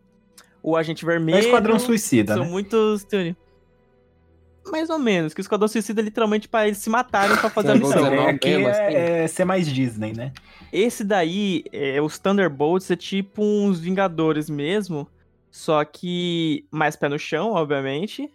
[0.62, 1.36] o Agente É Vermelho.
[1.38, 2.62] o Esquadrão Suicida, São né?
[3.06, 3.36] teorias.
[4.70, 7.74] Mais ou menos, que o Esquadrão Suicida literalmente pra eles se matarem pra fazer a
[7.74, 8.06] É, missão.
[8.06, 10.32] É, aqui é, é ser mais Disney, né?
[10.72, 15.06] Esse daí, é, os Thunderbolts, é tipo uns Vingadores mesmo,
[15.50, 18.28] só que mais pé no chão, obviamente,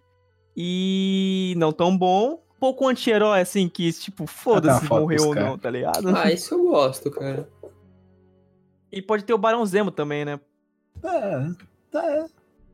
[0.55, 2.41] e não tão bom.
[2.55, 6.15] Um pouco anti-herói, assim, que tipo, foda-se se morreu ou não, tá ligado?
[6.15, 7.47] Ah, isso eu gosto, cara.
[8.91, 10.39] E pode ter o Barão Zemo também, né?
[11.03, 12.25] É, é.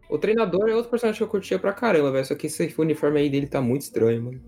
[0.09, 2.25] O treinador é outro personagem que eu curtia pra caramba, velho.
[2.25, 4.41] Só que esse uniforme aí dele tá muito estranho, mano.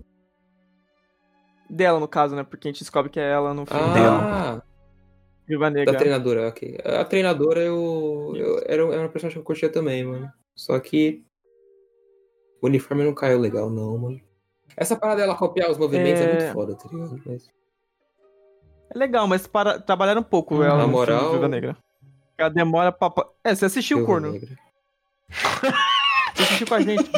[1.68, 2.44] Dela, no caso, né?
[2.44, 3.82] Porque a gente descobre que é ela no filme.
[3.82, 4.62] Ah,
[5.46, 5.96] Viva da Negra.
[5.98, 6.78] treinadora, ok.
[6.84, 10.30] A treinadora eu, eu era, era uma personagem que eu curtia também, mano.
[10.54, 11.24] Só que
[12.62, 14.20] o uniforme não caiu legal, não, mano.
[14.76, 16.32] Essa parada dela copiar os movimentos é, É.
[16.34, 17.20] muito foda, tá ligado?
[17.26, 17.48] Mas...
[18.94, 19.78] É legal, mas para...
[19.80, 21.76] trabalharam um pouco Hum, ela na no moral- filme Viva Negra.
[22.38, 23.10] Ela demora pra...
[23.44, 24.32] É, você assistiu, Viúva Corno?
[24.32, 24.56] Negra.
[25.30, 27.10] Você assistiu com a gente.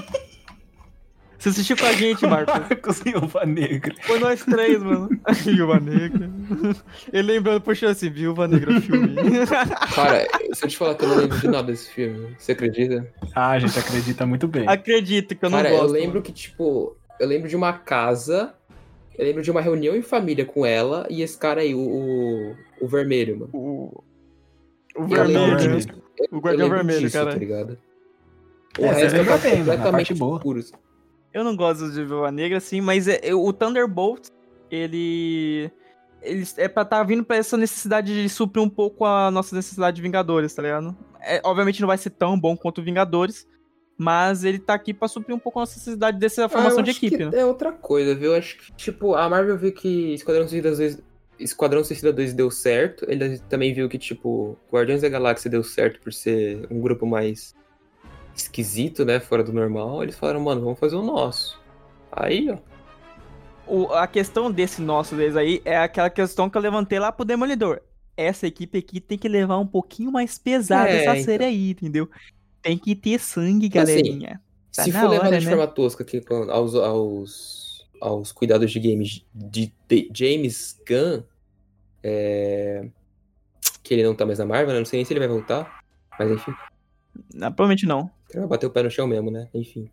[1.39, 2.55] Você assistiu com a gente, Marcos.
[2.55, 3.95] Marcos Viúva Negra.
[4.03, 5.09] Foi nós três, mano.
[5.45, 6.31] Viúva Negra.
[7.13, 9.15] Ele lembrando, puxou assim, Viúva Negra filme.
[9.95, 13.11] Cara, se eu te falar que eu não lembro de nada desse filme, você acredita?
[13.35, 14.69] Ah, a gente acredita muito bem.
[14.69, 15.85] Acredito que eu não Cara, gosto.
[15.87, 18.55] eu lembro que, tipo, eu lembro de uma casa,
[19.17, 22.57] eu lembro de uma reunião em família com ela e esse cara aí, o, o,
[22.83, 23.51] o vermelho, mano.
[23.55, 24.05] O,
[24.95, 25.57] o Eu vermelho.
[25.57, 25.89] disso.
[26.31, 27.31] O Guardião Vermelho, disso, cara.
[27.33, 27.79] tá ligado?
[28.79, 30.37] O É, resto tá bem, a completamente boa.
[30.37, 30.61] escuro.
[31.33, 34.29] Eu não gosto de Viúva Negra, assim, mas é- é- o Thunderbolt,
[34.71, 35.71] ele.
[36.23, 39.97] Ele é pra tá vindo pra essa necessidade de suprir um pouco a nossa necessidade
[39.97, 40.95] de Vingadores, tá ligado?
[41.23, 43.47] É, obviamente não vai ser tão bom quanto o Vingadores,
[43.97, 46.91] mas ele tá aqui pra suprir um pouco a nossa necessidade dessa formação Ah, de
[46.91, 47.31] equipe, né?
[47.33, 48.35] É outra coisa, viu?
[48.37, 50.99] Acho que, tipo, a Marvel viu que Esquadrão Suicida 2,
[51.39, 53.07] Esquadrão Suicida 2 deu certo.
[53.09, 57.55] Ele também viu que, tipo, Guardiões da Galáxia deu certo por ser um grupo mais
[58.35, 59.21] esquisito, né?
[59.21, 60.03] Fora do normal.
[60.03, 61.61] Eles falaram, mano, vamos fazer o nosso.
[62.13, 62.59] Aí, ó.
[63.67, 67.25] O- a questão desse nosso deles aí é aquela questão que eu levantei lá pro
[67.25, 67.81] Demolidor.
[68.17, 71.25] Essa equipe aqui tem que levar um pouquinho mais pesado É, essa então.
[71.25, 72.11] série aí, entendeu?
[72.61, 74.41] Tem que ter sangue, Assim, galerinha.
[74.75, 75.51] Tá Se for levado hora, de né?
[75.53, 81.23] forma tosca aqui aos, aos, aos cuidados de games de, de James Gunn,
[82.03, 82.89] é,
[83.83, 84.79] que ele não tá mais na Marvel, né?
[84.81, 85.83] Não sei nem se ele vai voltar.
[86.19, 86.53] Mas enfim,
[87.41, 88.11] Ah, provavelmente não.
[88.33, 89.49] Ele vai bater o pé no chão mesmo, né?
[89.55, 89.91] Enfim.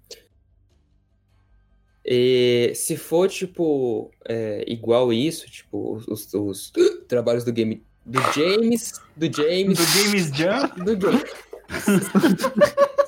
[2.06, 6.72] E se for, tipo, é, igual isso, tipo, os, os- os
[7.08, 10.86] trabalhos do game do James, do James, Do James Gunn.
[10.86, 11.32] do James.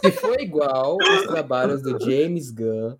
[0.01, 2.97] Se for igual os trabalhos do James Gunn,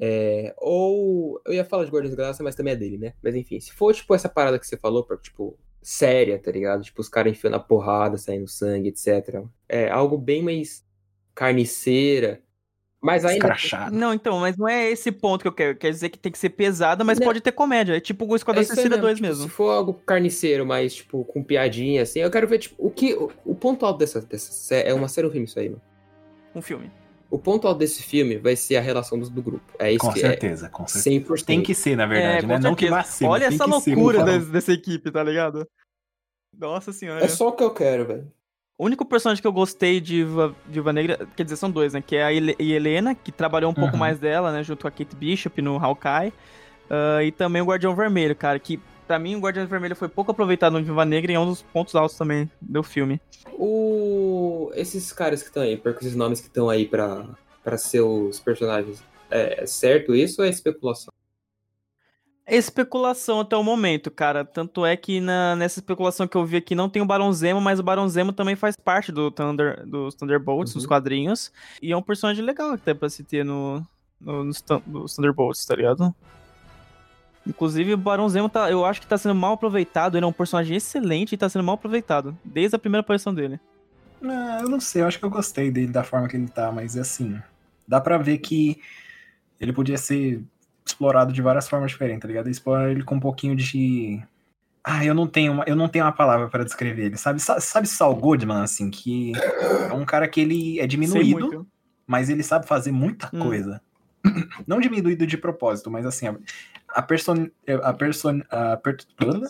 [0.00, 1.40] é, ou.
[1.44, 3.12] Eu ia falar de Guardiões da Galáxia, mas também é dele, né?
[3.22, 6.82] Mas enfim, se for tipo essa parada que você falou, pra, tipo, séria, tá ligado?
[6.82, 9.42] Tipo, os caras enfiando a porrada, saindo sangue, etc.
[9.68, 10.86] É algo bem mais
[11.38, 12.40] carniceira.
[13.00, 13.36] Mas ainda.
[13.46, 13.94] Escrachado.
[13.94, 15.76] Não, então, mas não é esse ponto que eu quero.
[15.76, 17.26] Quer dizer que tem que ser pesada, mas Não.
[17.28, 17.96] pode ter comédia.
[17.96, 19.44] É tipo o Esquadrão É Suicida mesmo, 2 tipo, mesmo.
[19.44, 23.14] Se for algo carniceiro, mas, tipo, com piadinha, assim, eu quero ver, tipo, o que.
[23.14, 24.88] O, o ponto alto dessa, dessa série.
[24.88, 25.80] É uma série ou filme isso aí, mano?
[26.56, 26.90] Um filme.
[27.30, 29.72] O ponto alto desse filme vai ser a relação dos, do grupo.
[29.78, 31.34] É isso Com que certeza, com é certeza.
[31.34, 31.44] 100%.
[31.44, 32.56] Tem que ser, na verdade, É, né?
[32.56, 33.02] com Não que certeza.
[33.02, 33.26] vá ser.
[33.26, 35.64] Olha essa ser, loucura desse- dessa equipe, tá ligado?
[36.58, 37.24] Nossa senhora.
[37.24, 38.32] É só o que eu quero, velho.
[38.78, 40.24] O único personagem que eu gostei de
[40.66, 42.00] Viva Negra, quer dizer, são dois, né?
[42.00, 43.82] Que é a Helena, que trabalhou um uhum.
[43.82, 44.62] pouco mais dela, né?
[44.62, 46.32] Junto com a Kate Bishop no Hawkeye.
[46.88, 50.30] Uh, e também o Guardião Vermelho, cara, que Pra mim, o Guardião Vermelho foi pouco
[50.32, 53.18] aproveitado no Viva Negra e é um dos pontos altos também do filme.
[53.54, 54.70] O...
[54.74, 57.26] Esses caras que estão aí, porque esses nomes que estão aí pra
[57.78, 61.10] ser os personagens, é certo isso ou é especulação?
[62.48, 64.42] Especulação até o momento, cara.
[64.42, 67.60] Tanto é que na, nessa especulação que eu vi aqui não tem o Barão Zemo,
[67.60, 70.78] mas o Barão Zemo também faz parte do Thunder, dos Thunderbolts, uhum.
[70.78, 71.52] dos quadrinhos.
[71.82, 73.86] E é um personagem legal até pra se ter no,
[74.18, 76.14] no, nos, nos Thunderbolts, tá ligado?
[77.46, 80.16] Inclusive, o Barão Zemo, tá, eu acho que tá sendo mal aproveitado.
[80.16, 82.36] Ele é um personagem excelente e tá sendo mal aproveitado.
[82.42, 83.60] Desde a primeira aparição dele.
[84.22, 86.72] É, eu não sei, eu acho que eu gostei dele, da forma que ele tá,
[86.72, 87.40] mas assim.
[87.86, 88.80] Dá pra ver que
[89.60, 90.42] ele podia ser
[90.88, 92.48] explorado de várias formas diferentes, tá ligado?
[92.48, 94.22] Explorar ele com um pouquinho de.
[94.82, 97.16] Ah, eu não tenho uma, eu não tenho uma palavra para descrever ele.
[97.16, 99.32] Sabe, sabe Saul Goodman, assim, que
[99.88, 101.66] é um cara que ele é diminuído,
[102.06, 103.40] mas ele sabe fazer muita hum.
[103.40, 103.80] coisa.
[104.66, 106.26] Não diminuído de propósito, mas assim,
[106.88, 107.48] a, person,
[107.82, 108.96] a, person, a, per,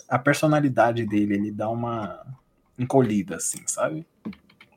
[0.08, 2.20] a personalidade dele, ele dá uma
[2.78, 4.06] encolhida, assim, sabe?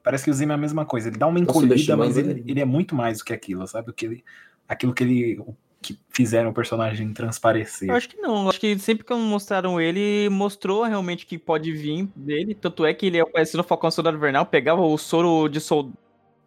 [0.04, 1.10] Parece que o Zim é a mesma coisa.
[1.10, 3.92] Ele dá uma encolhida, mas ele, ele, é muito mais do que aquilo, sabe?
[3.92, 4.24] O que ele,
[4.68, 5.44] aquilo que ele
[5.82, 7.90] que fizeram o personagem transparecer.
[7.90, 8.48] Eu acho que não.
[8.50, 12.54] Acho que sempre que mostraram ele, mostrou realmente que pode vir dele.
[12.54, 15.98] Tanto é que ele apareceu no Falcão Soldado Invernal, pegava o soro de soldado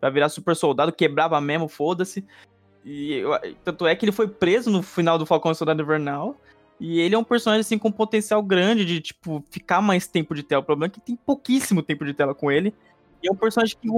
[0.01, 2.25] pra virar super soldado, quebrava mesmo, foda-se.
[2.85, 3.31] E eu,
[3.65, 6.37] tanto é que ele foi preso no final do Falcão Soldado Invernal.
[6.79, 10.43] E ele é um personagem, assim, com potencial grande de, tipo, ficar mais tempo de
[10.43, 10.61] tela.
[10.61, 12.75] O problema é que tem pouquíssimo tempo de tela com ele.
[13.23, 13.89] E é um personagem que.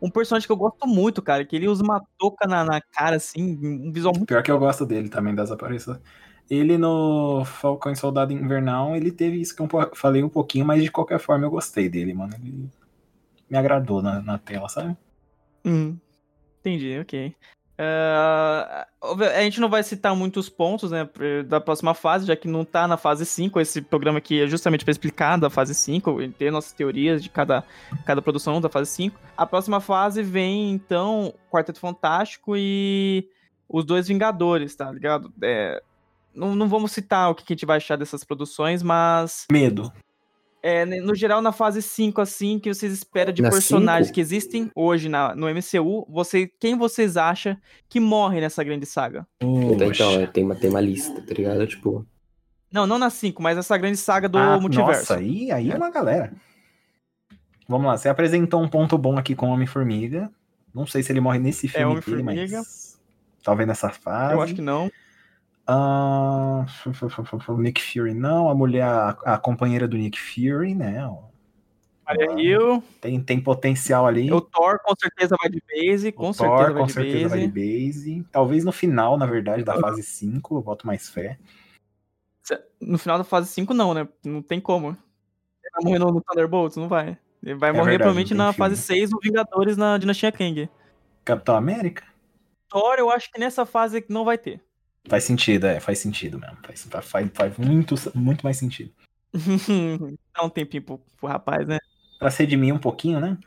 [0.00, 1.44] Um personagem que eu gosto muito, cara.
[1.44, 4.26] Que ele usa uma touca na, na cara, assim, um visual muito.
[4.26, 5.98] Pior que eu gosto dele também, das aparições.
[6.48, 10.82] Ele no Falcão e Soldado Invernal, ele teve isso que eu falei um pouquinho, mas
[10.82, 12.34] de qualquer forma eu gostei dele, mano.
[12.34, 12.68] Ele
[13.50, 14.96] me agradou na, na tela, sabe?
[15.64, 15.96] Hum.
[16.60, 17.34] Entendi, ok.
[17.78, 21.08] Uh, a gente não vai citar muitos pontos né,
[21.46, 23.60] da próxima fase, já que não tá na fase 5.
[23.60, 27.28] Esse programa aqui é justamente para explicar da fase 5 e ter nossas teorias de
[27.28, 27.62] cada,
[28.04, 29.18] cada produção da fase 5.
[29.36, 33.28] A próxima fase vem, então, Quarteto Fantástico e
[33.68, 35.30] os dois Vingadores, tá ligado?
[35.42, 35.82] É,
[36.34, 39.46] não, não vamos citar o que a gente vai achar dessas produções, mas.
[39.52, 39.92] Medo
[40.62, 44.14] é, no geral, na fase 5, assim, que vocês esperam de na personagens cinco?
[44.14, 47.56] que existem hoje na, no MCU, você, quem vocês acham
[47.88, 49.26] que morre nessa grande saga?
[49.40, 51.66] então, então tem, uma, tem uma lista, tá ligado?
[51.66, 52.06] Tipo.
[52.72, 55.12] Não, não na 5, mas nessa grande saga do ah, multiverso.
[55.12, 56.32] Nossa, aí, aí é uma galera.
[57.68, 60.30] Vamos lá, você apresentou um ponto bom aqui com Homem-Formiga.
[60.74, 62.98] Não sei se ele morre nesse é, filme é, mas.
[63.42, 64.34] Talvez nessa fase.
[64.34, 64.90] Eu acho que não.
[65.68, 66.64] Uh,
[67.58, 68.84] Nick Fury não, a mulher,
[69.24, 71.04] a, companheira do Nick Fury, né?
[72.06, 72.82] Maria Hill.
[73.00, 74.32] Tem, tem potencial ali.
[74.32, 77.28] O Thor com certeza vai de base, com o certeza, Thor, vai, com de certeza
[77.28, 77.36] base.
[77.36, 78.26] vai de base.
[78.30, 81.36] Talvez no final, na verdade, da fase 5, eu boto mais fé.
[82.80, 84.08] No final da fase 5 não, né?
[84.24, 84.90] Não tem como.
[84.90, 86.76] Ele vai morrer no, Thunderbolts?
[86.76, 87.18] Não vai.
[87.42, 88.70] Ele vai é morrer verdade, provavelmente na filme.
[88.70, 90.70] fase 6 no Vingadores na Dinastia Kang.
[91.24, 92.04] Capitão América?
[92.68, 94.62] Thor, eu acho que nessa fase não vai ter.
[95.08, 96.56] Faz sentido, é, faz sentido mesmo.
[96.62, 98.90] Faz, faz, faz muito, muito mais sentido.
[100.34, 101.78] Dá um tempinho pro, pro rapaz, né?
[102.18, 103.38] Pra ser de mim um pouquinho, né?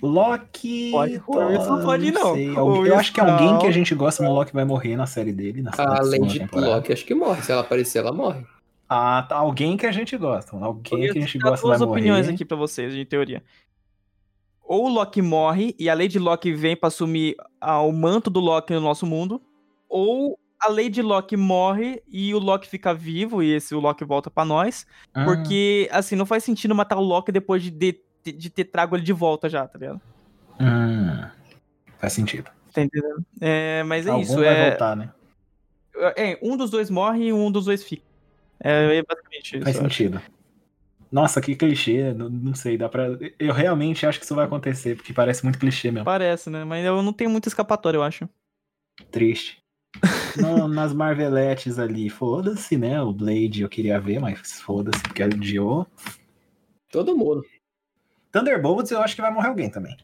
[0.00, 0.90] Loki.
[0.92, 2.36] Pode, isso não pode, não.
[2.36, 2.86] não.
[2.86, 5.62] Eu acho que alguém que a gente gosta no Loki vai morrer na série dele.
[5.62, 6.76] Na Além de temporada.
[6.76, 7.42] Loki, acho que morre.
[7.42, 8.44] Se ela aparecer, ela morre.
[8.88, 9.36] Ah, tá.
[9.36, 10.56] Alguém que a gente gosta.
[10.56, 11.78] Alguém que a gente gosta vai morrer.
[11.78, 13.42] duas opiniões aqui pra vocês, de teoria.
[14.62, 18.38] Ou o Loki morre e a Lady Loki vem pra assumir ah, o manto do
[18.38, 19.42] Loki no nosso mundo.
[19.88, 24.30] Ou a Lady Locke morre e o Loki fica vivo, e esse o Loki volta
[24.30, 24.86] para nós.
[25.14, 25.24] Ah.
[25.24, 29.04] Porque, assim, não faz sentido matar o Loki depois de, de, de ter trago ele
[29.04, 30.00] de volta já, tá ligado?
[30.60, 31.28] Hum,
[31.98, 32.50] faz sentido.
[32.72, 33.24] Tá entendendo?
[33.40, 34.36] É, mas é Algum isso.
[34.36, 34.70] Vai é...
[34.70, 35.10] voltar, né?
[36.16, 38.02] É, um dos dois morre e um dos dois fica.
[38.60, 39.64] É, é basicamente isso.
[39.64, 40.20] Faz sentido.
[41.10, 43.08] Nossa, que clichê, não, não, sei, dá pra.
[43.38, 46.04] Eu realmente acho que isso vai acontecer, porque parece muito clichê mesmo.
[46.04, 46.64] Parece, né?
[46.64, 48.28] Mas eu não tenho muito escapatória, eu acho.
[49.10, 49.58] Triste.
[50.36, 53.00] No, nas Marveletes ali, foda-se, né?
[53.02, 55.86] O Blade eu queria ver, mas foda-se, porque adiou.
[56.90, 57.44] Todo mundo.
[58.30, 59.96] Thunderbolts eu acho que vai morrer alguém também.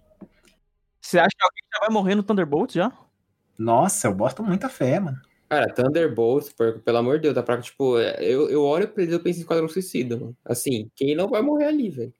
[1.00, 2.92] Você acha que alguém já vai morrer no Thunderbolts já?
[3.58, 5.20] Nossa, eu boto muita fé, mano.
[5.48, 6.52] Cara, Thunderbolts,
[6.84, 9.38] pelo amor de Deus, dá pra, tipo, eu, eu olho pra eles e eu penso
[9.38, 10.36] em Esquadrão Suicida, mano.
[10.44, 12.14] Assim, quem não vai morrer ali, velho?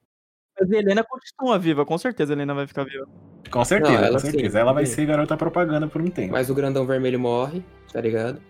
[0.59, 3.06] Mas a Helena continua viva, com certeza a Helena vai ficar viva.
[3.51, 4.51] Com certeza, não, com certeza.
[4.51, 6.32] Sim, ela vai ser garota propaganda por um tempo.
[6.32, 8.40] Mas o grandão vermelho morre, tá ligado?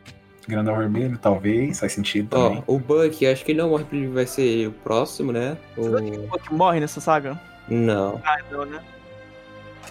[0.47, 2.62] Grandão vermelho, talvez, faz sentido também.
[2.66, 5.56] Ó, o Buck, acho que ele não morre, ele vai ser o próximo, né?
[5.76, 5.90] O...
[5.90, 7.40] Você que o Buck morre nessa saga?
[7.68, 8.20] Não.
[8.24, 8.81] Ah, não, né?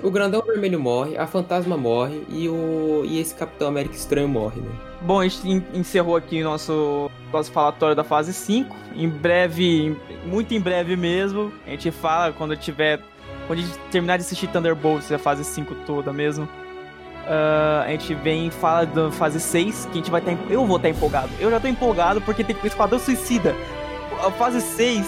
[0.01, 4.59] O Grandão Vermelho morre, a Fantasma morre e o e esse Capitão América Estranho morre,
[4.61, 4.71] né?
[5.01, 8.75] Bom, a gente encerrou aqui nosso, nosso falatório da fase 5.
[8.95, 12.99] Em breve, muito em breve mesmo, a gente fala quando tiver.
[13.47, 16.45] Quando a gente terminar de assistir Thunderbolts, a fase 5 toda mesmo.
[16.45, 20.35] Uh, a gente vem e fala da fase 6, que a gente vai estar.
[20.35, 21.29] Tá, eu vou estar tá empolgado.
[21.39, 23.55] Eu já tô empolgado porque tem o Esquadrão Suicida.
[24.25, 25.05] A fase 6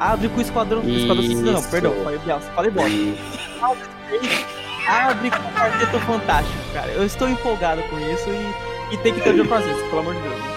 [0.00, 0.80] abre com o Esquadrão.
[0.80, 1.00] Isso.
[1.00, 2.20] Esquadrão Suicida, não, perdão, falei,
[2.54, 3.38] falei bosta.
[3.60, 3.80] Fase
[4.20, 4.46] 6
[4.88, 6.90] abre com o Quarteto Fantástico, cara.
[6.92, 10.14] Eu estou empolgado com isso e, e tem que ter o John Krasinski, pelo amor
[10.14, 10.47] de Deus.